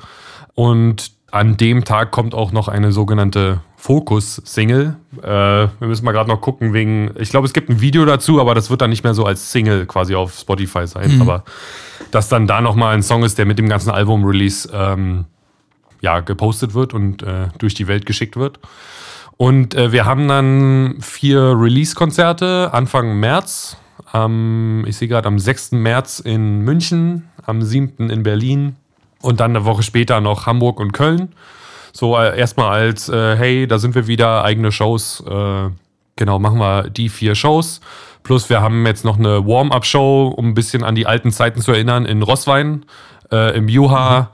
[0.54, 4.96] und an dem Tag kommt auch noch eine sogenannte Focus-Single.
[5.22, 7.10] Äh, wir müssen mal gerade noch gucken, wegen.
[7.18, 9.52] Ich glaube, es gibt ein Video dazu, aber das wird dann nicht mehr so als
[9.52, 11.16] Single quasi auf Spotify sein.
[11.16, 11.22] Mhm.
[11.22, 11.44] Aber
[12.10, 15.26] dass dann da nochmal ein Song ist, der mit dem ganzen Album-Release ähm,
[16.00, 18.58] ja, gepostet wird und äh, durch die Welt geschickt wird.
[19.36, 23.76] Und äh, wir haben dann vier Release-Konzerte Anfang März.
[24.14, 25.72] Ähm, ich sehe gerade am 6.
[25.72, 28.10] März in München, am 7.
[28.10, 28.76] in Berlin
[29.20, 31.32] und dann eine Woche später noch Hamburg und Köln.
[31.92, 35.22] So äh, erstmal als, äh, hey, da sind wir wieder, eigene Shows.
[35.26, 35.70] Äh,
[36.16, 37.80] genau, machen wir die vier Shows.
[38.22, 41.72] Plus wir haben jetzt noch eine Warm-up-Show, um ein bisschen an die alten Zeiten zu
[41.72, 42.84] erinnern, in Rosswein,
[43.32, 44.20] äh, im Juha.
[44.20, 44.26] Mhm.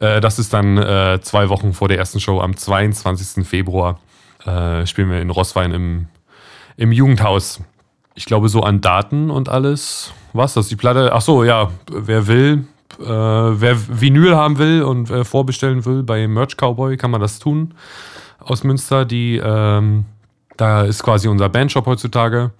[0.00, 3.44] Das ist dann äh, zwei Wochen vor der ersten Show am 22.
[3.44, 3.98] Februar.
[4.84, 6.06] spielen wir in Rosswein im,
[6.76, 7.60] im Jugendhaus.
[8.18, 10.12] Ich glaube, so an Daten und alles.
[10.32, 10.54] Was?
[10.54, 11.12] Das die Platte?
[11.12, 11.70] Ach so, ja.
[11.88, 12.66] Wer will,
[12.98, 17.38] äh, wer Vinyl haben will und äh, vorbestellen will bei Merch Cowboy, kann man das
[17.38, 17.74] tun.
[18.40, 19.04] Aus Münster.
[19.04, 20.04] Die, ähm,
[20.56, 22.50] da ist quasi unser Bandshop heutzutage.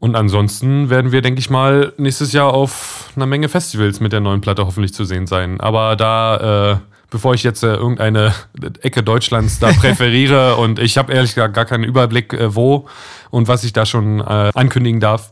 [0.00, 4.20] Und ansonsten werden wir, denke ich mal, nächstes Jahr auf einer Menge Festivals mit der
[4.20, 5.62] neuen Platte hoffentlich zu sehen sein.
[5.62, 6.76] Aber da, äh,
[7.14, 8.34] bevor ich jetzt äh, irgendeine
[8.82, 12.88] Ecke Deutschlands da präferiere und ich habe ehrlich gesagt gar keinen Überblick, äh, wo
[13.30, 15.30] und was ich da schon äh, ankündigen darf,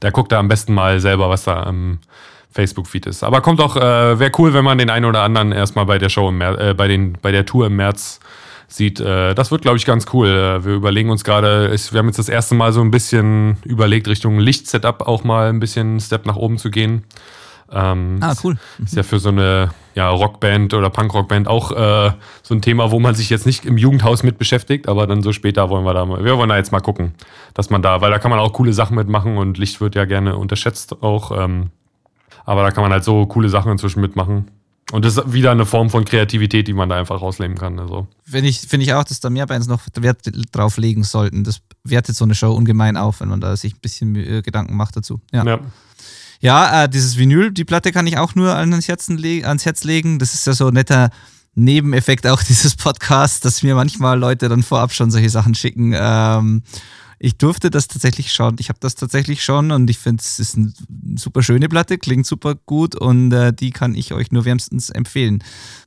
[0.00, 1.98] da guckt er am besten mal selber, was da am
[2.50, 3.24] Facebook-Feed ist.
[3.24, 6.08] Aber kommt auch, äh, wäre cool, wenn man den einen oder anderen erstmal bei der
[6.08, 8.20] Show im März, äh, bei, den, bei der Tour im März
[8.66, 8.98] sieht.
[8.98, 10.60] Äh, das wird, glaube ich, ganz cool.
[10.64, 14.38] Wir überlegen uns gerade, wir haben jetzt das erste Mal so ein bisschen überlegt, Richtung
[14.38, 17.04] Lichtsetup auch mal ein bisschen Step nach oben zu gehen.
[17.70, 18.56] Ähm, ah, cool.
[18.82, 19.68] Ist ja für so eine
[19.98, 22.12] ja, Rockband oder Punkrockband auch äh,
[22.44, 25.32] so ein Thema, wo man sich jetzt nicht im Jugendhaus mit beschäftigt, aber dann so
[25.32, 27.14] später wollen wir da mal, wir wollen da jetzt mal gucken,
[27.52, 30.04] dass man da, weil da kann man auch coole Sachen mitmachen und Licht wird ja
[30.04, 31.36] gerne unterschätzt auch.
[31.36, 31.70] Ähm,
[32.44, 34.52] aber da kann man halt so coole Sachen inzwischen mitmachen.
[34.92, 37.80] Und das ist wieder eine Form von Kreativität, die man da einfach rausleben kann.
[37.80, 38.06] Also.
[38.22, 41.42] Finde ich, find ich auch, dass da mehr Bands noch Wert drauf legen sollten.
[41.42, 44.76] Das wertet so eine Show ungemein auf, wenn man da sich ein bisschen äh, Gedanken
[44.76, 45.20] macht dazu.
[45.32, 45.44] Ja.
[45.44, 45.58] ja.
[46.40, 50.18] Ja, äh, dieses Vinyl, die Platte kann ich auch nur ans Herz, ans Herz legen.
[50.18, 51.10] Das ist ja so ein netter
[51.54, 55.92] Nebeneffekt auch dieses Podcasts, dass mir manchmal Leute dann vorab schon solche Sachen schicken.
[55.96, 56.62] Ähm,
[57.20, 58.56] ich durfte das tatsächlich schon.
[58.60, 60.72] Ich habe das tatsächlich schon und ich finde, es ist eine
[61.16, 65.42] super schöne Platte, klingt super gut und äh, die kann ich euch nur wärmstens empfehlen.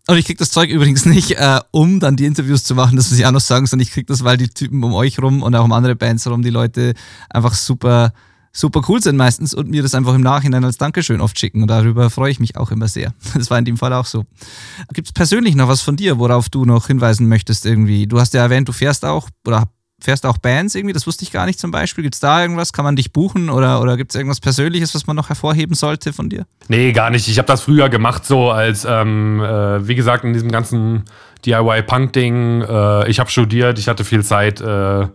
[0.07, 3.09] Und ich kriege das Zeug übrigens nicht, äh, um dann die Interviews zu machen, das
[3.09, 5.41] muss ich auch noch sagen, sondern ich kriege das, weil die Typen um euch rum
[5.41, 6.95] und auch um andere Bands herum, die Leute
[7.29, 8.11] einfach super
[8.51, 11.61] super cool sind meistens und mir das einfach im Nachhinein als Dankeschön oft schicken.
[11.61, 13.13] Und darüber freue ich mich auch immer sehr.
[13.33, 14.25] Das war in dem Fall auch so.
[14.93, 18.07] Gibt es persönlich noch was von dir, worauf du noch hinweisen möchtest irgendwie?
[18.07, 19.67] Du hast ja erwähnt, du fährst auch oder
[20.01, 22.03] fährst auch Bands irgendwie, das wusste ich gar nicht zum Beispiel.
[22.03, 22.73] Gibt es da irgendwas?
[22.73, 26.11] Kann man dich buchen oder, oder gibt es irgendwas Persönliches, was man noch hervorheben sollte
[26.11, 26.45] von dir?
[26.67, 27.27] Nee, gar nicht.
[27.27, 31.03] Ich habe das früher gemacht, so als, ähm, äh, wie gesagt, in diesem ganzen
[31.45, 32.61] DIY-Punk-Ding.
[32.61, 34.59] Äh, ich habe studiert, ich hatte viel Zeit.
[34.59, 35.07] Äh,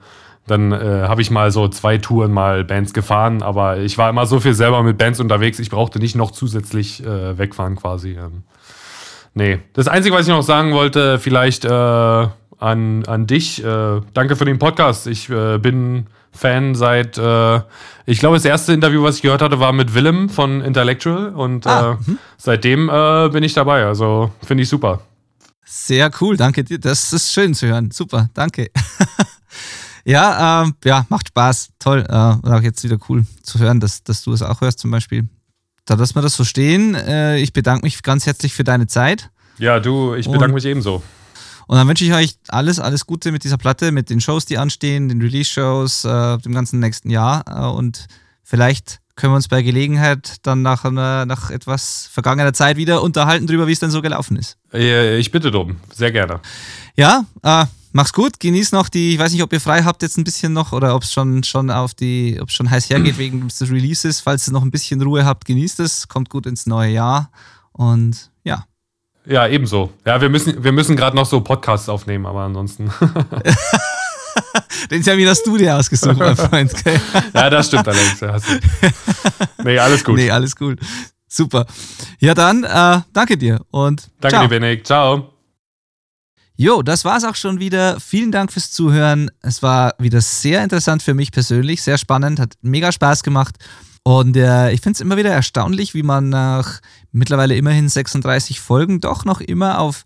[0.46, 0.76] dann äh,
[1.08, 4.54] habe ich mal so zwei Touren mal Bands gefahren, aber ich war immer so viel
[4.54, 8.12] selber mit Bands unterwegs, ich brauchte nicht noch zusätzlich äh, wegfahren quasi.
[8.12, 8.42] Ähm,
[9.34, 9.58] nee.
[9.72, 11.68] Das Einzige, was ich noch sagen wollte, vielleicht äh,
[12.58, 13.62] an, an dich.
[13.62, 15.06] Äh, danke für den Podcast.
[15.06, 17.60] Ich äh, bin Fan seit, äh,
[18.04, 21.66] ich glaube, das erste Interview, was ich gehört hatte, war mit Willem von Intellectual und
[21.66, 23.86] ah, äh, seitdem äh, bin ich dabei.
[23.86, 25.00] Also finde ich super.
[25.64, 26.78] Sehr cool, danke dir.
[26.78, 27.90] Das ist schön zu hören.
[27.90, 28.70] Super, danke.
[30.06, 31.70] ja, ähm, ja, macht Spaß.
[31.80, 32.06] Toll.
[32.08, 34.92] Äh, und auch jetzt wieder cool zu hören, dass, dass du es auch hörst zum
[34.92, 35.28] Beispiel.
[35.84, 36.94] Da lassen wir das so stehen.
[36.94, 39.30] Äh, ich bedanke mich ganz herzlich für deine Zeit.
[39.58, 41.02] Ja, du, ich bedanke und mich ebenso.
[41.66, 44.58] Und dann wünsche ich euch alles, alles Gute mit dieser Platte, mit den Shows, die
[44.58, 47.44] anstehen, den Release-Shows, äh, dem ganzen nächsten Jahr.
[47.48, 48.06] Äh, und
[48.44, 53.48] vielleicht können wir uns bei Gelegenheit dann nach, einer, nach etwas vergangener Zeit wieder unterhalten
[53.48, 54.56] darüber, wie es denn so gelaufen ist.
[54.72, 56.40] Ich bitte drum, sehr gerne.
[56.96, 57.64] Ja, äh,
[57.96, 60.52] mach's gut, genieß noch die, ich weiß nicht, ob ihr frei habt jetzt ein bisschen
[60.52, 64.20] noch oder ob es schon, schon auf die, ob schon heiß hergeht wegen des Releases.
[64.20, 67.30] Falls ihr noch ein bisschen Ruhe habt, genießt es, kommt gut ins neue Jahr
[67.72, 68.66] und ja.
[69.24, 69.92] Ja, ebenso.
[70.04, 72.92] Ja, wir müssen, wir müssen gerade noch so Podcasts aufnehmen, aber ansonsten.
[74.90, 76.72] Den ist ja wieder das du dir ausgesucht, mein Freund.
[76.74, 77.00] Okay?
[77.34, 78.20] ja, das stimmt allerdings.
[79.64, 80.16] nee, alles gut.
[80.16, 80.78] Nee, alles gut.
[81.26, 81.66] Super.
[82.20, 84.44] Ja, dann äh, danke dir und Danke ciao.
[84.44, 84.86] dir, Benik.
[84.86, 85.35] Ciao.
[86.58, 88.00] Jo, das war's auch schon wieder.
[88.00, 89.30] Vielen Dank fürs Zuhören.
[89.42, 93.56] Es war wieder sehr interessant für mich persönlich, sehr spannend, hat mega Spaß gemacht.
[94.04, 96.80] Und äh, ich finde es immer wieder erstaunlich, wie man nach
[97.12, 100.04] mittlerweile immerhin 36 Folgen doch noch immer auf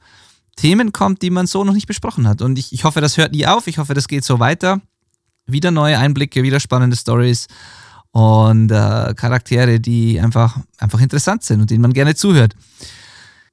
[0.57, 2.43] Themen kommt, die man so noch nicht besprochen hat.
[2.43, 3.69] Und ich, ich hoffe, das hört nie auf.
[3.69, 4.81] Ich hoffe, das geht so weiter.
[5.47, 7.47] Wieder neue Einblicke, wieder spannende Stories
[8.11, 12.55] und äh, Charaktere, die einfach, einfach interessant sind und denen man gerne zuhört.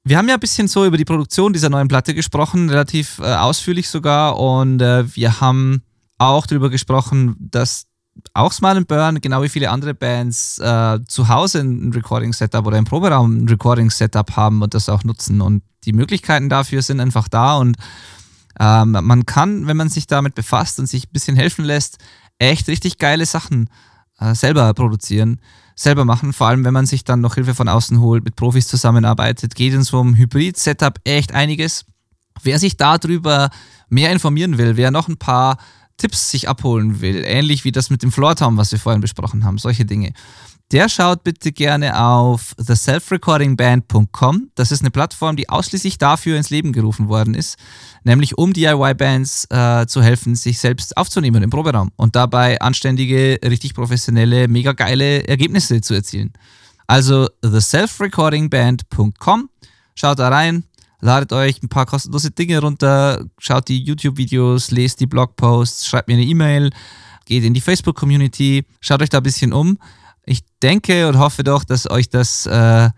[0.08, 3.24] Wir haben ja ein bisschen so über die Produktion dieser neuen Platte gesprochen, relativ äh,
[3.24, 4.38] ausführlich sogar.
[4.38, 5.82] Und äh, wir haben
[6.16, 7.84] auch darüber gesprochen, dass
[8.32, 12.86] auch Smile Burn, genau wie viele andere Bands, äh, zu Hause ein Recording-Setup oder im
[12.86, 15.42] Proberaum ein Recording-Setup haben und das auch nutzen.
[15.42, 17.76] Und die Möglichkeiten dafür sind einfach da und
[18.58, 21.98] ähm, man kann, wenn man sich damit befasst und sich ein bisschen helfen lässt,
[22.38, 23.68] echt richtig geile Sachen
[24.18, 25.38] äh, selber produzieren,
[25.78, 26.32] selber machen.
[26.32, 29.72] Vor allem, wenn man sich dann noch Hilfe von außen holt, mit Profis zusammenarbeitet, geht
[29.72, 31.84] in so einem Hybrid-Setup echt einiges.
[32.42, 33.50] Wer sich darüber
[33.88, 35.58] mehr informieren will, wer noch ein paar
[35.96, 39.58] Tipps sich abholen will, ähnlich wie das mit dem Floortom, was wir vorhin besprochen haben,
[39.58, 40.12] solche Dinge,
[40.70, 44.50] der schaut bitte gerne auf theselfrecordingband.com.
[44.54, 47.56] Das ist eine Plattform, die ausschließlich dafür ins Leben gerufen worden ist,
[48.04, 53.72] nämlich um DIY-Bands äh, zu helfen, sich selbst aufzunehmen im Proberaum und dabei anständige, richtig
[53.74, 56.34] professionelle, mega geile Ergebnisse zu erzielen.
[56.86, 59.48] Also theselfrecordingband.com.
[59.94, 60.64] Schaut da rein,
[61.00, 66.14] ladet euch ein paar kostenlose Dinge runter, schaut die YouTube-Videos, lest die Blogposts, schreibt mir
[66.14, 66.68] eine E-Mail,
[67.24, 69.78] geht in die Facebook-Community, schaut euch da ein bisschen um
[70.28, 72.90] ich denke und hoffe doch, dass euch das äh,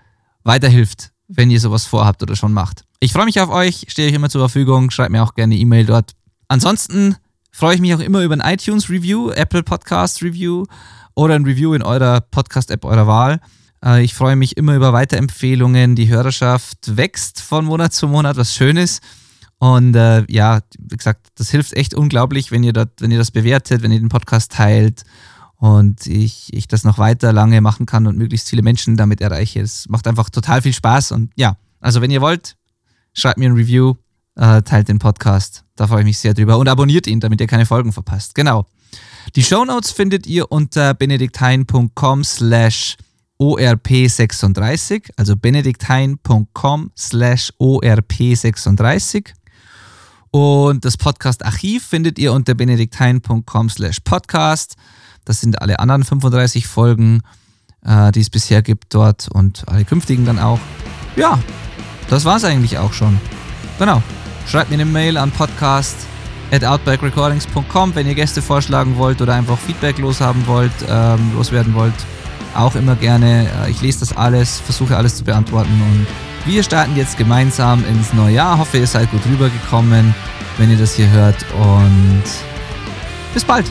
[0.43, 2.85] weiterhilft, wenn ihr sowas vorhabt oder schon macht.
[2.99, 5.87] Ich freue mich auf euch, stehe euch immer zur Verfügung, schreibt mir auch gerne E-Mail
[5.87, 6.13] dort.
[6.49, 7.17] Ansonsten
[7.53, 10.65] freue ich mich auch immer über ein iTunes-Review, Apple Podcast Review
[11.15, 13.41] oder ein Review in eurer Podcast-App eurer Wahl.
[13.85, 15.95] Äh, ich freue mich immer über Weiterempfehlungen.
[15.95, 19.03] Die Hörerschaft wächst von Monat zu Monat, was schön ist.
[19.59, 23.31] Und äh, ja, wie gesagt, das hilft echt unglaublich, wenn ihr, dort, wenn ihr das
[23.31, 25.05] bewertet, wenn ihr den Podcast teilt
[25.61, 29.61] und ich, ich das noch weiter lange machen kann und möglichst viele Menschen damit erreiche.
[29.61, 32.57] Es macht einfach total viel Spaß und ja, also wenn ihr wollt,
[33.13, 33.95] schreibt mir ein Review,
[34.37, 37.47] äh, teilt den Podcast, da freue ich mich sehr drüber und abonniert ihn, damit ihr
[37.47, 38.35] keine Folgen verpasst.
[38.35, 38.67] Genau.
[39.37, 42.97] Die Show Notes findet ihr unter benediktein.com slash
[43.39, 49.35] ORP36, also benediktein.com slash ORP36.
[50.31, 54.77] Und das Podcast-Archiv findet ihr unter benediktein.com slash podcast.
[55.25, 57.23] Das sind alle anderen 35 Folgen,
[57.85, 60.61] äh, die es bisher gibt dort und alle künftigen dann auch.
[61.17, 61.39] Ja,
[62.09, 63.21] das war es eigentlich auch schon.
[63.79, 64.03] Genau.
[64.47, 65.97] Schreibt mir eine Mail an podcast
[66.51, 71.95] at outbackrecordings.com, wenn ihr Gäste vorschlagen wollt oder einfach Feedback loshaben wollt, ähm, loswerden wollt.
[72.57, 73.49] Auch immer gerne.
[73.65, 76.07] Äh, ich lese das alles, versuche alles zu beantworten und
[76.47, 78.59] wir starten jetzt gemeinsam ins neue Jahr.
[78.59, 80.15] Hoffe, ihr seid gut rübergekommen,
[80.59, 82.25] wenn ihr das hier hört und
[83.35, 83.71] bis bald.